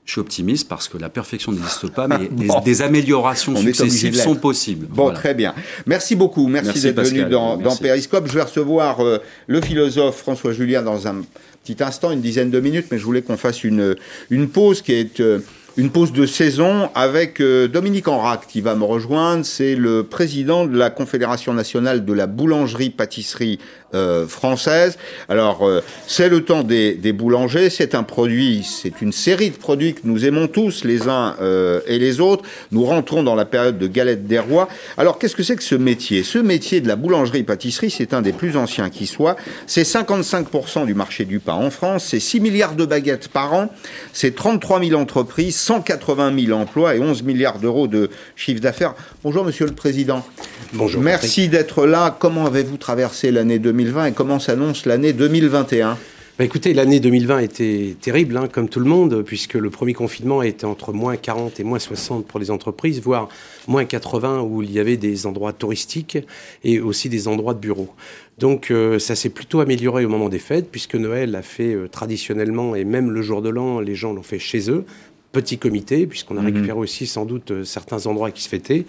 Je 0.07 0.13
suis 0.13 0.21
optimiste 0.21 0.67
parce 0.69 0.87
que 0.87 0.97
la 0.97 1.09
perfection 1.09 1.51
n'existe 1.51 1.89
pas, 1.91 2.07
mais 2.09 2.27
des, 2.31 2.47
Bon. 2.47 2.61
des 2.61 2.81
améliorations 2.81 3.53
On 3.55 3.61
successives 3.61 4.13
de 4.13 4.17
sont 4.17 4.35
possibles. 4.35 4.87
Bon, 4.87 5.03
Voilà. 5.03 5.19
très 5.19 5.33
bien. 5.35 5.53
Merci 5.85 6.15
beaucoup. 6.15 6.47
Merci, 6.47 6.67
Merci, 6.69 6.81
d'être 6.93 7.01
venu 7.05 7.25
dans, 7.25 7.57
dans. 7.57 7.75
Périscope. 7.75 8.25
Je 8.27 8.33
vais 8.33 8.41
recevoir 8.43 9.01
euh, 9.05 9.19
le 9.47 9.61
philosophe 9.61 10.15
François 10.17 10.53
Julien 10.53 10.81
dans 10.81 11.07
un 11.07 11.17
petit 11.63 11.83
instant, 11.83 12.11
une 12.11 12.21
dizaine 12.21 12.49
de 12.49 12.59
minutes, 12.61 12.87
mais 12.89 12.97
je 12.97 13.03
voulais 13.03 13.21
qu'on 13.21 13.35
fasse 13.37 13.63
une, 13.65 13.95
une 14.29 14.47
pause 14.47 14.81
qui 14.81 14.93
est 14.93 15.19
euh, 15.19 15.39
une 15.75 15.89
pause 15.91 16.11
de 16.13 16.25
saison 16.25 16.89
avec 16.95 17.39
euh, 17.39 17.67
Dominique 17.67 18.07
Enrac 18.07 18.47
qui 18.47 18.61
va 18.61 18.73
me 18.75 18.85
rejoindre. 18.85 19.45
C'est 19.45 19.75
le 19.75 20.03
président 20.03 20.65
de 20.65 20.75
la 20.77 20.89
Confédération 20.89 21.53
nationale 21.53 22.05
de 22.05 22.13
la 22.13 22.25
boulangerie-pâtisserie 22.27 23.59
euh, 23.93 24.27
française. 24.27 24.97
Alors, 25.29 25.65
euh, 25.65 25.81
c'est 26.07 26.27
le 26.27 26.43
temps 26.43 26.63
des, 26.63 26.93
des 26.93 27.13
boulangers. 27.13 27.69
C'est 27.69 27.95
un 27.95 28.03
produit, 28.03 28.65
c'est 28.65 29.01
une 29.01 29.13
série 29.13 29.49
de 29.49 29.55
produits 29.55 29.93
que 29.93 30.01
nous 30.03 30.25
aimons 30.25 30.47
tous, 30.47 30.83
les 30.83 31.07
uns 31.07 31.37
euh, 31.39 31.79
et 31.87 31.97
les 31.97 32.19
autres. 32.19 32.43
Nous 32.73 32.83
rentrons 32.83 33.23
dans 33.23 33.33
la 33.33 33.45
période 33.45 33.77
de 33.77 33.87
galette 33.87 34.27
des 34.27 34.39
rois. 34.39 34.67
Alors, 34.97 35.17
qu'est-ce 35.17 35.37
que 35.37 35.43
c'est 35.43 35.55
que 35.55 35.63
ce 35.63 35.75
métier? 35.75 36.23
Ce 36.23 36.37
métier 36.37 36.81
de 36.81 36.87
la 36.89 36.97
boulangerie-pâtisserie, 36.97 37.89
c'est 37.89 38.13
un 38.13 38.21
des 38.21 38.33
plus 38.33 38.57
anciens 38.57 38.89
qui 38.89 39.07
soit. 39.07 39.37
C'est 39.67 39.83
55% 39.83 40.85
du 40.85 40.93
marché 40.93 41.23
du 41.23 41.39
pain 41.39 41.53
en 41.53 41.69
France. 41.69 42.07
C'est 42.09 42.19
6 42.19 42.41
milliards 42.41 42.75
de 42.75 42.85
baguettes 42.85 43.29
par 43.29 43.53
an. 43.53 43.69
C'est 44.11 44.35
33 44.35 44.83
000 44.83 44.99
entreprises, 44.99 45.55
180 45.55 46.37
000 46.47 46.59
emplois 46.59 46.93
et 46.93 46.99
11 46.99 47.23
milliards 47.23 47.59
d'euros 47.59 47.87
de 47.87 48.09
chiffre 48.35 48.59
d'affaires. 48.59 48.95
Bonjour, 49.23 49.45
Monsieur 49.45 49.65
le 49.65 49.71
Président. 49.73 50.25
Bonjour. 50.73 51.01
Merci 51.01 51.47
d'être 51.47 51.85
là. 51.85 52.13
Comment 52.19 52.47
avez-vous 52.47 52.75
traversé 52.75 53.31
l'année 53.31 53.59
2020 53.59 53.76
et 53.79 54.11
comment 54.11 54.39
s'annonce 54.39 54.85
l'année 54.85 55.13
2021 55.13 55.97
Bah 56.39 56.45
écoutez, 56.45 56.73
l'année 56.73 56.99
2020 56.99 57.39
était 57.39 57.95
terrible, 58.01 58.35
hein, 58.37 58.47
comme 58.51 58.69
tout 58.69 58.79
le 58.79 58.87
monde, 58.87 59.21
puisque 59.23 59.53
le 59.53 59.69
premier 59.69 59.93
confinement 59.93 60.41
été 60.41 60.65
entre 60.65 60.93
moins 60.93 61.15
40 61.15 61.59
et 61.59 61.63
moins 61.63 61.77
60 61.77 62.25
pour 62.25 62.39
les 62.39 62.49
entreprises, 62.49 63.01
voire 63.01 63.29
moins 63.67 63.85
80 63.85 64.41
où 64.41 64.63
il 64.63 64.71
y 64.71 64.79
avait 64.79 64.97
des 64.97 65.27
endroits 65.27 65.53
touristiques 65.53 66.17
et 66.63 66.79
aussi 66.79 67.07
des 67.07 67.27
endroits 67.27 67.53
de 67.53 67.59
bureaux. 67.59 67.93
Donc 68.39 68.71
euh, 68.71 68.97
ça 68.97 69.15
s'est 69.15 69.29
plutôt 69.29 69.59
amélioré 69.59 70.05
au 70.05 70.09
moment 70.09 70.29
des 70.29 70.39
fêtes, 70.39 70.69
puisque 70.71 70.95
Noël 70.95 71.35
a 71.35 71.43
fait 71.43 71.75
euh, 71.75 71.87
traditionnellement, 71.87 72.75
et 72.75 72.83
même 72.83 73.11
le 73.11 73.21
jour 73.21 73.43
de 73.43 73.49
l'an, 73.49 73.79
les 73.79 73.95
gens 73.95 74.13
l'ont 74.13 74.23
fait 74.23 74.39
chez 74.39 74.71
eux. 74.71 74.85
Petit 75.33 75.57
comité, 75.57 76.07
puisqu'on 76.07 76.37
a 76.37 76.39
Mhm. 76.39 76.45
récupéré 76.47 76.77
aussi 76.79 77.05
sans 77.05 77.25
doute 77.25 77.51
euh, 77.51 77.63
certains 77.65 78.07
endroits 78.07 78.31
qui 78.31 78.41
se 78.41 78.49
fêtaient. 78.49 78.85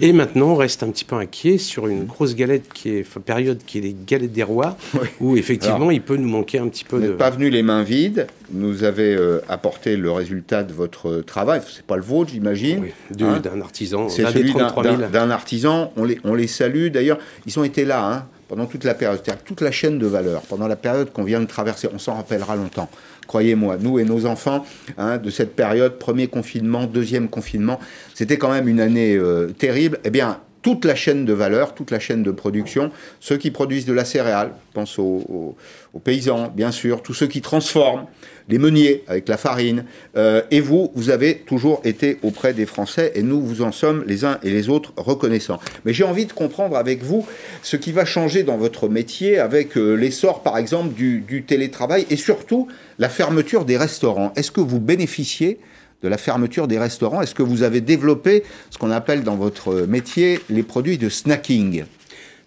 Et 0.00 0.12
maintenant, 0.12 0.48
on 0.52 0.56
reste 0.56 0.82
un 0.82 0.88
petit 0.90 1.04
peu 1.04 1.16
inquiet 1.16 1.58
sur 1.58 1.86
une 1.86 2.04
grosse 2.06 2.34
galette 2.34 2.72
qui 2.72 2.88
est, 2.88 3.18
période 3.20 3.58
qui 3.66 3.78
est 3.78 3.82
les 3.82 3.94
galettes 4.06 4.32
des 4.32 4.42
rois, 4.42 4.76
où 5.20 5.36
effectivement, 5.36 5.76
Alors, 5.76 5.92
il 5.92 6.00
peut 6.00 6.16
nous 6.16 6.28
manquer 6.28 6.58
un 6.58 6.68
petit 6.68 6.84
peu 6.84 6.96
Vous 6.96 7.02
de. 7.02 7.08
n'êtes 7.08 7.18
pas 7.18 7.30
venu 7.30 7.50
les 7.50 7.62
mains 7.62 7.82
vides. 7.82 8.26
Nous 8.52 8.84
avez 8.84 9.14
euh, 9.14 9.40
apporté 9.48 9.96
le 9.96 10.10
résultat 10.10 10.62
de 10.64 10.72
votre 10.72 11.20
travail. 11.20 11.60
C'est 11.70 11.84
pas 11.86 11.96
le 11.96 12.02
vôtre, 12.02 12.30
j'imagine. 12.32 12.86
Hein 13.20 13.38
d'un 13.40 13.60
artisan, 13.60 14.08
C'est 14.08 14.24
celui 14.26 14.52
d'un- 14.54 14.60
33 14.70 14.82
000. 14.84 14.96
d'un 14.96 15.08
d'un 15.10 15.30
artisan. 15.30 15.92
On 15.96 16.04
les, 16.04 16.18
on 16.24 16.34
les 16.34 16.46
salue. 16.48 16.88
D'ailleurs, 16.88 17.18
ils 17.46 17.58
ont 17.58 17.64
été 17.64 17.84
là 17.84 18.04
hein, 18.12 18.26
pendant 18.48 18.64
toute 18.66 18.84
la 18.84 18.94
période. 18.94 19.20
C'est-à-dire 19.22 19.44
toute 19.44 19.60
la 19.60 19.70
chaîne 19.70 19.98
de 19.98 20.06
valeur. 20.06 20.40
Pendant 20.42 20.66
la 20.68 20.76
période 20.76 21.12
qu'on 21.12 21.22
vient 21.24 21.40
de 21.40 21.46
traverser. 21.46 21.88
On 21.94 21.98
s'en 21.98 22.14
rappellera 22.14 22.56
longtemps. 22.56 22.88
Croyez-moi, 23.32 23.78
nous 23.80 23.98
et 23.98 24.04
nos 24.04 24.26
enfants, 24.26 24.66
hein, 24.98 25.16
de 25.16 25.30
cette 25.30 25.56
période, 25.56 25.98
premier 25.98 26.26
confinement, 26.26 26.84
deuxième 26.84 27.30
confinement, 27.30 27.80
c'était 28.12 28.36
quand 28.36 28.50
même 28.50 28.68
une 28.68 28.78
année 28.78 29.16
euh, 29.16 29.46
terrible. 29.56 29.98
Eh 30.04 30.10
bien, 30.10 30.36
toute 30.62 30.84
la 30.84 30.94
chaîne 30.94 31.24
de 31.24 31.32
valeur, 31.32 31.74
toute 31.74 31.90
la 31.90 31.98
chaîne 31.98 32.22
de 32.22 32.30
production, 32.30 32.90
ceux 33.20 33.36
qui 33.36 33.50
produisent 33.50 33.84
de 33.84 33.92
la 33.92 34.04
céréale, 34.04 34.52
je 34.70 34.74
pense 34.74 34.98
aux, 34.98 35.56
paysans, 36.04 36.52
bien 36.54 36.70
sûr, 36.70 37.02
tous 37.02 37.14
ceux 37.14 37.26
qui 37.26 37.42
transforment, 37.42 38.06
les 38.48 38.58
meuniers 38.58 39.04
avec 39.06 39.28
la 39.28 39.36
farine, 39.36 39.84
euh, 40.16 40.42
et 40.50 40.60
vous, 40.60 40.90
vous 40.94 41.10
avez 41.10 41.38
toujours 41.38 41.80
été 41.84 42.18
auprès 42.22 42.54
des 42.54 42.66
Français, 42.66 43.12
et 43.14 43.22
nous 43.22 43.40
vous 43.40 43.62
en 43.62 43.72
sommes 43.72 44.04
les 44.06 44.24
uns 44.24 44.38
et 44.42 44.50
les 44.50 44.68
autres 44.68 44.92
reconnaissants. 44.96 45.60
Mais 45.84 45.92
j'ai 45.92 46.04
envie 46.04 46.26
de 46.26 46.32
comprendre 46.32 46.76
avec 46.76 47.02
vous 47.02 47.26
ce 47.62 47.76
qui 47.76 47.92
va 47.92 48.04
changer 48.04 48.42
dans 48.42 48.56
votre 48.56 48.88
métier 48.88 49.38
avec 49.38 49.76
euh, 49.76 49.94
l'essor, 49.94 50.42
par 50.42 50.58
exemple, 50.58 50.94
du, 50.94 51.20
du 51.20 51.42
télétravail, 51.42 52.06
et 52.08 52.16
surtout 52.16 52.68
la 52.98 53.08
fermeture 53.08 53.64
des 53.64 53.76
restaurants. 53.76 54.32
Est-ce 54.36 54.50
que 54.50 54.60
vous 54.60 54.80
bénéficiez 54.80 55.58
de 56.02 56.08
la 56.08 56.18
fermeture 56.18 56.68
des 56.68 56.78
restaurants 56.78 57.22
Est-ce 57.22 57.34
que 57.34 57.42
vous 57.42 57.62
avez 57.62 57.80
développé 57.80 58.42
ce 58.70 58.78
qu'on 58.78 58.90
appelle 58.90 59.22
dans 59.22 59.36
votre 59.36 59.86
métier 59.86 60.40
les 60.50 60.62
produits 60.62 60.98
de 60.98 61.08
snacking? 61.08 61.84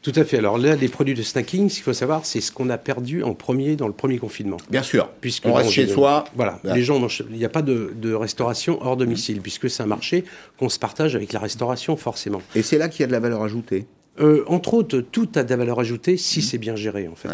Tout 0.02 0.12
à 0.18 0.24
fait. 0.24 0.38
Alors 0.38 0.60
là, 0.60 0.76
les 0.76 0.88
produits 0.88 1.15
de 1.15 1.24
snacking, 1.24 1.68
ce 1.68 1.76
qu'il 1.76 1.84
faut 1.84 1.91
savoir, 1.94 2.28
c'est 2.28 2.39
ce 2.39 2.52
qu'on 2.52 2.70
a 2.70 2.78
perdu 2.78 3.24
en 3.24 3.34
premier 3.34 3.76
dans 3.76 3.88
le 3.88 3.94
premier 3.94 4.20
confinement. 4.20 4.58
Bien 4.70 4.84
sûr. 4.84 5.10
Puisque 5.20 5.48
On 5.48 5.54
reste 5.54 5.72
chez 5.72 5.88
soi. 5.88 6.26
Voilà. 6.36 6.60
Les 6.63 6.84
gens, 6.84 7.00
mangent- 7.00 7.24
il 7.32 7.38
n'y 7.38 7.46
a 7.46 7.50
pas 7.50 7.63
de, 7.63 7.91
de 8.00 8.13
restauration 8.13 8.78
hors 8.84 8.98
domicile, 8.98 9.41
puisque 9.41 9.68
c'est 9.68 9.82
un 9.82 9.88
marché 9.88 10.24
qu'on 10.60 10.70
se 10.70 10.78
partage 10.78 11.15
avec 11.15 11.34
la 11.34 11.39
restauration, 11.39 11.98
forcément. 11.98 12.44
Et 12.54 12.62
c'est 12.62 12.78
là 12.78 12.88
qu'il 12.88 13.02
y 13.02 13.04
a 13.04 13.08
de 13.08 13.13
la 13.13 13.20
valeur 13.20 13.41
ajoutée? 13.41 13.88
Euh, 14.22 14.44
entre 14.48 14.76
autres, 14.76 15.00
tout 15.00 15.28
a 15.36 15.44
de 15.44 15.50
la 15.50 15.58
valeur 15.58 15.80
ajoutée 15.80 16.18
si 16.18 16.44
c'est 16.44 16.60
bien 16.60 16.76
géré, 16.76 17.08
en 17.08 17.15
fait. 17.15 17.30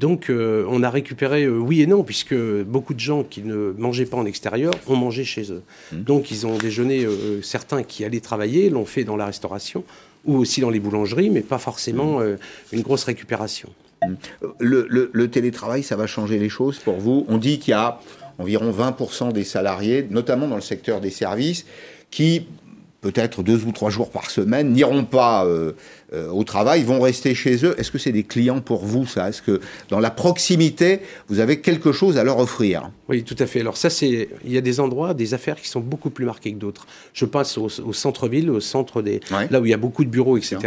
Donc, 0.00 0.30
euh, 0.30 0.64
on 0.68 0.82
a 0.82 0.88
récupéré, 0.90 1.44
euh, 1.44 1.58
oui 1.58 1.82
et 1.82 1.86
non, 1.86 2.02
puisque 2.04 2.34
beaucoup 2.74 2.94
de 2.94 3.00
gens 3.00 3.22
qui 3.22 3.42
ne 3.42 3.74
mangeaient 3.76 4.06
pas 4.06 4.16
en 4.16 4.24
extérieur 4.24 4.72
ont 4.86 4.96
mangé 4.96 5.24
chez 5.24 5.52
eux. 5.52 5.62
Donc, 5.92 6.30
ils 6.30 6.46
ont 6.46 6.56
déjeuné, 6.56 7.04
euh, 7.04 7.42
certains 7.42 7.82
qui 7.82 8.04
allaient 8.06 8.20
travailler 8.20 8.70
l'ont 8.70 8.86
fait 8.86 9.04
dans 9.04 9.16
la 9.16 9.26
restauration 9.26 9.84
ou 10.24 10.36
aussi 10.38 10.60
dans 10.62 10.70
les 10.70 10.80
boulangeries, 10.80 11.28
mais 11.28 11.42
pas 11.42 11.58
forcément 11.58 12.20
euh, 12.20 12.36
une 12.72 12.80
grosse 12.80 13.04
récupération. 13.04 13.68
Le, 14.58 14.86
le- 14.88 15.10
le 15.12 15.28
télétravail, 15.28 15.82
ça 15.82 15.96
va 15.96 16.06
changer 16.06 16.38
les 16.38 16.48
choses 16.48 16.78
pour 16.78 16.96
vous? 16.96 17.26
On 17.28 17.36
dit 17.36 17.58
qu'il 17.58 17.72
y 17.72 17.74
a 17.74 18.00
environ 18.38 18.70
20% 18.72 19.32
des 19.32 19.44
salariés, 19.44 20.06
notamment 20.10 20.48
dans 20.48 20.54
le 20.56 20.62
secteur 20.62 21.02
des 21.02 21.10
services, 21.10 21.66
qui, 22.10 22.46
peut-être 23.00 23.42
deux 23.42 23.64
ou 23.64 23.72
trois 23.72 23.90
jours 23.90 24.10
par 24.10 24.30
semaine, 24.30 24.72
n'iront 24.72 25.04
pas 25.04 25.44
euh, 25.44 25.72
euh, 26.12 26.28
au 26.28 26.44
travail, 26.44 26.82
vont 26.82 27.00
rester 27.00 27.34
chez 27.34 27.64
eux. 27.64 27.74
Est-ce 27.78 27.90
que 27.90 27.98
c'est 27.98 28.12
des 28.12 28.24
clients 28.24 28.60
pour 28.60 28.84
vous, 28.84 29.06
ça? 29.06 29.28
Est-ce 29.28 29.42
que 29.42 29.60
dans 29.88 30.00
la 30.00 30.10
proximité, 30.10 31.00
vous 31.28 31.40
avez 31.40 31.60
quelque 31.60 31.92
chose 31.92 32.18
à 32.18 32.24
leur 32.24 32.38
offrir? 32.38 32.90
Oui, 33.08 33.22
tout 33.22 33.36
à 33.38 33.46
fait. 33.46 33.60
Alors 33.60 33.76
ça, 33.76 33.90
c'est 33.90 34.28
il 34.44 34.52
y 34.52 34.58
a 34.58 34.60
des 34.60 34.80
endroits, 34.80 35.14
des 35.14 35.34
affaires 35.34 35.56
qui 35.56 35.68
sont 35.68 35.80
beaucoup 35.80 36.10
plus 36.10 36.24
marquées 36.24 36.52
que 36.52 36.58
d'autres. 36.58 36.86
Je 37.14 37.24
passe 37.24 37.56
au, 37.58 37.68
au 37.84 37.92
centre-ville, 37.92 38.50
au 38.50 38.60
centre 38.60 39.02
des 39.02 39.20
là 39.50 39.60
où 39.60 39.66
il 39.66 39.70
y 39.70 39.74
a 39.74 39.78
beaucoup 39.78 40.04
de 40.04 40.10
bureaux, 40.10 40.36
etc. 40.36 40.58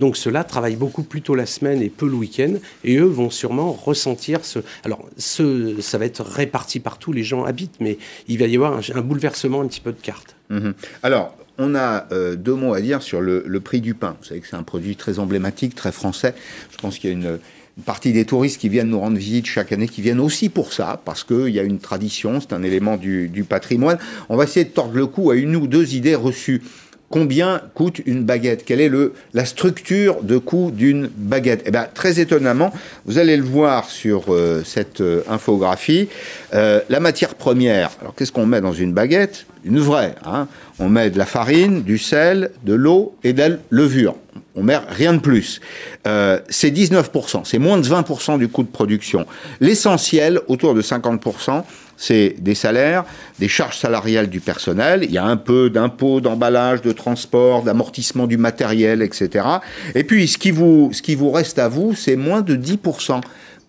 Donc 0.00 0.16
ceux-là 0.16 0.44
travaillent 0.44 0.76
beaucoup 0.76 1.02
plus 1.02 1.22
tôt 1.22 1.34
la 1.34 1.46
semaine 1.46 1.82
et 1.82 1.90
peu 1.90 2.06
le 2.06 2.14
week-end, 2.14 2.54
et 2.84 2.96
eux 2.96 3.04
vont 3.04 3.30
sûrement 3.30 3.72
ressentir 3.72 4.44
ce. 4.44 4.60
Alors 4.84 5.06
ce, 5.18 5.80
ça 5.80 5.98
va 5.98 6.06
être 6.06 6.22
réparti 6.22 6.80
partout, 6.80 7.12
les 7.12 7.24
gens 7.24 7.44
habitent, 7.44 7.76
mais 7.80 7.98
il 8.28 8.38
va 8.38 8.46
y 8.46 8.54
avoir 8.56 8.74
un, 8.74 8.80
un 8.94 9.00
bouleversement 9.02 9.60
un 9.60 9.66
petit 9.66 9.80
peu 9.80 9.92
de 9.92 10.00
carte. 10.00 10.36
Mhm. 10.50 10.74
Alors, 11.02 11.34
on 11.58 11.74
a 11.74 12.06
euh, 12.12 12.36
deux 12.36 12.54
mots 12.54 12.74
à 12.74 12.80
dire 12.80 13.02
sur 13.02 13.20
le, 13.20 13.42
prix 13.60 13.80
du 13.80 13.94
pain. 13.94 14.16
Vous 14.20 14.26
savez 14.28 14.40
que 14.40 14.48
c'est 14.48 14.56
un 14.56 14.62
produit 14.62 14.96
très 14.96 15.18
emblématique, 15.18 15.74
très 15.74 15.92
français. 15.92 16.34
Je 16.72 16.76
pense 16.78 16.98
qu'il 16.98 17.10
y 17.10 17.12
a 17.12 17.16
une, 17.16 17.38
partie 17.84 18.12
des 18.12 18.24
touristes 18.24 18.60
qui 18.60 18.68
viennent 18.68 18.88
nous 18.88 19.00
rendre 19.00 19.16
visite 19.16 19.46
chaque 19.46 19.72
année, 19.72 19.88
qui 19.88 20.00
viennent 20.00 20.20
aussi 20.20 20.48
pour 20.48 20.72
ça, 20.72 21.00
parce 21.04 21.24
qu'il 21.24 21.48
y 21.48 21.58
a 21.58 21.62
une 21.64 21.80
tradition, 21.80 22.40
c'est 22.40 22.52
un 22.52 22.62
élément 22.62 22.96
du, 22.96 23.44
patrimoine. 23.48 23.98
On 24.28 24.36
va 24.36 24.44
essayer 24.44 24.64
de 24.64 24.70
tordre 24.70 24.94
le 24.94 25.06
cou 25.06 25.30
à 25.30 25.36
une 25.36 25.56
ou 25.56 25.66
deux 25.66 25.94
idées 25.94 26.14
reçues. 26.14 26.62
combien 27.10 27.60
coûte 27.74 28.00
une 28.06 28.22
baguette? 28.22 28.64
Quelle 28.64 28.80
est 28.80 28.88
le, 28.88 29.14
la 29.32 29.44
structure 29.44 30.22
de 30.22 30.38
coût 30.38 30.70
d'une 30.72 31.08
baguette? 31.16 31.62
Eh 31.66 31.72
bien, 31.72 31.86
très 31.92 32.20
étonnamment, 32.20 32.72
vous 33.06 33.18
allez 33.18 33.36
le 33.36 33.42
voir 33.42 33.90
sur 33.90 34.32
euh, 34.32 34.62
cette 34.64 35.00
euh, 35.00 35.22
infographie, 35.28 36.08
la 36.52 37.00
matière 37.00 37.34
première. 37.34 37.90
Alors, 38.00 38.14
qu'est-ce 38.14 38.32
qu'on 38.32 38.46
met 38.46 38.60
dans 38.60 38.72
une 38.72 38.92
baguette? 38.92 39.46
Une 39.64 39.80
vraie. 39.80 40.14
Hein 40.24 40.46
on 40.78 40.88
met 40.88 41.10
de 41.10 41.18
la 41.18 41.26
farine, 41.26 41.82
du 41.82 41.98
sel, 41.98 42.50
de 42.64 42.74
l'eau 42.74 43.16
et 43.24 43.32
de 43.32 43.38
la 43.38 43.48
levure. 43.70 44.16
On 44.56 44.62
met 44.62 44.76
rien 44.76 45.14
de 45.14 45.18
plus. 45.18 45.60
c'est 46.04 46.70
19%, 46.70 47.44
c'est 47.44 47.58
moins 47.58 47.78
de 47.78 47.86
20% 47.86 48.38
du 48.38 48.48
coût 48.48 48.62
de 48.62 48.68
production. 48.68 49.26
L'essentiel, 49.60 50.40
autour 50.46 50.74
de 50.74 50.82
50%, 50.82 51.64
c'est 51.96 52.36
des 52.38 52.54
salaires, 52.54 53.04
des 53.38 53.48
charges 53.48 53.78
salariales 53.78 54.28
du 54.28 54.40
personnel, 54.40 55.04
il 55.04 55.12
y 55.12 55.18
a 55.18 55.24
un 55.24 55.36
peu 55.36 55.70
d'impôts, 55.70 56.20
d'emballage, 56.20 56.82
de 56.82 56.92
transport, 56.92 57.62
d'amortissement 57.62 58.26
du 58.26 58.36
matériel, 58.36 59.02
etc. 59.02 59.46
Et 59.94 60.04
puis, 60.04 60.28
ce 60.28 60.38
qui 60.38 60.50
vous, 60.50 60.90
ce 60.92 61.02
qui 61.02 61.16
reste 61.20 61.58
à 61.58 61.68
vous, 61.68 61.94
c'est 61.94 62.16
moins 62.16 62.42
de 62.42 62.56
10%. 62.56 63.20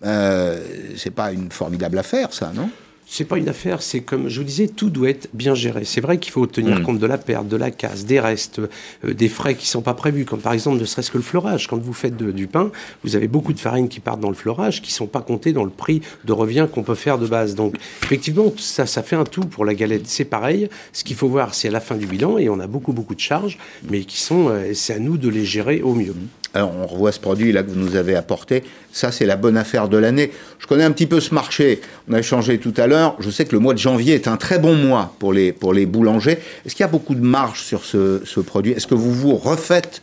Euh, 0.04 0.60
c'est 0.96 1.10
pas 1.10 1.32
une 1.32 1.50
formidable 1.50 1.98
affaire, 1.98 2.32
ça, 2.32 2.52
non? 2.54 2.68
C'est 3.08 3.24
pas 3.24 3.38
une 3.38 3.48
affaire, 3.48 3.82
c'est 3.82 4.00
comme 4.00 4.28
je 4.28 4.40
vous 4.40 4.46
disais, 4.46 4.66
tout 4.66 4.90
doit 4.90 5.10
être 5.10 5.28
bien 5.32 5.54
géré. 5.54 5.84
C'est 5.84 6.00
vrai 6.00 6.18
qu'il 6.18 6.32
faut 6.32 6.46
tenir 6.46 6.80
mm. 6.80 6.82
compte 6.82 6.98
de 6.98 7.06
la 7.06 7.18
perte, 7.18 7.46
de 7.46 7.56
la 7.56 7.70
casse, 7.70 8.04
des 8.04 8.18
restes, 8.18 8.58
euh, 8.58 9.14
des 9.14 9.28
frais 9.28 9.54
qui 9.54 9.68
sont 9.68 9.80
pas 9.80 9.94
prévus, 9.94 10.24
comme 10.24 10.40
par 10.40 10.52
exemple 10.52 10.80
ne 10.80 10.84
serait-ce 10.84 11.12
que 11.12 11.16
le 11.16 11.22
fleurage. 11.22 11.68
Quand 11.68 11.78
vous 11.78 11.92
faites 11.92 12.16
du 12.16 12.46
pain, 12.48 12.70
vous 13.04 13.14
avez 13.14 13.28
beaucoup 13.28 13.52
de 13.52 13.60
farines 13.60 13.88
qui 13.88 14.00
partent 14.00 14.20
dans 14.20 14.28
le 14.28 14.34
fleurage, 14.34 14.82
qui 14.82 14.92
sont 14.92 15.06
pas 15.06 15.20
comptées 15.20 15.52
dans 15.52 15.64
le 15.64 15.70
prix 15.70 16.02
de 16.24 16.32
revient 16.32 16.66
qu'on 16.72 16.82
peut 16.82 16.96
faire 16.96 17.18
de 17.18 17.26
base. 17.26 17.54
Donc 17.54 17.76
effectivement, 18.02 18.52
ça, 18.58 18.86
ça 18.86 19.04
fait 19.04 19.16
un 19.16 19.24
tout 19.24 19.44
pour 19.44 19.64
la 19.64 19.74
galette. 19.74 20.06
C'est 20.06 20.24
pareil. 20.24 20.68
Ce 20.92 21.04
qu'il 21.04 21.16
faut 21.16 21.28
voir, 21.28 21.54
c'est 21.54 21.68
à 21.68 21.72
la 21.72 21.80
fin 21.80 21.94
du 21.94 22.06
bilan, 22.06 22.38
et 22.38 22.48
on 22.48 22.58
a 22.58 22.66
beaucoup 22.66 22.92
beaucoup 22.92 23.14
de 23.14 23.20
charges, 23.20 23.56
mais 23.88 24.00
qui 24.00 24.18
sont, 24.18 24.48
euh, 24.48 24.72
c'est 24.74 24.94
à 24.94 24.98
nous 24.98 25.16
de 25.16 25.28
les 25.28 25.44
gérer 25.44 25.80
au 25.80 25.94
mieux. 25.94 26.14
Alors 26.56 26.72
on 26.74 26.86
revoit 26.86 27.12
ce 27.12 27.20
produit 27.20 27.52
là 27.52 27.62
que 27.62 27.68
vous 27.68 27.78
nous 27.78 27.96
avez 27.96 28.16
apporté. 28.16 28.64
Ça, 28.90 29.12
c'est 29.12 29.26
la 29.26 29.36
bonne 29.36 29.58
affaire 29.58 29.90
de 29.90 29.98
l'année. 29.98 30.32
Je 30.58 30.66
connais 30.66 30.84
un 30.84 30.90
petit 30.90 31.06
peu 31.06 31.20
ce 31.20 31.34
marché. 31.34 31.82
On 32.08 32.14
a 32.14 32.20
échangé 32.20 32.56
tout 32.56 32.72
à 32.78 32.86
l'heure. 32.86 33.14
Je 33.18 33.28
sais 33.28 33.44
que 33.44 33.52
le 33.52 33.58
mois 33.58 33.74
de 33.74 33.78
janvier 33.78 34.14
est 34.14 34.26
un 34.26 34.38
très 34.38 34.58
bon 34.58 34.74
mois 34.74 35.14
pour 35.18 35.34
les, 35.34 35.52
pour 35.52 35.74
les 35.74 35.84
boulangers. 35.84 36.38
Est-ce 36.64 36.74
qu'il 36.74 36.82
y 36.82 36.88
a 36.88 36.90
beaucoup 36.90 37.14
de 37.14 37.20
marge 37.20 37.60
sur 37.60 37.84
ce, 37.84 38.40
produit? 38.40 38.72
Est-ce 38.72 38.86
que 38.86 38.94
vous 38.94 39.12
vous 39.12 39.36
refaites 39.36 40.00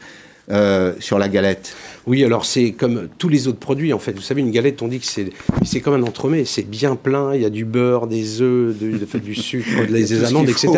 euh, 0.52 0.94
sur 1.00 1.18
la 1.18 1.28
galette? 1.28 1.74
Oui, 2.06 2.24
alors 2.24 2.46
c'est 2.46 2.72
comme 2.72 3.08
tous 3.18 3.30
les 3.30 3.48
autres 3.48 3.60
produits 3.60 3.94
en 3.94 4.00
fait. 4.00 4.14
Vous 4.14 4.22
savez, 4.22 4.42
une 4.42 4.52
galette, 4.52 4.82
on 4.82 4.88
dit 4.88 5.00
que 5.00 5.06
c'est 5.06 5.30
c'est 5.64 5.80
comme 5.80 5.94
un 5.94 6.04
entremets, 6.04 6.46
c'est 6.46 6.68
bien 6.68 6.96
plein. 6.96 7.34
Il 7.36 7.42
y 7.42 7.46
a 7.46 7.50
du 7.50 7.66
beurre, 7.66 8.08
des 8.08 8.42
œufs, 8.42 8.76
du 8.76 9.36
sucre, 9.36 9.86
des 9.90 10.24
amandes, 10.24 10.50
etc. 10.50 10.72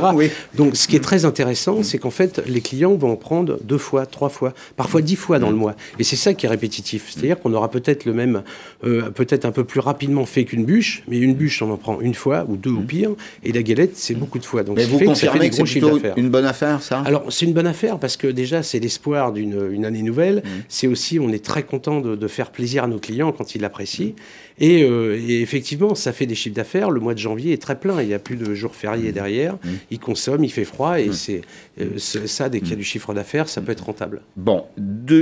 Donc, 0.55 0.75
ce 0.75 0.87
qui 0.87 0.95
est 0.95 1.03
très 1.03 1.25
intéressant, 1.25 1.83
c'est 1.83 1.97
qu'en 1.97 2.11
fait, 2.11 2.41
les 2.47 2.61
clients 2.61 2.95
vont 2.95 3.11
en 3.11 3.15
prendre 3.15 3.57
deux 3.63 3.77
fois, 3.77 4.05
trois 4.05 4.29
fois, 4.29 4.53
parfois 4.75 5.01
dix 5.01 5.15
fois 5.15 5.39
dans 5.39 5.49
le 5.49 5.55
mois. 5.55 5.75
Et 5.99 6.03
c'est 6.03 6.15
ça 6.15 6.33
qui 6.33 6.45
est 6.45 6.49
répétitif. 6.49 7.11
C'est-à-dire 7.11 7.39
qu'on 7.39 7.53
aura 7.53 7.69
peut-être 7.69 8.05
le 8.05 8.13
même, 8.13 8.43
euh, 8.83 9.09
peut-être 9.09 9.45
un 9.45 9.51
peu 9.51 9.63
plus 9.63 9.79
rapidement 9.79 10.25
fait 10.25 10.45
qu'une 10.45 10.65
bûche, 10.65 11.03
mais 11.07 11.17
une 11.17 11.33
bûche, 11.33 11.61
on 11.61 11.71
en 11.71 11.77
prend 11.77 11.99
une 12.01 12.13
fois 12.13 12.45
ou 12.47 12.55
deux 12.55 12.71
ou 12.71 12.81
pire. 12.81 13.11
Et 13.43 13.51
la 13.51 13.63
galette, 13.63 13.97
c'est 13.97 14.15
beaucoup 14.15 14.39
de 14.39 14.45
fois. 14.45 14.63
Donc, 14.63 14.77
mais 14.77 14.85
vous 14.85 14.99
confirmez 14.99 15.49
que, 15.49 15.55
c'est 15.55 15.63
plutôt 15.63 15.99
une 16.15 16.29
bonne 16.29 16.45
affaire, 16.45 16.81
ça? 16.81 16.99
Alors, 17.05 17.25
c'est 17.29 17.45
une 17.45 17.53
bonne 17.53 17.67
affaire 17.67 17.99
parce 17.99 18.17
que 18.17 18.27
déjà, 18.27 18.63
c'est 18.63 18.79
l'espoir 18.79 19.31
d'une 19.31 19.85
année 19.85 20.01
nouvelle. 20.01 20.37
Mmh. 20.37 20.49
C'est 20.67 20.87
aussi 20.87 21.14
on 21.19 21.29
est 21.29 21.43
très 21.43 21.63
content 21.63 22.01
de, 22.01 22.27
faire 22.27 22.51
plaisir 22.51 22.83
à 22.83 22.87
nos 22.87 22.99
clients 22.99 23.31
quand 23.31 23.55
ils 23.55 23.61
l'apprécient. 23.61 24.13
Euh, 24.61 25.19
et, 25.27 25.41
effectivement, 25.41 25.95
ça 25.95 26.13
fait 26.13 26.25
des 26.25 26.35
chiffres 26.35 26.55
d'affaires. 26.55 26.91
Le 26.91 26.99
mois 26.99 27.13
de 27.13 27.19
janvier 27.19 27.53
est 27.53 27.61
très 27.61 27.79
plein. 27.79 28.01
Il 28.01 28.07
n'y 28.07 28.13
a 28.13 28.19
plus 28.19 28.35
de 28.35 28.53
jours 28.53 28.75
fériés 28.75 29.11
derrière. 29.11 29.55
Mmh. 29.55 29.69
Ils 29.91 29.99
consomment, 29.99 30.43
il 30.43 30.51
fait 30.51 30.65
froid. 30.65 30.99
Et 30.99 31.09
mmh. 31.09 31.41
euh, 31.81 31.85
c'est 31.97 32.27
ça, 32.27 32.49
dès 32.49 32.59
qu'il 32.59 32.69
y 32.69 32.73
a 32.73 32.77
du 32.77 32.83
chiffre 32.83 33.13
d'affaires, 33.13 33.49
ça 33.49 33.61
peut 33.61 33.71
être 33.71 33.85
rentable. 33.85 34.21
Bon, 34.35 34.65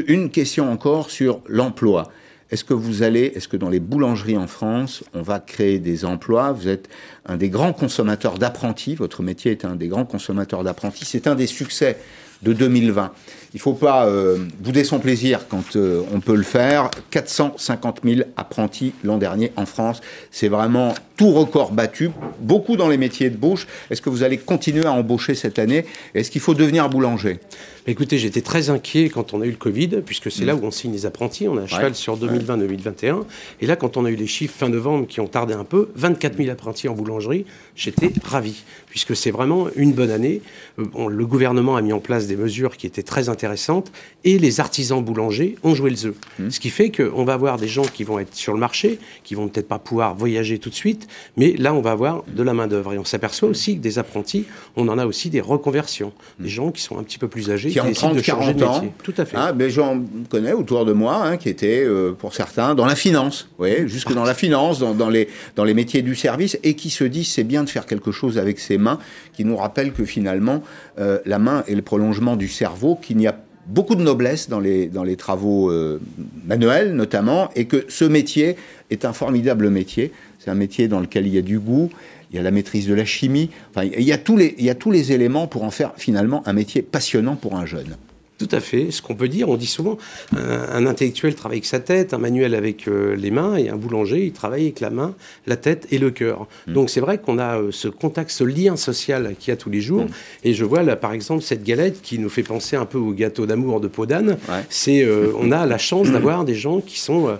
une 0.07 0.29
question 0.29 0.71
encore 0.71 1.09
sur 1.09 1.41
l'emploi. 1.47 2.11
Est-ce 2.53 2.63
que 2.63 2.75
vous 2.75 3.01
allez, 3.01 3.31
est-ce 3.33 3.47
que 3.47 3.57
dans 3.57 3.69
les 3.69 3.79
boulangeries 3.79 4.37
en 4.37 4.45
France, 4.45 5.03
on 5.15 5.23
va 5.23 5.39
créer 5.39 5.79
des 5.79 6.05
emplois? 6.05 6.51
Vous 6.51 6.67
êtes 6.67 6.87
un 7.25 7.35
des 7.35 7.49
grands 7.49 7.73
consommateurs 7.73 8.37
d'apprentis. 8.37 8.93
Votre 8.93 9.23
métier 9.23 9.51
est 9.51 9.65
un 9.65 9.75
des 9.75 9.87
grands 9.87 10.05
consommateurs 10.05 10.63
d'apprentis. 10.63 11.03
C'est 11.03 11.25
un 11.25 11.33
des 11.33 11.47
succès 11.47 11.97
de 12.43 12.53
2020. 12.53 13.11
Il 13.53 13.57
ne 13.57 13.61
faut 13.61 13.73
pas 13.73 14.07
euh, 14.07 14.39
bouder 14.59 14.83
son 14.83 14.99
plaisir 14.99 15.47
quand 15.47 15.75
euh, 15.75 16.01
on 16.11 16.19
peut 16.19 16.35
le 16.35 16.43
faire. 16.43 16.89
450 17.11 18.01
000 18.03 18.21
apprentis 18.35 18.93
l'an 19.03 19.17
dernier 19.17 19.51
en 19.55 19.67
France. 19.67 20.01
C'est 20.31 20.47
vraiment 20.47 20.95
tout 21.15 21.31
record 21.31 21.71
battu. 21.71 22.11
Beaucoup 22.39 22.75
dans 22.75 22.89
les 22.89 22.97
métiers 22.97 23.29
de 23.29 23.37
bouche. 23.37 23.67
Est-ce 23.89 24.01
que 24.01 24.09
vous 24.09 24.23
allez 24.23 24.37
continuer 24.37 24.85
à 24.85 24.91
embaucher 24.91 25.35
cette 25.35 25.59
année? 25.59 25.85
Est-ce 26.15 26.31
qu'il 26.31 26.41
faut 26.41 26.53
devenir 26.53 26.89
boulanger? 26.89 27.39
Écoutez, 27.85 28.17
j'étais 28.17 28.41
très 28.41 28.69
inquiet 28.69 29.09
quand 29.09 29.33
on 29.33 29.41
a 29.41 29.45
eu 29.45 29.51
le 29.51 29.57
Covid, 29.57 30.01
puisque 30.05 30.31
c'est 30.31 30.45
là 30.45 30.55
où 30.55 30.63
on 30.63 30.71
signe 30.71 30.93
les 30.93 31.05
apprentis. 31.05 31.49
On 31.49 31.57
a 31.57 31.61
un 31.61 31.67
cheval 31.67 31.95
sur 31.95 32.17
2020-2021. 32.17 33.23
Et 33.59 33.67
là, 33.67 33.75
quand 33.75 33.97
on 33.97 34.05
a 34.05 34.09
eu 34.09 34.15
les 34.15 34.27
chiffres 34.27 34.55
fin 34.57 34.69
novembre 34.69 35.05
qui 35.05 35.19
ont 35.19 35.27
tardé 35.27 35.53
un 35.53 35.65
peu, 35.65 35.89
24 35.95 36.37
000 36.37 36.49
apprentis 36.49 36.87
en 36.87 36.93
boulangerie, 36.93 37.45
j'étais 37.75 38.11
ravi, 38.23 38.63
puisque 38.89 39.15
c'est 39.15 39.31
vraiment 39.31 39.67
une 39.75 39.91
bonne 39.91 40.11
année. 40.11 40.41
Euh, 40.79 41.09
le 41.09 41.25
gouvernement 41.25 41.75
a 41.75 41.81
mis 41.81 41.91
en 41.91 41.99
place 41.99 42.25
des 42.25 42.37
mesures 42.37 42.77
qui 42.77 42.87
étaient 42.87 43.03
très 43.03 43.27
intéressantes 43.27 43.91
et 44.23 44.39
les 44.39 44.61
artisans 44.61 45.03
boulangers 45.03 45.55
ont 45.63 45.75
joué 45.75 45.89
le 45.89 45.97
jeu. 45.97 46.15
Mmh. 46.39 46.51
Ce 46.51 46.59
qui 46.61 46.69
fait 46.69 46.89
qu'on 46.89 47.25
va 47.25 47.33
avoir 47.33 47.57
des 47.57 47.67
gens 47.67 47.83
qui 47.83 48.05
vont 48.05 48.17
être 48.17 48.33
sur 48.33 48.53
le 48.53 48.59
marché, 48.59 48.97
qui 49.25 49.35
vont 49.35 49.49
peut-être 49.49 49.67
pas 49.67 49.79
pouvoir 49.79 50.15
voyager 50.15 50.57
tout 50.57 50.69
de 50.69 50.75
suite, 50.75 51.02
mais 51.37 51.55
là, 51.57 51.73
on 51.73 51.81
va 51.81 51.91
avoir 51.91 52.23
de 52.27 52.43
la 52.43 52.53
main-d'œuvre. 52.53 52.93
Et 52.93 52.97
on 52.97 53.05
s'aperçoit 53.05 53.49
aussi 53.49 53.77
que 53.77 53.81
des 53.81 53.99
apprentis, 53.99 54.45
on 54.75 54.87
en 54.87 54.97
a 54.97 55.05
aussi 55.05 55.29
des 55.29 55.41
reconversions. 55.41 56.13
Des 56.39 56.49
gens 56.49 56.71
qui 56.71 56.81
sont 56.81 56.97
un 56.97 57.03
petit 57.03 57.17
peu 57.17 57.27
plus 57.27 57.49
âgés, 57.51 57.69
qui, 57.69 57.79
ont 57.79 57.91
30, 57.91 58.21
40 58.21 58.61
ans. 58.63 58.85
Tout 59.03 59.13
à 59.17 59.25
fait. 59.25 59.37
Ah, 59.39 59.53
mais 59.55 59.69
j'en 59.69 60.03
connais 60.29 60.53
autour 60.53 60.85
de 60.85 60.93
moi 60.93 61.25
hein, 61.25 61.37
qui 61.37 61.49
étaient, 61.49 61.83
euh, 61.83 62.13
pour 62.13 62.33
certains, 62.33 62.75
dans 62.75 62.85
la 62.85 62.95
finance. 62.95 63.49
Oui, 63.59 63.87
jusque 63.87 64.13
dans 64.13 64.25
la 64.25 64.33
finance, 64.33 64.79
dans, 64.79 65.09
les, 65.09 65.27
dans 65.55 65.63
les 65.63 65.73
métiers 65.73 66.01
du 66.01 66.15
service, 66.15 66.57
et 66.63 66.75
qui 66.75 66.89
se 66.89 67.03
disent 67.03 67.29
c'est 67.29 67.43
bien 67.43 67.63
de 67.63 67.69
faire 67.69 67.85
quelque 67.85 68.11
chose 68.11 68.37
avec 68.37 68.59
ses 68.59 68.77
mains, 68.77 68.99
qui 69.33 69.45
nous 69.45 69.57
rappellent 69.57 69.93
que 69.93 70.05
finalement, 70.05 70.63
euh, 70.99 71.19
la 71.25 71.39
main 71.39 71.63
est 71.67 71.75
le 71.75 71.81
prolongement 71.81 72.35
du 72.35 72.47
cerveau, 72.47 72.95
qu'il 72.95 73.17
n'y 73.17 73.27
a 73.27 73.35
beaucoup 73.67 73.95
de 73.95 74.01
noblesse 74.01 74.49
dans 74.49 74.59
les, 74.59 74.87
dans 74.87 75.03
les 75.03 75.15
travaux 75.15 75.71
euh, 75.71 75.99
manuels 76.45 76.93
notamment, 76.95 77.49
et 77.55 77.65
que 77.65 77.85
ce 77.87 78.05
métier 78.05 78.55
est 78.89 79.05
un 79.05 79.13
formidable 79.13 79.69
métier. 79.69 80.11
C'est 80.43 80.51
un 80.51 80.55
métier 80.55 80.89
dans 80.89 80.99
lequel 80.99 81.25
il 81.25 81.33
y 81.33 81.37
a 81.37 81.41
du 81.41 81.57
goût, 81.57 81.89
il 82.31 82.35
y 82.35 82.39
a 82.39 82.41
la 82.41 82.51
maîtrise 82.51 82.87
de 82.87 82.93
la 82.93 83.05
chimie, 83.05 83.49
enfin, 83.69 83.87
il, 83.97 84.03
y 84.03 84.11
a 84.11 84.17
tous 84.17 84.35
les, 84.35 84.55
il 84.57 84.65
y 84.65 84.69
a 84.69 84.75
tous 84.75 84.91
les 84.91 85.13
éléments 85.13 85.47
pour 85.47 85.63
en 85.63 85.71
faire 85.71 85.93
finalement 85.95 86.43
un 86.45 86.53
métier 86.53 86.81
passionnant 86.81 87.35
pour 87.35 87.55
un 87.55 87.65
jeune. 87.65 87.95
Tout 88.39 88.49
à 88.51 88.59
fait. 88.59 88.91
Ce 88.91 89.01
qu'on 89.01 89.15
peut 89.15 89.29
dire, 89.29 89.47
on 89.47 89.55
dit 89.55 89.67
souvent, 89.67 89.97
un, 90.35 90.85
intellectuel 90.85 91.33
travaille 91.35 91.59
avec 91.59 91.65
sa 91.65 91.79
tête, 91.79 92.13
un 92.13 92.17
manuel 92.17 92.55
avec 92.55 92.87
euh, 92.87 93.15
les 93.15 93.31
mains, 93.31 93.55
et 93.55 93.69
un 93.69 93.77
boulanger, 93.77 94.25
il 94.25 94.33
travaille 94.33 94.63
avec 94.63 94.81
la 94.81 94.89
main, 94.89 95.15
la 95.47 95.55
tête 95.55 95.87
et 95.91 95.97
le 95.97 96.11
cœur. 96.11 96.47
Mm. 96.67 96.73
Donc 96.73 96.89
c'est 96.89 96.99
vrai 96.99 97.19
qu'on 97.19 97.37
a 97.37 97.59
euh, 97.59 97.71
ce 97.71 97.87
contact, 97.87 98.31
ce 98.31 98.43
lien 98.43 98.75
social 98.75 99.35
qu'il 99.39 99.51
y 99.51 99.53
a 99.53 99.55
tous 99.55 99.69
les 99.69 99.79
jours. 99.79 100.03
Mm. 100.05 100.45
Et 100.45 100.53
je 100.53 100.65
vois 100.65 100.83
là, 100.83 100.97
par 100.97 101.13
exemple, 101.13 101.41
cette 101.41 101.63
galette 101.63 102.01
qui 102.01 102.19
nous 102.19 102.27
fait 102.27 102.43
penser 102.43 102.75
un 102.75 102.85
peu 102.85 102.97
au 102.97 103.11
gâteau 103.11 103.45
d'amour 103.45 103.79
de 103.79 103.87
peau 103.87 104.05
d'âne. 104.05 104.37
C'est, 104.69 105.03
euh, 105.03 105.31
on 105.39 105.51
a 105.51 105.65
la 105.65 105.77
chance 105.77 106.11
d'avoir 106.11 106.43
des 106.43 106.55
gens 106.55 106.81
qui 106.81 106.99
sont 106.99 107.37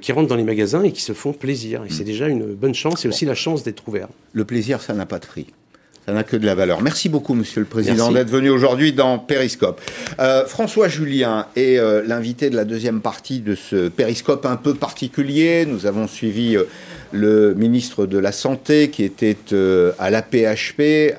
qui 0.00 0.12
rentrent 0.12 0.28
dans 0.28 0.36
les 0.36 0.44
magasins 0.44 0.82
et 0.82 0.92
qui 0.92 1.02
se 1.02 1.12
font 1.12 1.32
plaisir. 1.32 1.82
Et 1.84 1.90
c'est 1.90 2.02
mm. 2.02 2.06
déjà 2.06 2.28
une 2.28 2.54
bonne 2.54 2.74
chance 2.74 3.04
et 3.04 3.08
aussi 3.08 3.24
la 3.24 3.34
chance 3.34 3.62
d'être 3.62 3.86
ouvert. 3.88 4.08
Le 4.32 4.44
plaisir, 4.44 4.82
ça 4.82 4.94
n'a 4.94 5.06
pas 5.06 5.18
de 5.18 5.26
prix. 5.26 5.46
Ça 6.06 6.14
n'a 6.14 6.24
que 6.24 6.36
de 6.36 6.46
la 6.46 6.54
valeur. 6.54 6.80
Merci 6.80 7.08
beaucoup, 7.08 7.34
Monsieur 7.34 7.60
le 7.60 7.66
Président, 7.66 8.10
d'être 8.10 8.30
venu 8.30 8.48
aujourd'hui 8.48 8.92
dans 8.92 9.18
Périscope. 9.18 9.80
Euh, 10.18 10.46
François 10.46 10.88
Julien 10.88 11.46
est 11.56 11.78
euh, 11.78 12.02
l'invité 12.06 12.48
de 12.48 12.56
la 12.56 12.64
deuxième 12.64 13.00
partie 13.00 13.40
de 13.40 13.54
ce 13.54 13.88
Périscope 13.88 14.46
un 14.46 14.56
peu 14.56 14.74
particulier. 14.74 15.66
Nous 15.66 15.84
avons 15.84 16.08
suivi 16.08 16.56
euh, 16.56 16.64
le 17.12 17.54
ministre 17.54 18.06
de 18.06 18.18
la 18.18 18.32
Santé 18.32 18.90
qui 18.90 19.04
était 19.04 19.36
euh, 19.52 19.92
à 19.98 20.10
l'APHP, 20.10 21.14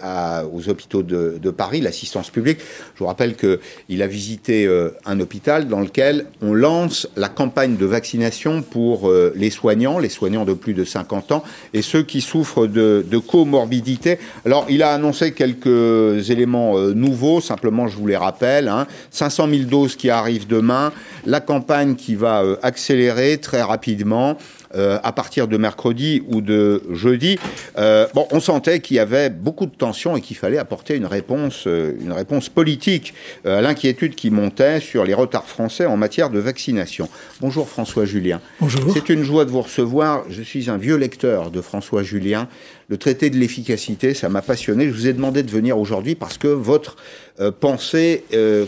aux 0.54 0.70
hôpitaux 0.70 1.04
de, 1.04 1.52
Paris, 1.52 1.82
l'assistance 1.82 2.30
publique. 2.30 2.60
Je 2.96 3.00
vous 3.00 3.08
rappelle 3.08 3.36
qu'il 3.36 4.02
a 4.02 4.08
visité 4.08 4.66
euh, 4.66 4.90
un 5.06 5.20
hôpital 5.20 5.68
dans 5.68 5.82
lequel 5.82 6.26
on 6.42 6.54
lance 6.54 7.08
la 7.18 7.28
campagne 7.28 7.76
de 7.76 7.86
vaccination 7.86 8.62
pour 8.62 9.10
euh, 9.10 9.34
les 9.36 9.50
soignants, 9.50 10.00
les 10.00 10.10
soignants 10.10 10.46
de 10.46 10.54
plus 10.54 10.74
de 10.74 10.86
50 10.86 11.32
ans 11.34 11.44
et 11.74 11.82
ceux 11.82 12.04
qui 12.04 12.22
souffrent 12.22 12.68
de, 12.68 13.04
comorbidité. 13.32 14.18
Alors, 14.46 14.66
il 14.70 14.82
a 14.84 14.94
annoncé 14.94 15.34
quelques 15.34 16.30
éléments 16.30 16.78
nouveaux, 16.80 17.40
simplement 17.40 17.88
je 17.88 17.98
vous 17.98 18.08
les 18.08 18.18
rappelle. 18.18 18.68
Hein. 18.68 18.88
500 19.12 19.50
000 19.50 19.64
doses 19.64 19.96
qui 19.96 20.10
arrivent 20.10 20.48
demain, 20.48 20.92
la 21.26 21.40
campagne 21.40 21.96
qui 21.96 22.16
va 22.16 22.44
accélérer 22.64 23.38
très 23.38 23.62
rapidement. 23.62 24.38
Euh, 24.76 25.00
à 25.04 25.12
partir 25.12 25.48
de 25.48 25.58
mercredi 25.58 26.24
ou 26.28 26.40
de 26.40 26.84
jeudi, 26.92 27.38
euh, 27.78 28.08
bon, 28.14 28.26
on 28.32 28.40
sentait 28.40 28.80
qu'il 28.80 28.96
y 28.98 29.00
avait 29.00 29.30
beaucoup 29.30 29.66
de 29.66 29.76
tensions 29.76 30.16
et 30.16 30.22
qu'il 30.22 30.38
fallait 30.38 30.58
apporter 30.58 30.96
une 30.96 31.06
réponse, 31.06 31.66
euh, 31.68 31.94
une 32.00 32.14
réponse 32.14 32.48
politique 32.48 33.14
à 33.44 33.62
l'inquiétude 33.62 34.16
qui 34.16 34.32
montait 34.32 34.80
sur 34.80 35.04
les 35.04 35.14
retards 35.14 35.48
français 35.48 35.86
en 35.86 35.98
matière 35.98 36.30
de 36.30 36.40
vaccination. 36.40 37.10
Bonjour 37.42 37.68
François 37.68 38.06
Julien. 38.06 38.40
Bonjour. 38.62 38.94
C'est 38.94 39.10
une 39.10 39.24
joie 39.24 39.46
de 39.46 39.52
vous 39.52 39.62
recevoir. 39.62 40.24
Je 40.30 40.42
suis 40.42 40.70
un 40.70 40.78
vieux 40.78 40.96
lecteur 40.96 41.52
de 41.52 41.62
François 41.62 42.04
Julien. 42.04 42.48
Le 42.88 42.98
traité 42.98 43.30
de 43.30 43.38
l'efficacité, 43.38 44.14
ça 44.14 44.30
m'a 44.30 44.42
passionné. 44.42 44.88
Je 44.88 44.94
vous 44.94 45.08
ai 45.08 45.14
demandé 45.14 45.44
de 45.44 45.52
venir 45.52 45.78
aujourd'hui 45.78 46.16
parce 46.16 46.38
que 46.38 46.48
votre 46.48 46.96
euh, 47.40 47.52
pensée 47.52 48.24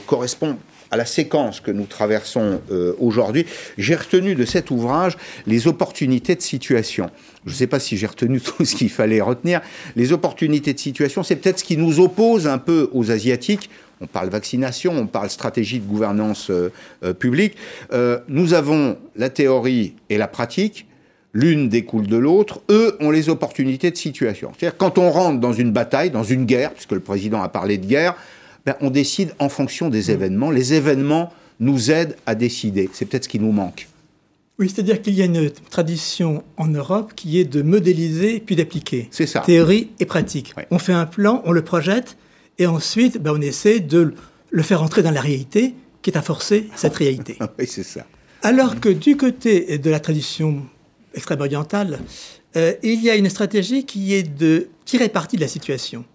correspond 0.05 0.57
à 0.93 0.95
la 0.95 1.05
séquence 1.05 1.59
que 1.59 1.71
nous 1.71 1.85
traversons 1.85 2.61
euh, 2.71 2.93
aujourd'hui. 2.99 3.47
J'ai 3.79 3.95
retenu 3.95 4.35
de 4.35 4.45
cet 4.45 4.69
ouvrage 4.69 5.17
les 5.47 5.67
opportunités 5.67 6.35
de 6.35 6.41
situation. 6.41 7.09
Je 7.47 7.51
ne 7.51 7.55
sais 7.55 7.65
pas 7.65 7.79
si 7.79 7.97
j'ai 7.97 8.05
retenu 8.05 8.39
tout 8.41 8.63
ce 8.63 8.75
qu'il 8.75 8.91
fallait 8.91 9.19
retenir. 9.19 9.61
Les 9.95 10.13
opportunités 10.13 10.71
de 10.71 10.77
situation, 10.77 11.23
c'est 11.23 11.35
peut-être 11.35 11.59
ce 11.59 11.63
qui 11.63 11.77
nous 11.77 11.99
oppose 11.99 12.45
un 12.45 12.59
peu 12.59 12.91
aux 12.93 13.09
Asiatiques. 13.09 13.71
On 14.01 14.05
parle 14.05 14.29
vaccination, 14.29 14.93
on 14.95 15.07
parle 15.07 15.31
stratégie 15.31 15.79
de 15.79 15.87
gouvernance 15.87 16.51
euh, 16.51 16.71
euh, 17.03 17.13
publique. 17.13 17.55
Nous 18.27 18.53
avons 18.53 18.97
la 19.15 19.29
théorie 19.29 19.95
et 20.11 20.19
la 20.19 20.27
pratique. 20.27 20.85
L'une 21.33 21.69
découle 21.69 22.05
de 22.05 22.17
l'autre. 22.17 22.61
Eux 22.69 22.95
ont 22.99 23.09
les 23.09 23.29
opportunités 23.29 23.89
de 23.89 23.97
situation. 23.97 24.51
C'est-à-dire 24.55 24.77
quand 24.77 24.99
on 24.99 25.09
rentre 25.09 25.39
dans 25.39 25.53
une 25.53 25.71
bataille, 25.71 26.11
dans 26.11 26.23
une 26.23 26.45
guerre, 26.45 26.71
puisque 26.71 26.91
le 26.91 26.99
président 26.99 27.41
a 27.41 27.49
parlé 27.49 27.79
de 27.79 27.87
guerre, 27.87 28.15
ben, 28.65 28.75
on 28.81 28.89
décide 28.89 29.33
en 29.39 29.49
fonction 29.49 29.89
des 29.89 30.11
événements. 30.11 30.51
Les 30.51 30.73
événements 30.73 31.33
nous 31.59 31.91
aident 31.91 32.15
à 32.25 32.35
décider. 32.35 32.89
C'est 32.93 33.05
peut-être 33.05 33.25
ce 33.25 33.29
qui 33.29 33.39
nous 33.39 33.51
manque. 33.51 33.87
Oui, 34.59 34.69
c'est-à-dire 34.69 35.01
qu'il 35.01 35.15
y 35.15 35.21
a 35.21 35.25
une 35.25 35.49
tradition 35.49 36.43
en 36.57 36.67
Europe 36.67 37.13
qui 37.15 37.39
est 37.39 37.45
de 37.45 37.61
modéliser 37.61 38.39
puis 38.39 38.55
d'appliquer. 38.55 39.07
C'est 39.11 39.25
ça. 39.25 39.41
Théorie 39.41 39.89
et 39.99 40.05
pratique. 40.05 40.53
On 40.69 40.77
fait 40.77 40.93
un 40.93 41.05
plan, 41.05 41.41
on 41.45 41.51
le 41.51 41.63
projette, 41.63 42.17
et 42.59 42.67
ensuite, 42.67 43.17
ben, 43.17 43.33
on 43.35 43.41
essaie 43.41 43.79
de 43.79 44.13
le 44.51 44.63
faire 44.63 44.83
entrer 44.83 45.01
dans 45.01 45.11
la 45.11 45.21
réalité, 45.21 45.73
qui 46.03 46.11
est 46.11 46.17
à 46.17 46.21
forcer 46.21 46.69
cette 46.75 46.95
réalité. 46.95 47.37
oui, 47.59 47.65
c'est 47.67 47.83
ça. 47.83 48.05
Alors 48.43 48.79
que 48.79 48.89
du 48.89 49.17
côté 49.17 49.77
de 49.79 49.89
la 49.89 49.99
tradition 49.99 50.61
extrême-orientale, 51.15 51.99
euh, 52.55 52.73
il 52.83 53.01
y 53.03 53.09
a 53.09 53.15
une 53.15 53.29
stratégie 53.29 53.85
qui 53.85 54.13
est 54.13 54.23
de 54.23 54.67
tirer 54.85 55.09
parti 55.09 55.37
de 55.37 55.41
la 55.41 55.47
situation. 55.47 56.05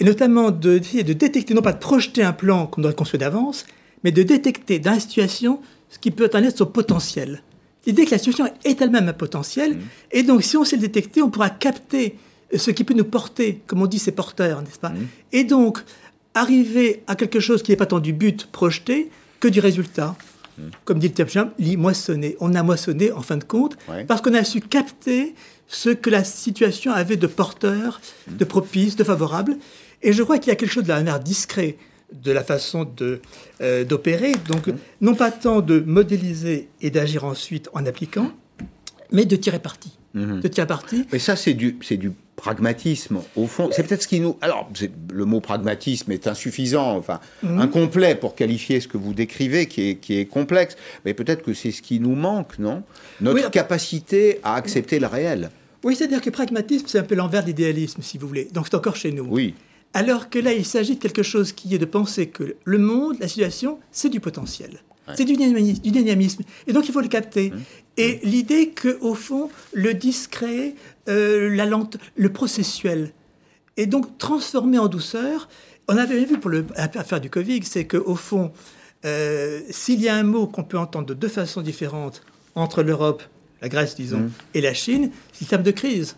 Et 0.00 0.04
notamment 0.04 0.50
de, 0.50 0.78
de 0.78 1.12
détecter, 1.12 1.54
non 1.54 1.62
pas 1.62 1.72
de 1.72 1.78
projeter 1.78 2.22
un 2.22 2.32
plan 2.32 2.66
qu'on 2.66 2.80
doit 2.80 2.92
construire 2.92 3.20
d'avance, 3.20 3.64
mais 4.02 4.12
de 4.12 4.22
détecter 4.22 4.78
dans 4.78 4.92
la 4.92 5.00
situation 5.00 5.60
ce 5.88 5.98
qui 5.98 6.10
peut 6.10 6.30
en 6.34 6.42
être 6.42 6.58
son 6.58 6.66
potentiel. 6.66 7.42
L'idée 7.86 8.04
que 8.04 8.10
la 8.10 8.18
situation 8.18 8.48
est 8.64 8.80
elle-même 8.80 9.08
un 9.08 9.12
potentiel, 9.12 9.78
et 10.10 10.22
donc 10.22 10.42
si 10.42 10.56
on 10.56 10.64
sait 10.64 10.76
le 10.76 10.82
détecter, 10.82 11.22
on 11.22 11.30
pourra 11.30 11.50
capter 11.50 12.16
ce 12.54 12.70
qui 12.70 12.82
peut 12.84 12.94
nous 12.94 13.04
porter, 13.04 13.62
comme 13.66 13.82
on 13.82 13.86
dit, 13.86 13.98
c'est 13.98 14.12
porteur, 14.12 14.62
n'est-ce 14.62 14.78
pas? 14.78 14.92
Et 15.32 15.44
donc, 15.44 15.78
arriver 16.34 17.02
à 17.06 17.14
quelque 17.14 17.40
chose 17.40 17.62
qui 17.62 17.70
n'est 17.70 17.76
pas 17.76 17.86
tant 17.86 18.00
du 18.00 18.12
but 18.12 18.46
projeté 18.46 19.10
que 19.40 19.48
du 19.48 19.60
résultat. 19.60 20.16
Comme 20.84 21.00
dit 21.00 21.08
le 21.08 21.14
terme, 21.14 21.50
moissonner. 21.76 22.36
On 22.40 22.54
a 22.54 22.62
moissonné, 22.62 23.10
en 23.10 23.22
fin 23.22 23.36
de 23.36 23.44
compte, 23.44 23.76
parce 24.06 24.20
qu'on 24.20 24.34
a 24.34 24.44
su 24.44 24.60
capter 24.60 25.34
ce 25.66 25.90
que 25.90 26.10
la 26.10 26.22
situation 26.24 26.92
avait 26.92 27.16
de 27.16 27.26
porteur, 27.26 28.00
de 28.28 28.44
propice, 28.44 28.96
de 28.96 29.04
favorable. 29.04 29.56
Et 30.04 30.12
je 30.12 30.22
crois 30.22 30.38
qu'il 30.38 30.50
y 30.50 30.52
a 30.52 30.56
quelque 30.56 30.70
chose 30.70 30.84
de 30.84 30.92
un 30.92 31.06
air 31.06 31.18
discret 31.18 31.76
de 32.12 32.30
la 32.30 32.44
façon 32.44 32.86
euh, 33.60 33.84
d'opérer. 33.84 34.32
Donc, 34.48 34.70
non 35.00 35.14
pas 35.14 35.30
tant 35.32 35.60
de 35.60 35.80
modéliser 35.80 36.68
et 36.80 36.90
d'agir 36.90 37.24
ensuite 37.24 37.68
en 37.72 37.84
appliquant, 37.86 38.30
mais 39.10 39.24
de 39.24 39.34
tirer 39.36 39.58
parti. 39.58 39.98
De 40.14 40.46
tirer 40.46 40.66
parti. 40.68 41.06
Mais 41.12 41.18
ça, 41.18 41.34
c'est 41.34 41.54
du, 41.54 41.76
c'est 41.82 41.96
du 41.96 42.12
pragmatisme, 42.36 43.18
au 43.34 43.46
fond. 43.48 43.70
C'est 43.72 43.82
peut-être 43.84 44.02
ce 44.02 44.06
qui 44.08 44.20
nous... 44.20 44.36
Alors, 44.42 44.70
le 45.12 45.24
mot 45.24 45.40
pragmatisme 45.40 46.12
est 46.12 46.28
insuffisant, 46.28 46.96
enfin, 46.96 47.18
Mhm. 47.42 47.58
incomplet 47.60 48.14
pour 48.14 48.34
qualifier 48.36 48.78
ce 48.80 48.86
que 48.86 48.96
vous 48.96 49.12
décrivez, 49.14 49.66
qui 49.66 49.90
est, 49.90 49.94
qui 49.96 50.18
est 50.18 50.26
complexe. 50.26 50.76
Mais 51.04 51.14
peut-être 51.14 51.42
que 51.42 51.52
c'est 51.54 51.72
ce 51.72 51.82
qui 51.82 51.98
nous 51.98 52.14
manque, 52.14 52.58
non? 52.60 52.82
Notre 53.20 53.44
Oui, 53.44 53.50
capacité 53.50 54.38
à 54.44 54.54
accepter 54.54 55.00
le 55.00 55.06
réel. 55.08 55.50
Oui, 55.82 55.96
c'est-à-dire 55.96 56.20
que 56.20 56.30
pragmatisme, 56.30 56.86
c'est 56.88 56.98
un 56.98 57.02
peu 57.04 57.14
l'envers 57.16 57.42
de 57.42 57.48
l'idéalisme, 57.48 58.00
si 58.02 58.16
vous 58.18 58.28
voulez. 58.28 58.48
Donc 58.52 58.66
c'est 58.68 58.76
encore 58.76 58.96
chez 58.96 59.10
nous. 59.10 59.26
Oui. 59.28 59.54
Alors 59.94 60.28
que 60.28 60.40
là, 60.40 60.52
il 60.52 60.66
s'agit 60.66 60.96
de 60.96 61.00
quelque 61.00 61.22
chose 61.22 61.52
qui 61.52 61.72
est 61.74 61.78
de 61.78 61.84
penser 61.84 62.26
que 62.26 62.56
le 62.64 62.78
monde, 62.78 63.16
la 63.20 63.28
situation, 63.28 63.78
c'est 63.92 64.08
du 64.08 64.20
potentiel. 64.20 64.80
C'est 65.14 65.24
du 65.24 65.34
dynamisme, 65.34 65.82
du 65.82 65.90
dynamisme. 65.90 66.42
Et 66.66 66.72
donc, 66.72 66.88
il 66.88 66.92
faut 66.92 67.02
le 67.02 67.08
capter. 67.08 67.52
Et 67.98 68.20
l'idée 68.22 68.70
que, 68.70 68.98
au 69.02 69.14
fond, 69.14 69.50
le 69.72 69.92
discret, 69.92 70.74
euh, 71.08 71.54
la 71.54 71.66
lente, 71.66 71.98
le 72.16 72.32
processuel, 72.32 73.12
est 73.76 73.86
donc 73.86 74.16
transformé 74.18 74.78
en 74.78 74.88
douceur. 74.88 75.48
On 75.88 75.96
avait 75.98 76.24
vu 76.24 76.38
pour 76.38 76.50
l'affaire 76.50 77.20
du 77.20 77.28
Covid, 77.28 77.62
c'est 77.64 77.86
qu'au 77.86 78.14
fond, 78.16 78.50
euh, 79.04 79.60
s'il 79.68 80.00
y 80.00 80.08
a 80.08 80.16
un 80.16 80.22
mot 80.22 80.46
qu'on 80.46 80.64
peut 80.64 80.78
entendre 80.78 81.06
de 81.06 81.14
deux 81.14 81.28
façons 81.28 81.60
différentes 81.60 82.22
entre 82.54 82.82
l'Europe, 82.82 83.22
la 83.60 83.68
Grèce, 83.68 83.94
disons, 83.94 84.20
Mm. 84.20 84.30
et 84.54 84.60
la 84.62 84.74
Chine, 84.74 85.10
c'est 85.32 85.44
le 85.44 85.48
terme 85.50 85.62
de 85.62 85.70
crise. 85.70 86.16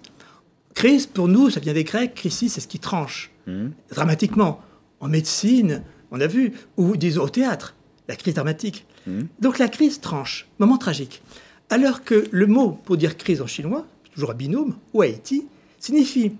Crise, 0.74 1.06
pour 1.06 1.26
nous, 1.26 1.50
ça 1.50 1.58
vient 1.58 1.74
des 1.74 1.84
Grecs, 1.84 2.14
crisis, 2.14 2.52
c'est 2.54 2.60
ce 2.60 2.68
qui 2.68 2.78
tranche 2.78 3.32
Hmm. 3.46 3.68
dramatiquement. 3.90 4.60
En 5.00 5.08
médecine, 5.08 5.82
on 6.10 6.20
a 6.20 6.26
vu, 6.26 6.52
ou 6.76 6.96
disons 6.96 7.22
au 7.22 7.28
théâtre, 7.28 7.74
la 8.08 8.16
crise 8.16 8.34
dramatique. 8.34 8.86
Hmm. 9.06 9.24
Donc 9.40 9.58
la 9.58 9.68
crise 9.68 10.00
tranche, 10.00 10.48
moment 10.58 10.78
tragique. 10.78 11.22
Alors 11.70 12.04
que 12.04 12.26
le 12.30 12.46
mot 12.46 12.70
pour 12.84 12.96
dire 12.96 13.16
crise 13.16 13.42
en 13.42 13.46
chinois, 13.46 13.86
toujours 14.14 14.30
à 14.30 14.34
binôme, 14.34 14.76
ou 14.94 15.02
Haïti, 15.02 15.46
signifie 15.78 16.32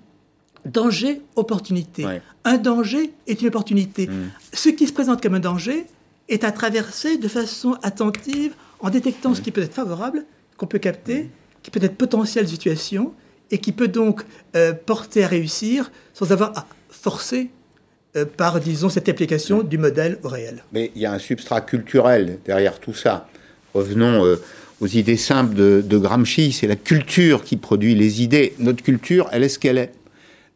danger, 0.64 1.22
opportunité. 1.36 2.04
Un 2.44 2.58
danger 2.58 3.12
est 3.26 3.40
une 3.40 3.48
opportunité. 3.48 4.08
Ce 4.52 4.68
qui 4.68 4.86
se 4.86 4.92
présente 4.92 5.22
comme 5.22 5.34
un 5.34 5.40
danger 5.40 5.86
est 6.28 6.44
à 6.44 6.50
traverser 6.50 7.18
de 7.18 7.28
façon 7.28 7.76
attentive 7.82 8.54
en 8.80 8.90
détectant 8.90 9.34
ce 9.34 9.40
qui 9.40 9.52
peut 9.52 9.62
être 9.62 9.74
favorable, 9.74 10.24
qu'on 10.56 10.66
peut 10.66 10.78
capter, 10.78 11.30
qui 11.62 11.70
peut 11.70 11.82
être 11.82 11.96
potentielle 11.96 12.48
situation, 12.48 13.14
et 13.50 13.58
qui 13.58 13.72
peut 13.72 13.88
donc 13.88 14.24
euh, 14.56 14.72
porter 14.72 15.24
à 15.24 15.28
réussir 15.28 15.92
sans 16.14 16.32
avoir 16.32 16.56
à 16.58 16.66
forcer 17.06 17.50
euh, 18.16 18.24
par, 18.24 18.58
disons, 18.58 18.88
cette 18.88 19.08
application 19.08 19.62
du 19.62 19.78
modèle 19.78 20.18
au 20.24 20.28
réel. 20.28 20.64
Mais 20.72 20.90
il 20.96 21.02
y 21.02 21.06
a 21.06 21.12
un 21.12 21.20
substrat 21.20 21.60
culturel 21.60 22.40
derrière 22.44 22.80
tout 22.80 22.94
ça. 22.94 23.28
Revenons 23.74 24.24
euh, 24.24 24.42
aux 24.80 24.88
idées 24.88 25.16
simples 25.16 25.54
de, 25.54 25.84
de 25.86 25.98
Gramsci. 25.98 26.50
C'est 26.50 26.66
la 26.66 26.74
culture 26.74 27.44
qui 27.44 27.56
produit 27.56 27.94
les 27.94 28.22
idées. 28.22 28.54
Notre 28.58 28.82
culture, 28.82 29.28
elle 29.30 29.44
est 29.44 29.48
ce 29.48 29.60
qu'elle 29.60 29.78
est. 29.78 29.92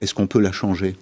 Est-ce 0.01 0.12
qu'on 0.12 0.26
peut 0.26 0.40
la 0.40 0.51
changer? 0.51 0.96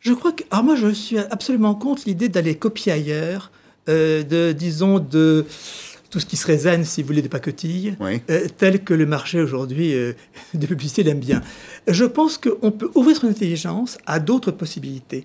Je 0.00 0.14
crois 0.14 0.32
que. 0.32 0.44
Alors, 0.50 0.64
moi, 0.64 0.76
je 0.76 0.88
suis 0.88 1.18
absolument 1.18 1.74
contre 1.74 2.04
l'idée 2.06 2.30
d'aller 2.30 2.54
copier 2.54 2.92
ailleurs, 2.92 3.50
euh, 3.90 4.22
de, 4.22 4.52
disons, 4.52 5.00
de 5.00 5.44
tout 6.10 6.20
ce 6.20 6.26
qui 6.26 6.36
serait 6.36 6.58
zen, 6.58 6.84
si 6.84 7.02
vous 7.02 7.08
voulez, 7.08 7.22
des 7.22 7.28
pacotilles, 7.28 7.96
euh, 8.00 8.46
tel 8.56 8.82
que 8.84 8.94
le 8.94 9.06
marché 9.06 9.40
aujourd'hui 9.40 9.94
euh, 9.94 10.12
de 10.54 10.66
publicité 10.66 11.02
l'aime 11.02 11.20
bien. 11.20 11.42
Je 11.88 12.04
pense 12.04 12.38
qu'on 12.38 12.70
peut 12.70 12.90
ouvrir 12.94 13.16
son 13.16 13.28
intelligence 13.28 13.98
à 14.06 14.18
d'autres 14.20 14.50
possibilités. 14.50 15.24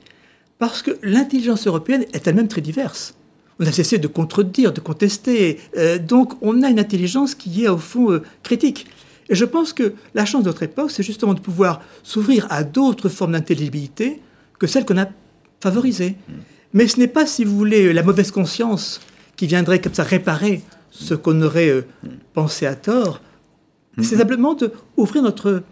Parce 0.59 0.81
que 0.83 0.91
l'intelligence 1.01 1.65
européenne 1.65 2.05
est 2.13 2.27
elle-même 2.27 2.47
très 2.47 2.61
diverse. 2.61 3.15
On 3.59 3.65
a 3.65 3.71
cessé 3.71 3.97
de 3.97 4.07
contredire, 4.07 4.73
de 4.73 4.79
contester. 4.79 5.59
euh, 5.77 5.97
donc, 5.97 6.33
on 6.41 6.63
a 6.63 6.69
une 6.69 6.79
intelligence 6.79 7.35
qui 7.35 7.63
est, 7.63 7.67
au 7.67 7.77
fond, 7.77 8.11
euh, 8.11 8.21
critique. 8.43 8.87
Et 9.29 9.35
je 9.35 9.45
pense 9.45 9.73
que 9.73 9.93
la 10.13 10.25
chance 10.25 10.43
de 10.43 10.49
notre 10.49 10.63
époque, 10.63 10.91
c'est 10.91 11.03
justement 11.03 11.33
de 11.33 11.39
pouvoir 11.39 11.81
s'ouvrir 12.03 12.47
à 12.49 12.63
d'autres 12.63 13.09
formes 13.09 13.31
d'intelligibilité 13.31 14.19
que 14.59 14.67
celles 14.67 14.85
qu'on 14.85 14.97
a 14.97 15.07
favorisées. 15.61 16.15
Mais 16.73 16.87
ce 16.87 16.99
n'est 16.99 17.07
pas, 17.07 17.25
si 17.25 17.43
vous 17.43 17.57
voulez, 17.57 17.93
la 17.93 18.03
mauvaise 18.03 18.31
conscience 18.31 18.99
qui 19.41 19.47
viendrait 19.47 19.81
comme 19.81 19.95
ça 19.95 20.03
réparer 20.03 20.61
ce 20.91 21.15
qu'on 21.15 21.41
aurait 21.41 21.69
euh, 21.69 21.81
pensé 22.35 22.67
à 22.67 22.75
tort. 22.75 23.21
C'est 23.97 24.17
simplement 24.17 24.53
de 24.53 24.71
ouvrir 24.97 25.23
notre, 25.23 25.63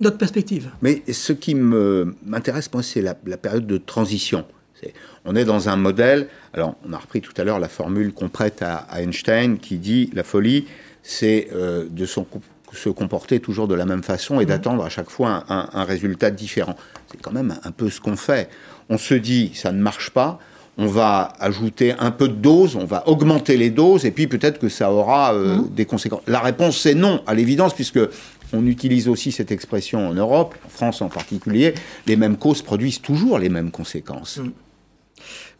notre 0.00 0.16
perspective. 0.16 0.70
Mais 0.80 1.02
ce 1.12 1.34
qui 1.34 1.54
me- 1.54 2.16
m'intéresse, 2.24 2.72
moi, 2.72 2.82
c'est 2.82 3.02
la, 3.02 3.14
la 3.26 3.36
période 3.36 3.66
de 3.66 3.76
transition. 3.76 4.46
On 5.26 5.36
est 5.36 5.44
dans 5.44 5.68
un 5.68 5.76
modèle. 5.76 6.28
Alors, 6.54 6.74
on 6.88 6.94
a 6.94 6.96
repris 6.98 7.20
tout 7.20 7.34
à 7.36 7.44
l'heure 7.44 7.58
la 7.58 7.68
formule 7.68 8.14
qu'on 8.14 8.30
prête 8.30 8.62
à, 8.62 8.76
à 8.76 9.02
Einstein 9.02 9.58
qui 9.58 9.76
dit 9.76 10.08
la 10.14 10.22
folie, 10.22 10.66
c'est 11.02 11.48
euh, 11.52 11.84
de 11.90 12.06
son- 12.06 12.26
se 12.72 12.88
comporter 12.88 13.40
toujours 13.40 13.68
de 13.68 13.74
la 13.74 13.84
même 13.84 14.02
façon 14.02 14.40
et 14.40 14.46
d'attendre 14.46 14.82
à 14.84 14.88
chaque 14.88 15.10
fois 15.10 15.44
un, 15.50 15.58
un- 15.58 15.68
un 15.74 15.84
résultat 15.84 16.30
différent. 16.30 16.76
C'est 17.10 17.20
quand 17.20 17.32
même 17.32 17.56
un 17.62 17.72
peu 17.72 17.90
ce 17.90 18.00
qu'on 18.00 18.16
fait. 18.16 18.48
On 18.88 18.96
se 18.96 19.12
dit, 19.12 19.52
ça 19.54 19.70
ne 19.70 19.82
marche 19.82 20.08
pas. 20.10 20.38
On 20.76 20.86
va 20.86 21.32
ajouter 21.38 21.94
un 21.98 22.10
peu 22.10 22.28
de 22.28 22.34
dose, 22.34 22.74
on 22.74 22.84
va 22.84 23.06
augmenter 23.08 23.56
les 23.56 23.70
doses, 23.70 24.04
et 24.04 24.10
puis 24.10 24.26
peut-être 24.26 24.58
que 24.58 24.68
ça 24.68 24.92
aura 24.92 25.32
euh, 25.32 25.58
des 25.70 25.84
conséquences. 25.84 26.22
La 26.26 26.40
réponse, 26.40 26.78
c'est 26.78 26.94
non, 26.94 27.22
à 27.26 27.34
l'évidence, 27.34 27.74
puisque 27.74 28.00
on 28.52 28.66
utilise 28.66 29.08
aussi 29.08 29.32
cette 29.32 29.52
expression 29.52 30.08
en 30.08 30.14
Europe, 30.14 30.54
en 30.66 30.68
France 30.68 31.02
en 31.02 31.08
particulier. 31.08 31.74
Les 32.06 32.16
mêmes 32.16 32.36
causes 32.36 32.62
produisent 32.62 33.00
toujours 33.00 33.38
les 33.38 33.48
mêmes 33.48 33.70
conséquences. 33.70 34.40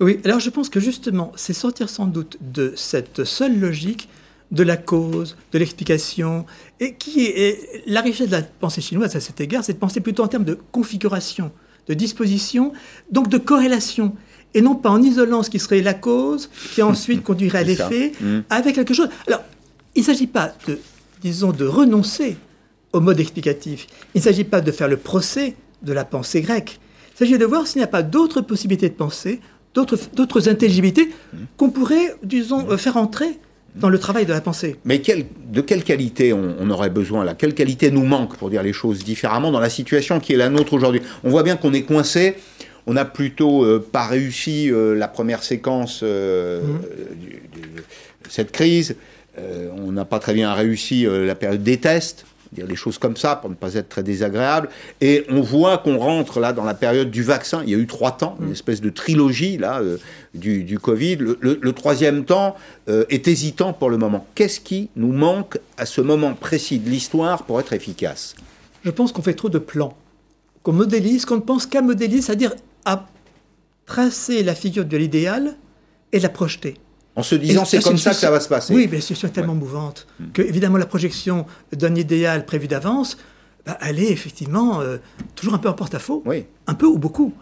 Oui, 0.01 0.21
alors 0.25 0.41
je 0.41 0.51
pense 0.51 0.69
que 0.69 0.81
justement, 0.81 1.33
c'est 1.37 1.53
sortir 1.53 1.89
sans 1.89 2.07
doute 2.07 2.37
de 2.41 2.73
cette 2.77 3.25
seule 3.25 3.59
logique 3.59 4.09
de 4.51 4.62
la 4.62 4.77
cause, 4.77 5.37
de 5.53 5.59
l'explication, 5.59 6.47
et 6.81 6.95
qui 6.95 7.27
est 7.27 7.35
et 7.39 7.83
la 7.87 8.01
richesse 8.01 8.29
de 8.29 8.37
la 8.37 8.43
pensée 8.43 8.81
chinoise 8.81 9.17
à 9.17 9.21
cet 9.21 9.41
égard, 9.41 9.65
c'est 9.65 9.73
de 9.73 9.79
penser 9.79 10.01
plutôt 10.01 10.23
en 10.23 10.29
termes 10.29 10.45
de 10.45 10.59
configuration, 10.71 11.51
de 11.89 11.95
disposition, 11.95 12.73
donc 13.11 13.29
de 13.29 13.39
corrélation, 13.39 14.15
et 14.55 14.62
non 14.62 14.74
pas 14.76 14.90
en 14.90 15.02
isolant 15.02 15.42
ce 15.42 15.50
qui 15.50 15.59
serait 15.59 15.82
la 15.82 15.94
cause, 15.94 16.48
qui 16.74 16.82
ensuite 16.92 17.22
conduirait 17.22 17.59
à 17.59 17.62
l'effet, 17.64 18.12
Mm. 18.20 18.40
avec 18.50 18.74
quelque 18.76 18.94
chose. 18.94 19.09
Alors, 19.26 19.42
il 19.94 20.00
ne 20.00 20.07
s'agit 20.07 20.26
pas 20.26 20.52
de, 20.66 20.78
disons, 21.20 21.52
de 21.52 21.64
renoncer 21.66 22.36
au 22.92 23.00
mode 23.00 23.18
explicatif. 23.20 23.86
Il 24.14 24.18
ne 24.18 24.22
s'agit 24.22 24.44
pas 24.44 24.61
de 24.61 24.70
faire 24.70 24.88
le 24.88 24.96
procès 24.96 25.57
de 25.82 25.92
la 25.92 26.05
pensée 26.05 26.40
grecque. 26.40 26.78
Il 27.14 27.18
s'agit 27.18 27.38
de 27.38 27.44
voir 27.44 27.66
s'il 27.66 27.80
n'y 27.80 27.84
a 27.84 27.88
pas 27.88 28.02
d'autres 28.02 28.40
possibilités 28.40 28.88
de 28.88 28.94
pensée, 28.94 29.40
d'autres, 29.74 30.48
intelligibilités 30.48 31.11
qu'on 31.57 31.70
pourrait, 31.70 32.14
disons, 32.22 32.70
euh, 32.70 32.76
faire 32.76 32.96
entrer 32.96 33.38
dans 33.74 33.88
le 33.88 33.98
travail 33.98 34.24
de 34.24 34.32
la 34.32 34.40
pensée. 34.40 34.76
Mais 34.84 35.02
de 35.52 35.61
quelle 35.61 35.82
qualité 35.82 36.32
on, 36.32 36.55
on 36.61 36.70
aurait 36.70 36.90
besoin 36.90 37.24
là? 37.24 37.34
Quelle 37.34 37.55
qualité 37.55 37.90
nous 37.90 38.05
manque, 38.05 38.36
pour 38.36 38.48
dire 38.50 38.62
les 38.62 38.72
choses 38.72 39.02
différemment, 39.02 39.50
dans 39.50 39.59
la 39.59 39.70
situation 39.70 40.20
qui 40.20 40.32
est 40.32 40.36
la 40.36 40.48
nôtre 40.48 40.72
aujourd'hui? 40.74 41.02
On 41.24 41.30
voit 41.30 41.42
bien 41.42 41.57
qu'on 41.57 41.72
est 41.72 41.82
coincé. 41.82 42.36
On 42.87 42.93
n'a 42.95 43.05
plutôt 43.05 43.64
euh, 43.64 43.85
pas 43.93 44.07
réussi 44.07 44.70
euh, 44.70 44.95
la 44.95 45.09
première 45.09 45.43
séquence 45.43 46.01
euh, 46.03 46.61
du- 47.14 47.43
du- 47.61 47.82
cette 48.28 48.53
crise. 48.53 48.97
Euh, 49.39 49.68
on 49.76 49.91
n'a 49.93 50.05
pas 50.05 50.18
très 50.18 50.35
bien 50.35 50.53
réussi 50.53 51.07
la 51.09 51.35
période 51.35 51.62
des 51.62 51.78
tests, 51.78 52.24
dire 52.53 52.68
des 52.68 52.76
choses 52.76 52.99
comme 52.99 53.16
ça 53.16 53.35
pour 53.37 53.51
ne 53.51 53.55
pas 53.57 53.74
être 53.74 53.89
très 53.89 54.03
désagréable. 54.05 54.68
Et 55.01 55.24
on 55.28 55.41
voit 55.41 55.78
qu'on 55.78 55.99
rentre 55.99 56.39
là 56.39 56.53
dans 56.53 56.62
la 56.64 56.74
période 56.74 57.11
du 57.11 57.22
vaccin. 57.24 57.62
Il 57.64 57.70
y 57.70 57.74
a 57.74 57.78
eu 57.78 57.87
trois 57.87 58.12
temps, 58.16 58.37
une 58.41 58.53
espèce 58.53 58.80
de 58.80 58.91
trilogie 58.91 59.59
là 59.59 59.82
du, 60.35 60.62
du 60.62 60.78
Covid. 60.78 61.16
Le, 61.16 61.37
le- 61.41 61.59
le 61.61 61.72
troisième 61.72 62.24
temps 62.24 62.55
est 62.87 63.26
hésitant 63.26 63.72
pour 63.72 63.91
le 63.91 63.97
moment. 63.99 64.24
Qu'est-ce 64.37 64.61
qui 64.61 64.89
nous 64.95 65.12
manque 65.12 65.59
à 65.78 65.85
ce 65.87 66.01
moment 66.01 66.35
précis 66.35 66.78
de 66.78 66.89
l'histoire 66.89 67.43
pour 67.43 67.59
être 67.59 67.72
efficace? 67.72 68.37
Je 68.85 68.91
pense 68.91 69.11
qu'on 69.12 69.22
fait 69.22 69.35
trop 69.35 69.49
de 69.49 69.59
plans, 69.59 69.97
qu'on 70.62 70.72
modélise, 70.74 71.24
qu'on 71.24 71.37
ne 71.37 71.41
pense 71.41 71.66
qu'à 71.66 71.82
modéliser, 71.82 72.22
c'est-à-dire 72.22 72.53
à 72.85 73.07
tracer 73.87 74.43
la 74.43 74.55
figure 74.55 74.85
de 74.85 74.97
l'idéal 74.97 75.57
et 76.12 76.20
la 76.20 76.28
projeter. 76.28 76.76
En 77.16 77.22
se 77.22 77.35
disant, 77.37 77.64
c'est 77.64 77.82
comme 77.82 77.99
ça 77.99 78.11
que 78.11 78.16
ça 78.16 78.30
va 78.30 78.41
se 78.41 78.49
passer. 78.49 78.74
Oui, 78.74 78.89
mais 78.91 78.97
la 78.97 79.01
situation 79.01 79.28
est 79.28 79.32
tellement 79.32 79.55
mouvante 79.55 80.07
que, 80.32 80.43
évidemment, 80.43 80.78
la 80.78 80.87
projection 80.87 81.47
d'un 81.72 81.95
idéal 81.95 82.45
prévu 82.45 82.66
d'avance, 82.66 83.16
bah, 83.64 83.78
elle 83.80 84.01
est 84.01 84.11
effectivement 84.11 84.80
euh, 84.80 84.99
toujours 85.37 85.55
un 85.55 85.59
peu 85.59 85.68
en 85.68 85.74
porte-à-faux. 85.74 86.24
Un 86.66 86.74
peu 86.74 86.87
ou 86.87 86.99
beaucoup. 86.99 87.32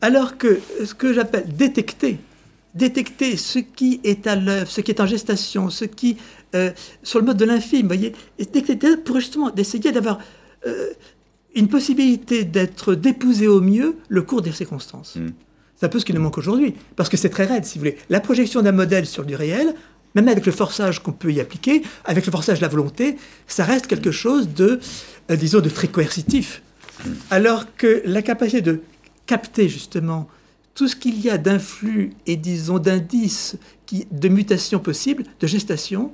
Alors 0.00 0.38
que 0.38 0.60
ce 0.84 0.94
que 0.94 1.12
j'appelle 1.12 1.44
détecter, 1.54 2.18
détecter 2.74 3.36
ce 3.36 3.58
qui 3.58 4.00
est 4.02 4.26
à 4.26 4.34
l'œuvre, 4.34 4.70
ce 4.70 4.80
qui 4.80 4.90
est 4.90 5.00
en 5.00 5.06
gestation, 5.06 5.68
ce 5.68 5.84
qui, 5.84 6.16
euh, 6.54 6.70
sur 7.02 7.18
le 7.18 7.26
mode 7.26 7.36
de 7.36 7.44
l'infime, 7.44 7.82
vous 7.82 7.88
voyez, 7.88 8.14
et 8.38 8.44
détecter 8.46 8.96
pour 8.96 9.16
justement 9.16 9.50
d'essayer 9.50 9.92
d'avoir 9.92 10.18
euh, 10.66 10.90
une 11.58 11.68
possibilité 11.68 12.44
d'être 12.44 12.94
d'épouser 12.94 13.48
au 13.48 13.60
mieux 13.60 13.96
le 14.08 14.22
cours 14.22 14.42
des 14.42 14.52
circonstances. 14.52 15.18
C'est 15.76 15.86
un 15.86 15.88
peu 15.88 16.00
ce 16.00 16.04
qui 16.04 16.12
nous 16.12 16.20
manque 16.20 16.38
aujourd'hui, 16.38 16.74
parce 16.96 17.08
que 17.08 17.16
c'est 17.16 17.28
très 17.28 17.44
raide, 17.44 17.64
si 17.64 17.78
vous 17.78 17.84
voulez. 17.84 17.98
La 18.08 18.20
projection 18.20 18.62
d'un 18.62 18.72
modèle 18.72 19.06
sur 19.06 19.24
du 19.24 19.36
réel, 19.36 19.74
même 20.14 20.28
avec 20.28 20.46
le 20.46 20.52
forçage 20.52 21.02
qu'on 21.02 21.12
peut 21.12 21.32
y 21.32 21.40
appliquer, 21.40 21.82
avec 22.04 22.26
le 22.26 22.32
forçage 22.32 22.58
de 22.58 22.62
la 22.62 22.68
volonté, 22.68 23.16
ça 23.46 23.64
reste 23.64 23.86
quelque 23.86 24.10
chose 24.10 24.48
de, 24.48 24.80
euh, 25.30 25.36
disons, 25.36 25.60
de 25.60 25.68
très 25.68 25.88
coercitif. 25.88 26.62
Alors 27.30 27.66
que 27.76 28.02
la 28.04 28.22
capacité 28.22 28.60
de 28.60 28.80
capter 29.26 29.68
justement 29.68 30.28
tout 30.74 30.88
ce 30.88 30.96
qu'il 30.96 31.20
y 31.20 31.30
a 31.30 31.38
d'influx 31.38 32.10
et 32.26 32.36
disons 32.36 32.78
d'indices 32.78 33.56
de 34.10 34.28
mutation 34.28 34.80
possible, 34.80 35.24
de 35.40 35.46
gestation, 35.46 36.12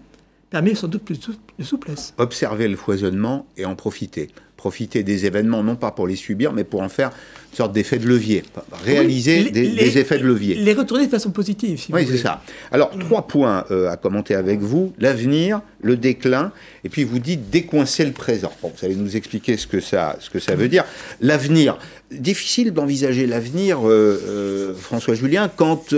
permet 0.51 0.75
sans 0.75 0.89
doute 0.89 1.03
plus 1.03 1.19
de 1.59 1.65
souplesse. 1.65 2.15
Observer 2.19 2.69
le 2.69 2.77
foisonnement 2.77 3.47
et 3.57 3.65
en 3.65 3.75
profiter. 3.75 4.29
Profiter 4.65 5.03
des 5.03 5.27
événements, 5.27 5.63
non 5.63 5.77
pas 5.77 5.91
pour 5.91 6.07
les 6.07 6.17
subir, 6.17 6.55
mais 6.55 6.65
pour 6.65 6.81
en 6.81 6.89
faire 6.89 7.11
une 7.51 7.57
sorte 7.59 7.73
d'effet 7.75 7.99
de 7.99 8.07
levier. 8.09 8.45
Réaliser 8.83 9.37
Oui, 9.41 9.45
les- 9.45 9.51
des, 9.51 9.69
les- 9.69 9.85
des 9.91 9.99
effets 9.99 10.17
de 10.17 10.25
levier. 10.25 10.55
Les 10.55 10.73
retourner 10.73 11.05
de 11.05 11.11
façon 11.11 11.33
positive, 11.33 11.79
si 11.79 11.93
Oui, 11.93 12.07
c'est 12.11 12.17
ça. 12.17 12.41
Alors, 12.73 12.91
trois 12.99 13.27
points 13.27 13.67
euh, 13.71 13.91
à 13.91 13.99
commenter 13.99 14.35
avec 14.35 14.61
vous. 14.61 14.95
L'avenir, 14.99 15.61
le 15.83 15.99
déclin, 15.99 16.51
et 16.83 16.89
puis 16.89 17.05
vous 17.05 17.19
dites 17.19 17.51
décoincer 17.51 18.07
le 18.07 18.13
présent. 18.13 18.51
Bon, 18.63 18.73
vous 18.75 18.87
allez 18.87 18.95
nous 18.95 19.17
expliquer 19.19 19.59
ce 19.59 19.67
que 19.67 19.81
ça, 19.81 20.17
ce 20.19 20.31
que 20.31 20.39
ça 20.39 20.55
veut 20.55 20.69
dire. 20.69 20.85
L'avenir, 21.21 21.77
difficile 22.11 22.71
d'envisager 22.73 23.27
l'avenir, 23.27 23.87
euh, 23.87 24.19
euh, 24.27 24.75
François 24.75 25.15
Julien, 25.15 25.51
quand 25.55 25.95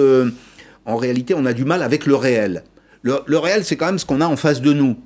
en 0.86 0.96
réalité 0.96 1.34
on 1.34 1.46
a 1.46 1.52
du 1.52 1.64
mal 1.64 1.84
avec 1.84 2.04
le 2.04 2.16
réel. 2.16 2.64
Le, 3.02 3.20
le 3.26 3.38
réel, 3.38 3.64
c'est 3.64 3.76
quand 3.76 3.86
même 3.86 4.00
ce 4.00 4.06
qu'on 4.06 4.20
a 4.20 4.26
en 4.26 4.34
face 4.36 4.60
de 4.60 4.72
nous. 4.72 4.96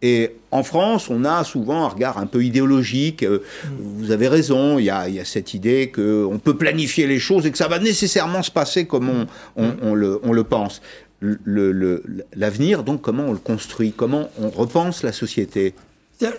Et 0.00 0.36
en 0.52 0.62
France, 0.62 1.10
on 1.10 1.24
a 1.24 1.42
souvent 1.42 1.84
un 1.84 1.88
regard 1.88 2.18
un 2.18 2.26
peu 2.26 2.44
idéologique. 2.44 3.24
Euh, 3.24 3.40
Vous 3.78 4.12
avez 4.12 4.28
raison, 4.28 4.78
il 4.78 4.84
y 4.84 4.90
a, 4.90 5.08
il 5.08 5.14
y 5.16 5.20
a 5.20 5.24
cette 5.24 5.54
idée 5.54 5.90
qu'on 5.92 6.38
peut 6.42 6.56
planifier 6.56 7.06
les 7.08 7.18
choses 7.18 7.46
et 7.46 7.50
que 7.50 7.58
ça 7.58 7.66
va 7.68 7.78
nécessairement 7.80 8.42
se 8.44 8.50
passer 8.52 8.86
comme 8.86 9.08
on, 9.08 9.26
on- 9.56 9.74
on 9.82 9.94
le, 9.94 10.20
on 10.22 10.32
le 10.32 10.44
pense. 10.44 10.80
L'avenir, 11.20 12.84
donc, 12.84 13.02
comment 13.02 13.24
on 13.26 13.32
le 13.32 13.38
construit 13.38 13.92
Comment 13.96 14.28
on 14.40 14.50
repense 14.50 15.02
la 15.02 15.12
société? 15.12 15.74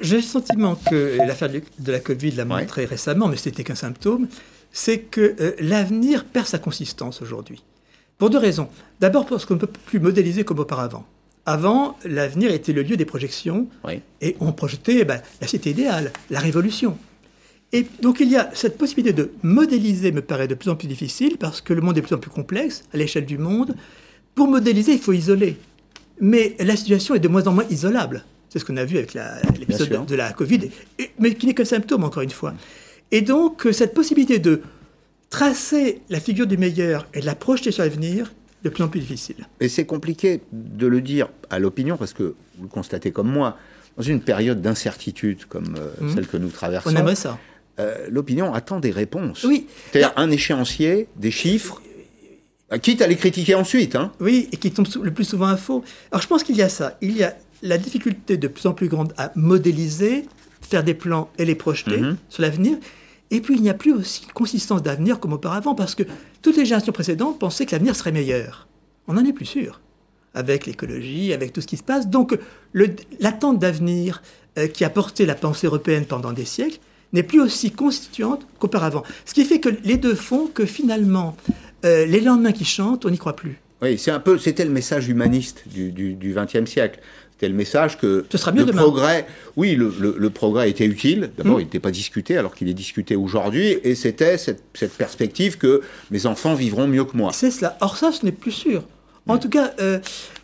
J'ai 0.01 0.17
le 0.17 0.21
sentiment 0.21 0.75
que 0.89 1.17
l'affaire 1.25 1.49
de 1.49 1.61
de 1.79 1.91
la 1.91 1.99
Covid 1.99 2.31
l'a 2.31 2.45
montré 2.45 2.85
récemment, 2.85 3.27
mais 3.27 3.37
c'était 3.37 3.63
qu'un 3.63 3.75
symptôme, 3.75 4.27
c'est 4.71 4.99
que 4.99 5.35
euh, 5.39 5.51
l'avenir 5.59 6.25
perd 6.25 6.45
sa 6.47 6.59
consistance 6.59 7.21
aujourd'hui. 7.21 7.63
Pour 8.17 8.29
deux 8.29 8.37
raisons. 8.37 8.67
D'abord 8.99 9.25
parce 9.25 9.45
qu'on 9.45 9.53
ne 9.55 9.59
peut 9.59 9.67
plus 9.85 9.99
modéliser 9.99 10.43
comme 10.43 10.59
auparavant. 10.59 11.05
Avant, 11.49 11.97
l'avenir 12.05 12.51
était 12.51 12.73
le 12.73 12.83
lieu 12.83 12.95
des 12.95 13.05
projections, 13.05 13.67
et 14.21 14.35
on 14.39 14.51
projetait 14.51 15.03
ben, 15.03 15.19
la 15.41 15.47
cité 15.47 15.71
idéale, 15.71 16.11
la 16.29 16.39
révolution. 16.39 16.95
Et 17.73 17.87
donc 18.03 18.19
il 18.19 18.29
y 18.29 18.35
a 18.35 18.51
cette 18.53 18.77
possibilité 18.77 19.13
de 19.13 19.31
modéliser 19.41 20.11
me 20.11 20.21
paraît 20.21 20.47
de 20.47 20.53
plus 20.53 20.69
en 20.69 20.75
plus 20.75 20.87
difficile 20.87 21.37
parce 21.39 21.59
que 21.61 21.73
le 21.73 21.81
monde 21.81 21.97
est 21.97 22.01
de 22.01 22.05
plus 22.05 22.15
en 22.15 22.19
plus 22.19 22.29
complexe 22.29 22.83
à 22.93 22.97
l'échelle 22.97 23.25
du 23.25 23.39
monde. 23.39 23.75
Pour 24.35 24.47
modéliser, 24.47 24.93
il 24.93 24.99
faut 24.99 25.13
isoler. 25.13 25.57
Mais 26.21 26.55
la 26.59 26.75
situation 26.75 27.15
est 27.15 27.19
de 27.19 27.27
moins 27.27 27.47
en 27.47 27.53
moins 27.53 27.65
isolable. 27.71 28.25
C'est 28.49 28.59
ce 28.59 28.65
qu'on 28.65 28.77
a 28.77 28.85
vu 28.85 28.97
avec 28.97 29.15
l'épisode 29.59 30.05
de 30.05 30.15
la 30.15 30.31
Covid, 30.33 30.69
et- 30.99 31.09
mais 31.19 31.33
qui 31.33 31.47
n'est 31.47 31.55
que 31.55 31.63
symptôme, 31.63 32.03
encore 32.03 32.21
une 32.23 32.29
fois. 32.29 32.53
Et 33.11 33.21
donc, 33.21 33.67
cette 33.71 33.93
possibilité 33.95 34.37
de 34.37 34.61
tracer 35.31 36.01
la 36.09 36.19
figure 36.19 36.45
du 36.47 36.57
meilleur 36.57 37.07
et 37.15 37.21
de 37.21 37.25
la 37.25 37.35
projeter 37.35 37.71
sur 37.71 37.83
l'avenir, 37.83 38.33
de 38.63 38.69
plus 38.69 38.83
en 38.83 38.87
plus 38.89 38.99
difficile. 38.99 39.47
Et 39.59 39.69
c'est 39.69 39.85
compliqué 39.85 40.41
de 40.51 40.87
le 40.87 41.01
dire 41.01 41.29
à 41.49 41.59
l'opinion 41.59 41.97
parce 41.97 42.13
que 42.13 42.35
vous 42.57 42.63
le 42.63 42.67
constatez 42.69 43.11
comme 43.11 43.31
moi, 43.31 43.57
dans 43.97 44.03
une 44.03 44.21
période 44.21 44.61
d'incertitude 44.61 45.45
comme 45.45 45.75
euh, 45.77 45.89
Mhm. 46.01 46.15
celle 46.15 46.27
que 46.27 46.37
nous 46.37 46.49
traversons. 46.49 46.89
On 46.91 46.95
aimerait 46.95 47.15
ça. 47.15 47.37
euh, 47.79 48.07
L'opinion 48.09 48.53
attend 48.53 48.79
des 48.79 48.91
réponses. 48.91 49.43
Oui. 49.43 49.67
C'est-à-dire 49.91 50.13
un 50.17 50.29
échéancier, 50.31 51.07
des 51.15 51.31
chiffres, 51.31 51.81
euh, 52.73 52.77
quitte 52.77 53.01
à 53.01 53.07
les 53.07 53.15
critiquer 53.15 53.55
ensuite. 53.55 53.95
Hein. 53.95 54.11
Oui, 54.19 54.49
et 54.51 54.57
qui 54.57 54.71
tombe 54.71 54.87
le 55.01 55.11
plus 55.11 55.23
souvent 55.25 55.47
à 55.47 55.57
faux. 55.57 55.83
Alors 56.11 56.21
je 56.21 56.27
pense 56.27 56.43
qu'il 56.43 56.55
y 56.57 56.61
a 56.61 56.69
ça. 56.69 56.97
Il 57.01 57.15
y 57.17 57.23
a 57.23 57.35
la 57.61 57.77
difficulté 57.77 58.37
de 58.37 58.47
plus 58.47 58.65
en 58.67 58.73
plus 58.73 58.87
grande 58.89 59.13
à 59.17 59.31
modéliser, 59.35 60.25
faire 60.61 60.83
des 60.83 60.93
plans 60.93 61.29
et 61.37 61.45
les 61.45 61.55
projeter 61.55 61.97
Mhm. 61.97 62.17
sur 62.29 62.41
l'avenir. 62.41 62.77
Et 63.31 63.41
puis 63.41 63.55
il 63.55 63.61
n'y 63.61 63.69
a 63.69 63.73
plus 63.73 63.93
aussi 63.93 64.23
une 64.25 64.31
consistance 64.31 64.81
d'avenir 64.81 65.19
comme 65.19 65.33
auparavant, 65.33 65.75
parce 65.75 65.95
que 65.95 66.03
toutes 66.41 66.57
les 66.57 66.65
générations 66.65 66.91
précédentes 66.91 67.39
pensaient 67.39 67.65
que 67.65 67.71
l'avenir 67.71 67.95
serait 67.95 68.11
meilleur. 68.11 68.67
On 69.07 69.13
n'en 69.13 69.25
est 69.25 69.33
plus 69.33 69.45
sûr. 69.45 69.81
Avec 70.33 70.65
l'écologie, 70.65 71.33
avec 71.33 71.53
tout 71.53 71.61
ce 71.61 71.67
qui 71.67 71.77
se 71.77 71.83
passe. 71.83 72.07
Donc 72.07 72.37
l'attente 73.19 73.59
d'avenir 73.59 74.21
euh, 74.57 74.67
qui 74.67 74.83
a 74.83 74.89
porté 74.89 75.25
la 75.25 75.35
pensée 75.35 75.67
européenne 75.67 76.05
pendant 76.05 76.33
des 76.33 76.45
siècles 76.45 76.79
n'est 77.13 77.23
plus 77.23 77.41
aussi 77.41 77.71
constituante 77.71 78.45
qu'auparavant. 78.59 79.03
Ce 79.25 79.33
qui 79.33 79.43
fait 79.43 79.59
que 79.59 79.69
les 79.83 79.97
deux 79.97 80.13
font 80.13 80.45
que 80.47 80.65
finalement, 80.65 81.35
euh, 81.83 82.05
les 82.05 82.21
lendemains 82.21 82.51
qui 82.51 82.65
chantent, 82.65 83.05
on 83.05 83.09
n'y 83.09 83.17
croit 83.17 83.35
plus. 83.35 83.59
Oui, 83.81 83.97
c'était 83.97 84.65
le 84.65 84.71
message 84.71 85.07
humaniste 85.07 85.63
du 85.67 86.33
XXe 86.35 86.69
siècle. 86.69 86.99
C'était 87.39 87.51
le 87.53 87.55
message 87.57 87.97
que 87.97 88.25
Ce 88.29 88.37
sera 88.37 88.51
mieux 88.51 88.59
le 88.59 88.65
demain. 88.65 88.81
progrès, 88.81 89.25
oui, 89.55 89.73
le, 89.75 89.93
le- 89.97 90.15
le 90.17 90.29
progrès 90.29 90.69
était 90.69 90.83
utile. 90.85 91.31
D'abord, 91.37 91.55
Mm. 91.55 91.61
il 91.61 91.63
n'était 91.63 91.79
pas 91.79 91.91
discuté 91.91 92.37
alors 92.37 92.53
qu'il 92.53 92.67
est 92.67 92.73
discuté 92.73 93.15
aujourd'hui, 93.15 93.77
et 93.85 93.95
c'était 93.95 94.37
cette, 94.37 94.61
cette 94.73 94.91
perspective 94.91 95.57
que 95.57 95.79
mes 96.11 96.25
enfants 96.25 96.53
vivront 96.53 96.85
mieux 96.85 97.05
que 97.05 97.15
moi. 97.15 97.31
C'est 97.31 97.49
cela. 97.51 97.77
Or 97.79 97.95
ça, 97.95 98.11
ce 98.11 98.25
n'est 98.25 98.33
plus 98.33 98.51
sûr. 98.51 98.83
En 99.25 99.37
tout 99.37 99.47
cas, 99.47 99.71
euh, 99.79 99.99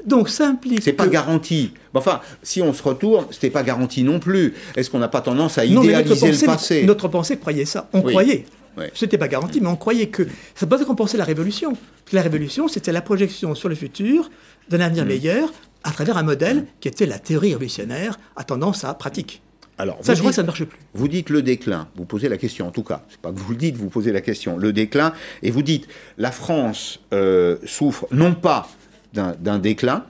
donc 0.05 0.29
ça 0.29 0.47
implique. 0.47 0.83
C'est 0.83 0.93
pas 0.93 1.05
que- 1.07 1.11
garanti. 1.11 1.71
Mais 1.93 1.99
Enfin, 1.99 2.21
si 2.43 2.61
on 2.61 2.71
se 2.71 2.81
retourne, 2.83 3.25
c'était 3.31 3.49
pas 3.49 3.63
garanti 3.63 4.01
non 4.03 4.19
plus. 4.19 4.53
Est-ce 4.77 4.89
qu'on 4.89 4.99
n'a 4.99 5.07
pas 5.09 5.19
tendance 5.21 5.57
à 5.57 5.65
Non, 5.65 5.83
mais 5.83 5.91
notre 5.93 6.11
idéaliser 6.15 6.27
pensée, 6.27 6.41
le 6.45 6.47
passé 6.47 6.83
notre 6.85 7.07
pensée 7.09 7.35
croyait 7.37 7.65
ça. 7.65 7.89
On 7.91 8.01
Oui. 8.03 8.11
croyait. 8.13 8.45
Oui. 8.77 8.85
C'était 8.93 9.17
pas 9.17 9.27
garanti, 9.29 9.59
mais 9.59 9.67
on 9.67 9.75
croyait 9.77 10.07
que. 10.07 10.23
C'est 10.53 10.67
pas 10.69 10.77
ça 10.77 10.85
qu'on 10.85 10.95
pensait 10.95 11.17
la 11.17 11.23
révolution. 11.23 11.75
La 12.13 12.21
révolution, 12.21 12.67
c'était 12.67 12.91
la 12.91 13.01
projection 13.01 13.55
sur 13.55 13.69
le 13.69 13.75
futur 13.75 14.29
d'un 14.69 14.79
avenir 14.79 15.05
Mm. 15.05 15.07
meilleur 15.07 15.53
à 15.83 15.91
travers 15.91 16.17
un 16.17 16.23
modèle 16.23 16.65
qui 16.79 16.87
était 16.87 17.05
la 17.05 17.19
théorie 17.19 17.49
révolutionnaire 17.53 18.19
à 18.35 18.43
tendance 18.43 18.83
à 18.83 18.93
pratique. 18.93 19.41
Alors, 19.77 19.97
Ça, 20.01 20.13
je 20.13 20.19
crois 20.19 20.29
dites- 20.29 20.29
que 20.31 20.35
ça 20.37 20.41
ne 20.43 20.47
marche 20.47 20.63
plus. 20.63 20.79
Vous 20.93 21.07
dites 21.09 21.29
le 21.29 21.41
déclin. 21.41 21.89
Vous 21.97 22.05
posez 22.05 22.29
la 22.29 22.37
question, 22.37 22.65
en 22.67 22.71
tout 22.71 22.83
cas. 22.83 23.03
C'est 23.09 23.19
pas 23.19 23.31
que 23.31 23.37
vous 23.37 23.51
le 23.51 23.57
dites, 23.57 23.75
vous 23.75 23.89
posez 23.89 24.11
la 24.13 24.21
question. 24.21 24.57
Le 24.57 24.71
déclin. 24.71 25.13
Et 25.43 25.51
vous 25.51 25.61
dites, 25.63 25.87
la 26.17 26.31
France 26.31 27.01
euh, 27.13 27.57
souffre 27.65 28.07
non 28.11 28.33
pas 28.35 28.69
d'un 29.13 29.35
d'un 29.39 29.59
déclin, 29.59 30.05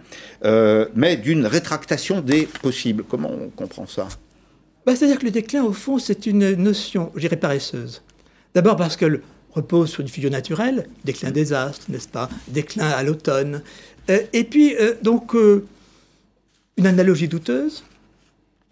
euh, 0.45 0.87
mais 0.95 1.17
d'une 1.17 1.45
rétractation 1.47 2.21
des 2.21 2.43
possibles. 2.45 3.03
Comment 3.09 3.31
on 3.31 3.49
comprend 3.49 3.87
ça? 3.87 4.07
Bah, 4.85 4.95
C'est-à-dire 4.95 5.17
que 5.19 5.25
le 5.25 5.31
déclin, 5.31 5.63
au 5.63 5.73
fond, 5.73 5.97
c'est 5.97 6.27
une 6.27 6.53
notion, 6.53 7.11
je 7.15 7.21
dirais, 7.21 7.35
paresseuse. 7.37 8.03
D'abord 8.53 8.75
parce 8.75 8.95
qu'elle 8.95 9.21
repose 9.51 9.89
sur 9.89 10.01
une 10.01 10.07
figure 10.09 10.29
naturelle, 10.31 10.87
déclin 11.05 11.31
des 11.31 11.53
astres, 11.53 11.85
n'est-ce 11.89 12.07
pas? 12.07 12.29
Déclin 12.49 12.87
à 12.87 13.01
l'automne. 13.03 13.61
Euh, 14.09 14.19
et 14.33 14.43
puis, 14.43 14.75
euh, 14.75 14.93
donc, 15.01 15.35
euh, 15.35 15.65
une 16.77 16.87
analogie 16.87 17.27
douteuse, 17.27 17.83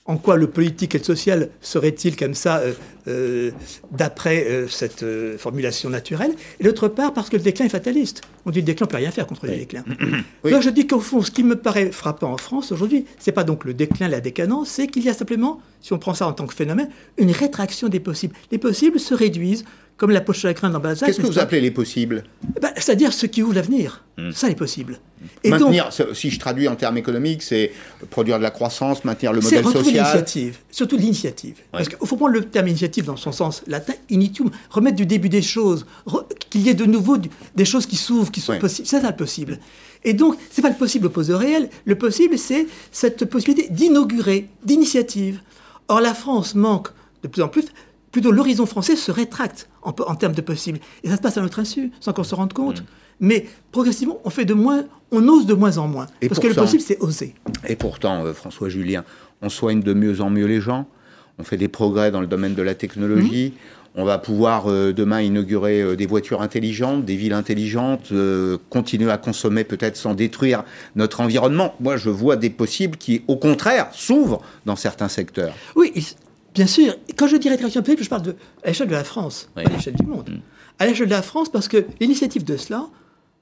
En 0.06 0.18
quoi 0.18 0.36
le 0.36 0.48
politique 0.48 0.96
et 0.96 0.98
le 0.98 1.04
social 1.06 1.50
serait-il 1.62 2.18
comme 2.18 2.34
ça 2.34 2.58
euh, 2.58 2.74
euh, 3.08 3.52
d'après 3.92 4.46
euh, 4.50 4.68
cette 4.68 5.06
formulation 5.38 5.90
naturelle? 5.90 6.34
Et 6.60 6.66
d'autre 6.66 6.90
part, 6.90 7.14
parce 7.14 7.30
que 7.30 7.38
le 7.38 7.42
déclin 7.42 7.68
est 7.68 7.70
fataliste. 7.70 8.20
On 8.46 8.52
dit 8.52 8.60
le 8.60 8.66
déclin, 8.66 8.86
on 8.86 8.88
ne 8.88 8.92
peut 8.92 8.98
rien 8.98 9.12
faire 9.12 9.26
contre 9.26 9.46
le 9.46 9.56
déclin. 9.56 9.86
Donc 10.44 10.62
je 10.62 10.70
dis 10.70 10.88
qu'au 10.88 11.00
fond, 11.00 11.22
ce 11.22 11.32
qui 11.32 11.44
me 11.44 11.56
paraît 11.56 11.90
frappant 11.92 12.34
en 12.34 12.38
France 12.38 12.74
aujourd'hui, 12.74 13.06
c'est 13.18 13.32
pas 13.32 13.46
donc 13.46 13.64
le 13.64 13.74
déclin, 13.74 14.10
la 14.10 14.20
décadence, 14.20 14.68
c'est 14.68 14.88
qu'il 14.88 15.06
y 15.06 15.10
a 15.10 15.14
simplement, 15.14 15.62
si 15.80 15.94
on 15.94 16.00
prend 16.00 16.14
ça 16.14 16.28
en 16.28 16.34
tant 16.34 16.48
que 16.48 16.54
phénomène, 16.54 16.90
une 17.18 17.32
rétraction 17.32 17.88
des 17.88 18.02
possibles. 18.02 18.36
Les 18.52 18.58
possibles 18.58 19.00
se 19.00 19.14
réduisent 19.14 19.64
comme 19.98 20.12
la 20.12 20.22
poche 20.22 20.40
chagrin 20.40 20.70
dans 20.70 20.80
Balzac. 20.80 21.08
Qu'est-ce 21.08 21.22
que 21.22 21.28
vous 21.28 21.40
appelez 21.40 21.62
les 21.62 21.72
possibles? 21.72 22.24
Bah, 22.62 22.70
C'est-à-dire 22.76 23.14
ce 23.14 23.26
qui 23.26 23.44
ouvre 23.44 23.54
l'avenir. 23.54 24.04
Hmm. 24.18 24.32
Ça, 24.32 24.50
est 24.50 24.56
possible. 24.56 25.00
Et 25.44 25.50
maintenir, 25.50 25.90
si 26.14 26.30
je 26.30 26.40
traduis 26.40 26.68
en 26.68 26.76
termes 26.76 26.98
économiques, 26.98 27.42
c'est 27.42 27.72
produire 28.10 28.38
de 28.38 28.44
la 28.44 28.52
croissance, 28.52 29.06
maintenir 29.06 29.34
le 29.34 29.42
modèle 29.42 29.64
social. 29.64 29.84
l'initiative, 29.84 30.58
surtout 30.70 30.98
l'initiative. 30.98 31.56
Parce 31.72 31.90
qu'il 31.90 31.98
faut 32.06 32.18
prendre 32.18 32.34
le 32.34 32.44
terme 32.46 32.68
initiative 32.68 33.06
dans 33.06 33.16
son 33.16 33.32
sens 33.32 33.64
latin, 33.66 33.94
initium, 34.10 34.52
remettre 34.70 34.98
du 34.98 35.06
début 35.06 35.30
des 35.30 35.42
choses, 35.42 35.86
qu'il 36.50 36.62
y 36.62 36.70
ait 36.70 36.76
de 36.76 36.86
nouveau 36.86 37.18
des 37.56 37.66
choses 37.66 37.86
qui 37.86 37.96
s'ouvrent, 37.96 38.32
qui 38.32 38.42
sont 38.42 38.58
possibles. 38.60 38.88
C'est 38.88 39.02
ça 39.02 39.10
le 39.10 39.16
possible. 39.16 39.60
Et 40.04 40.14
donc, 40.14 40.38
c'est 40.52 40.62
pas 40.62 40.70
le 40.70 40.76
possible 40.76 41.08
opposé 41.08 41.34
au 41.34 41.38
réel. 41.38 41.70
Le 41.86 41.96
possible, 41.96 42.38
c'est 42.38 42.68
cette 42.92 43.26
possibilité 43.26 43.70
d'inaugurer, 43.72 44.50
d'initiative. 44.64 45.40
Or, 45.88 46.02
la 46.02 46.14
France 46.14 46.56
manque 46.56 46.90
de 47.24 47.28
plus 47.28 47.42
en 47.42 47.48
plus 47.48 47.66
plutôt 48.14 48.32
l'horizon 48.32 48.66
français 48.66 48.96
se 48.96 49.12
rétracte 49.12 49.68
en, 49.82 49.92
termes 49.92 50.36
de 50.36 50.42
possible. 50.42 50.80
Et 51.04 51.10
ça 51.10 51.18
se 51.18 51.22
passe 51.22 51.38
à 51.38 51.42
notre 51.42 51.60
insu, 51.60 51.92
sans 52.00 52.14
qu'on 52.14 52.24
se 52.24 52.36
rende 52.36 52.54
compte. 52.54 52.82
Mm. 52.82 52.86
Mais 53.20 53.46
progressivement, 53.72 54.20
on 54.24 54.30
fait 54.30 54.46
de 54.46 54.54
moins, 54.54 54.86
on 55.12 55.28
ose 55.28 55.46
de 55.46 55.54
moins 55.54 55.78
en 55.80 55.88
moins. 55.88 56.08
parce 56.22 56.40
que 56.40 56.48
le 56.48 56.54
possible, 56.54 56.82
c'est 56.82 57.00
oser. 57.02 57.34
Et 57.68 57.76
pourtant, 57.76 58.24
euh, 58.24 58.34
François 58.34 58.70
Julien, 58.70 59.04
on 59.42 59.50
soigne 59.50 59.82
de 59.82 59.94
mieux 59.94 60.22
en 60.22 60.30
mieux 60.30 60.46
les 60.46 60.62
gens. 60.62 60.88
On 61.40 61.44
fait 61.44 61.58
des 61.58 61.68
progrès 61.68 62.12
dans 62.12 62.22
le 62.22 62.28
domaine 62.28 62.54
de 62.54 62.62
la 62.62 62.76
technologie. 62.76 63.54
Mm. 63.56 63.60
On 63.96 64.06
va 64.06 64.20
pouvoir 64.20 64.68
euh, 64.68 64.92
demain 64.94 65.22
inaugurer 65.22 65.82
euh, 65.82 65.96
des 65.96 66.06
voitures 66.06 66.42
intelligentes, 66.42 67.06
des 67.06 67.16
villes 67.16 67.34
intelligentes, 67.34 68.14
continuer 68.70 69.12
à 69.12 69.18
consommer 69.18 69.64
peut-être 69.64 69.98
sans 69.98 70.14
détruire 70.14 70.64
notre 70.96 71.22
environnement. 71.22 71.74
Moi, 71.80 71.98
je 71.98 72.12
vois 72.12 72.36
des 72.36 72.52
possibles 72.52 72.98
qui, 72.98 73.24
au 73.28 73.38
contraire, 73.38 73.90
s'ouvrent 73.92 74.42
dans 74.68 74.76
certains 74.76 75.10
secteurs. 75.10 75.56
Oui, 75.76 75.92
Bien 76.54 76.68
sûr, 76.68 76.96
quand 77.18 77.28
je 77.28 77.38
dis 77.38 77.50
rétraction 77.50 77.82
politique, 77.82 78.06
je 78.06 78.10
parle 78.10 78.24
de, 78.24 78.36
à 78.64 78.68
l'échelle 78.68 78.88
de 78.88 78.94
la 78.94 79.04
France, 79.04 79.50
pas 79.56 79.62
à 79.62 79.64
l'échelle 79.66 79.96
du 79.96 80.06
monde. 80.06 80.30
Mm. 80.30 80.40
À 80.80 80.88
l'échelle 80.88 81.08
de 81.08 81.12
la 81.12 81.22
France, 81.22 81.50
parce 81.50 81.68
que 81.68 81.86
l'initiative 82.00 82.44
de 82.44 82.58
cela, 82.58 82.88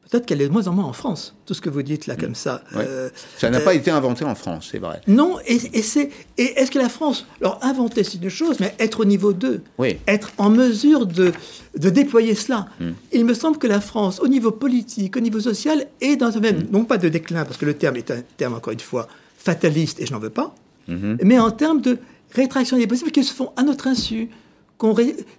peut-être 0.09 0.25
qu'elle 0.25 0.41
est 0.41 0.47
de 0.47 0.53
moins 0.53 0.67
en 0.67 0.73
moins 0.73 0.85
en 0.85 0.93
France, 0.93 1.35
tout 1.45 1.53
ce 1.53 1.61
que 1.61 1.69
vous 1.69 1.81
dites 1.81 2.07
là, 2.07 2.15
comme 2.15 2.35
ça. 2.35 2.63
Euh, 2.75 3.09
ça 3.37 3.49
n'a 3.49 3.59
pas 3.59 3.71
euh, 3.71 3.75
été 3.75 3.91
inventé 3.91 4.25
en 4.25 4.35
France, 4.35 4.69
c'est 4.71 4.77
vrai. 4.77 5.01
Non, 5.07 5.37
et, 5.45 5.59
c'est, 5.59 6.09
est-ce 6.37 6.71
que 6.71 6.79
la 6.79 6.89
France, 6.89 7.25
alors 7.39 7.59
inventer 7.61 8.03
c'est 8.03 8.21
une 8.21 8.29
chose, 8.29 8.59
mais 8.59 8.75
être 8.79 9.01
au 9.01 9.05
niveau 9.05 9.33
2, 9.33 9.61
être 10.07 10.31
en 10.37 10.49
mesure 10.49 11.05
de, 11.05 11.31
de 11.77 11.89
déployer 11.89 12.35
cela, 12.35 12.67
mm. 12.79 12.89
il 13.13 13.25
me 13.25 13.33
semble 13.33 13.57
que 13.57 13.67
la 13.67 13.81
France, 13.81 14.19
au 14.19 14.27
niveau 14.27 14.51
politique, 14.51 15.15
au 15.17 15.21
niveau 15.21 15.39
social, 15.39 15.87
est 16.01 16.17
dans 16.17 16.37
un 16.37 16.39
même, 16.41 16.59
mm. 16.59 16.67
non 16.71 16.85
pas 16.85 16.97
de 16.97 17.09
déclin, 17.09 17.45
parce 17.45 17.57
que 17.57 17.65
le 17.65 17.73
terme 17.73 17.95
est 17.95 18.11
un 18.11 18.21
terme, 18.37 18.53
encore 18.53 18.73
une 18.73 18.79
fois, 18.79 19.07
fataliste, 19.37 19.99
et 20.01 20.05
je 20.05 20.11
n'en 20.11 20.19
veux 20.19 20.29
pas, 20.29 20.53
mm-hmm. 20.89 21.19
mais 21.23 21.39
en 21.39 21.51
termes 21.51 21.81
de 21.81 21.97
rétraction 22.33 22.77
des 22.77 22.87
possibles 22.87 23.11
qui 23.11 23.23
se 23.23 23.33
font 23.33 23.51
à 23.55 23.63
notre 23.63 23.87
insu, 23.87 24.29
qu'on 24.77 24.95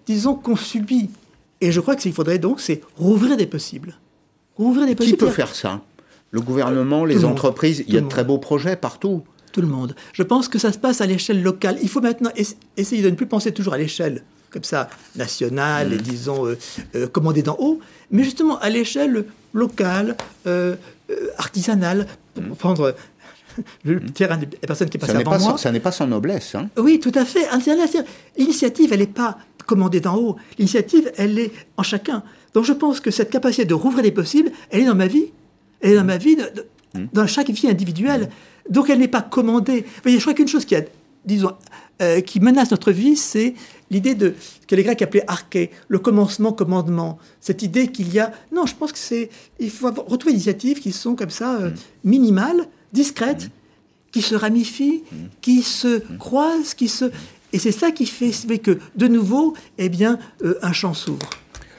disons 0.07 0.35
qu'on 0.35 0.57
subit. 0.57 1.11
Et 1.61 1.73
je 1.73 1.81
crois 1.81 1.95
que 1.95 2.03
ce 2.03 2.09
qu'il 2.09 2.15
faudrait 2.15 2.39
donc, 2.39 2.61
c'est 2.61 2.81
rouvrir 2.97 3.37
des 3.37 3.47
possibles. 3.47 3.95
Rouvrir 4.57 4.87
des 4.87 4.95
possibles. 4.95 5.17
Qui 5.17 5.25
peut 5.25 5.31
faire 5.31 5.55
ça? 5.55 5.81
Le 6.31 6.41
gouvernement, 6.41 7.05
les 7.05 7.25
entreprises, 7.25 7.85
il 7.87 7.95
y 7.95 7.99
a 7.99 8.01
de 8.01 8.09
très 8.09 8.25
beaux 8.25 8.39
projets 8.39 8.77
partout. 8.77 9.23
Tout 9.53 9.61
le 9.61 9.69
monde. 9.69 9.95
Je 10.15 10.23
pense 10.23 10.49
que 10.49 10.59
ça 10.59 10.73
se 10.73 10.79
passe 10.79 11.03
à 11.03 11.07
l'échelle 11.07 11.43
locale. 11.43 11.77
Il 11.83 11.89
faut 11.91 12.01
maintenant 12.01 12.31
essayer 12.79 13.03
de 13.03 13.11
ne 13.11 13.15
plus 13.15 13.27
penser 13.27 13.53
toujours 13.53 13.75
à 13.75 13.79
l'échelle 13.79 14.23
comme 14.53 14.65
ça 14.65 14.89
nationale 15.17 15.93
et 15.93 15.97
mmh. 15.97 16.03
disons 16.03 16.47
euh, 16.47 16.59
euh, 16.95 17.07
commandée 17.09 17.43
d'en 17.43 17.57
haut, 17.59 17.81
mais 18.11 18.23
justement 18.23 18.59
à 18.59 18.69
l'échelle 18.69 19.25
locale, 19.53 20.17
euh, 20.47 20.77
artisanale. 21.39 22.07
Pour 22.35 22.45
mmh. 22.45 22.57
prendre 22.57 22.95
le 23.85 24.01
terrain 24.07 24.37
des 24.37 24.47
personnes 24.47 24.89
qui 24.89 24.99
passent 24.99 25.11
avant 25.11 25.39
moi. 25.39 25.59
ça 25.59 25.73
n'est 25.73 25.81
pas 25.81 25.93
sans 25.93 26.07
noblesse. 26.07 26.55
Hein. 26.55 26.69
Oui, 26.77 27.01
tout 27.01 27.13
à 27.15 27.25
fait. 27.25 27.47
L'initiative, 28.37 28.93
elle 28.93 29.01
n'est 29.01 29.07
pas 29.07 29.39
commandée 29.67 30.01
d'en 30.01 30.17
haut. 30.17 30.37
L'initiative, 30.59 31.11
elle 31.17 31.39
est 31.39 31.53
en 31.77 31.83
chacun. 31.83 32.23
Donc 32.55 32.65
je 32.65 32.73
pense 32.73 33.01
que 33.01 33.11
cette 33.11 33.31
capacité 33.31 33.65
de 33.65 33.75
rouvrir 33.75 34.03
les 34.03 34.11
possibles, 34.13 34.51
elle 34.71 34.83
est 34.83 34.87
dans 34.87 34.95
ma 34.95 35.07
vie. 35.07 35.27
Elle 35.81 35.93
est 35.93 35.97
dans 35.97 36.05
ma 36.05 36.19
vie, 36.19 36.37
hmm. 36.95 37.07
dans 37.13 37.27
chaque 37.27 37.51
vie 37.51 37.69
individuelle. 37.69 38.29
Donc 38.69 38.91
elle 38.91 38.99
n'est 38.99 39.09
pas 39.09 39.23
commandée. 39.23 39.83
Vous 39.83 40.03
voyez, 40.03 40.19
je 40.19 40.23
crois 40.23 40.35
qu'une 40.35 40.49
chose 40.49 40.65
qui, 40.65 40.77
a, 40.77 40.83
disons, 41.25 41.53
euh, 42.01 42.21
qui 42.21 42.41
menace 42.41 42.71
notre 42.71 42.93
vie, 42.93 43.17
c'est 43.17 43.55
l'idée 43.91 44.15
de 44.15 44.35
ce 44.39 44.67
que 44.67 44.75
les 44.75 44.83
Grecs 44.83 45.03
appelaient 45.03 45.25
arché, 45.27 45.71
le 45.89 45.99
commencement, 45.99 46.53
commandement. 46.53 47.19
Cette 47.41 47.63
idée 47.63 47.89
qu'il 47.89 48.13
y 48.13 48.19
a. 48.19 48.33
Non, 48.53 48.67
je 48.67 48.75
pense 48.75 48.93
que 48.93 48.99
c'est. 48.99 49.31
Il 49.59 49.71
faut 49.71 49.89
retrouver 49.89 50.33
des 50.33 50.39
initiatives 50.39 50.81
qui 50.81 50.93
sont 50.93 51.15
comme 51.15 51.31
ça, 51.31 51.57
euh, 51.57 51.71
hmm. 51.71 51.75
minimales, 52.05 52.69
discrètes, 52.93 53.51
qui 54.13 54.23
se 54.23 54.35
ramifient, 54.35 55.03
qui 55.41 55.63
se 55.63 56.03
croisent, 56.19 56.75
qui 56.75 56.89
se... 56.89 57.07
Et 57.53 57.59
c'est 57.59 57.73
ça 57.73 57.91
qui 57.91 58.07
fait 58.07 58.59
que, 58.59 58.79
de 58.97 59.09
nouveau, 59.09 59.55
eh 59.79 59.89
bien, 59.89 60.19
euh, 60.43 60.59
un 60.63 60.73
champ 60.73 60.95
s'ouvre. 60.95 61.29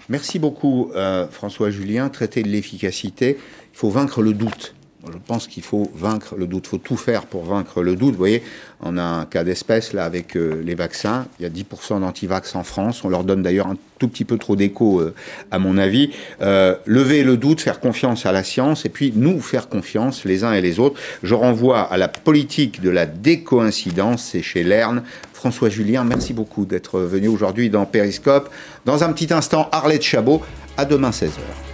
Merci 0.09 0.38
beaucoup, 0.39 0.91
euh, 0.95 1.28
François 1.28 1.72
Julien. 1.72 2.09
Traiter 2.09 2.43
de 2.43 2.49
l'efficacité, 2.49 3.38
il 3.39 3.78
faut 3.78 3.89
vaincre 3.89 4.22
le 4.22 4.34
doute. 4.34 4.76
Je 5.06 5.18
pense 5.28 5.47
qu'il 5.47 5.64
faut 5.64 5.91
vaincre 5.93 6.36
le 6.38 6.47
doute, 6.47 6.66
il 6.68 6.70
faut 6.70 6.78
tout 6.78 6.95
faire 6.95 7.26
pour 7.26 7.43
vaincre 7.43 7.82
le 7.82 7.97
doute. 7.97 8.12
Vous 8.12 8.18
voyez, 8.18 8.41
on 8.82 8.97
a 8.97 9.04
un 9.04 9.26
cas 9.26 9.43
d'espèce 9.43 9.91
là 9.91 10.06
avec 10.06 10.38
euh, 10.38 10.62
les 10.64 10.76
vaccins. 10.76 11.26
Il 11.39 11.43
y 11.43 11.45
a 11.45 11.49
10% 11.49 11.99
d'antivax 11.99 12.56
en 12.56 12.64
France. 12.64 13.04
On 13.04 13.10
leur 13.10 13.26
donne 13.26 13.41
d'ailleurs 13.41 13.68
un 13.68 13.76
tout 13.99 14.08
petit 14.08 14.24
peu 14.24 14.38
trop 14.38 14.56
d'écho, 14.56 15.01
euh, 15.01 15.14
à 15.51 15.60
mon 15.60 15.78
avis. 15.78 16.12
Euh, 16.41 16.76
lever 16.86 17.24
le 17.24 17.36
doute, 17.36 17.60
faire 17.60 17.82
confiance 17.82 18.26
à 18.26 18.32
la 18.32 18.43
science 18.43 18.86
et 18.86 18.89
puis 18.89 19.12
nous 19.14 19.41
faire 19.41 19.68
confiance 19.68 20.24
les 20.24 20.45
uns 20.45 20.54
et 20.54 20.62
les 20.62 20.80
autres. 20.80 20.99
Je 21.22 21.36
renvoie 21.36 21.82
à 21.82 21.97
la 21.97 22.08
politique 22.08 22.82
de 22.82 22.89
la 22.89 23.06
décoïncidence, 23.06 24.24
c'est 24.24 24.41
chez 24.41 24.64
Lerne. 24.64 25.04
François 25.34 25.68
Julien, 25.68 26.06
merci 26.06 26.32
beaucoup 26.32 26.64
d'être 26.64 27.01
venu 27.01 27.28
aujourd'hui 27.28 27.70
dans 27.70 27.86
Périscope. 27.86 28.49
Dans 28.86 29.04
un 29.04 29.12
petit 29.12 29.34
instant, 29.34 29.68
Arlette 29.74 30.04
Chabot. 30.04 30.41
À 30.78 30.86
demain 30.86 31.10
16h. 31.10 31.72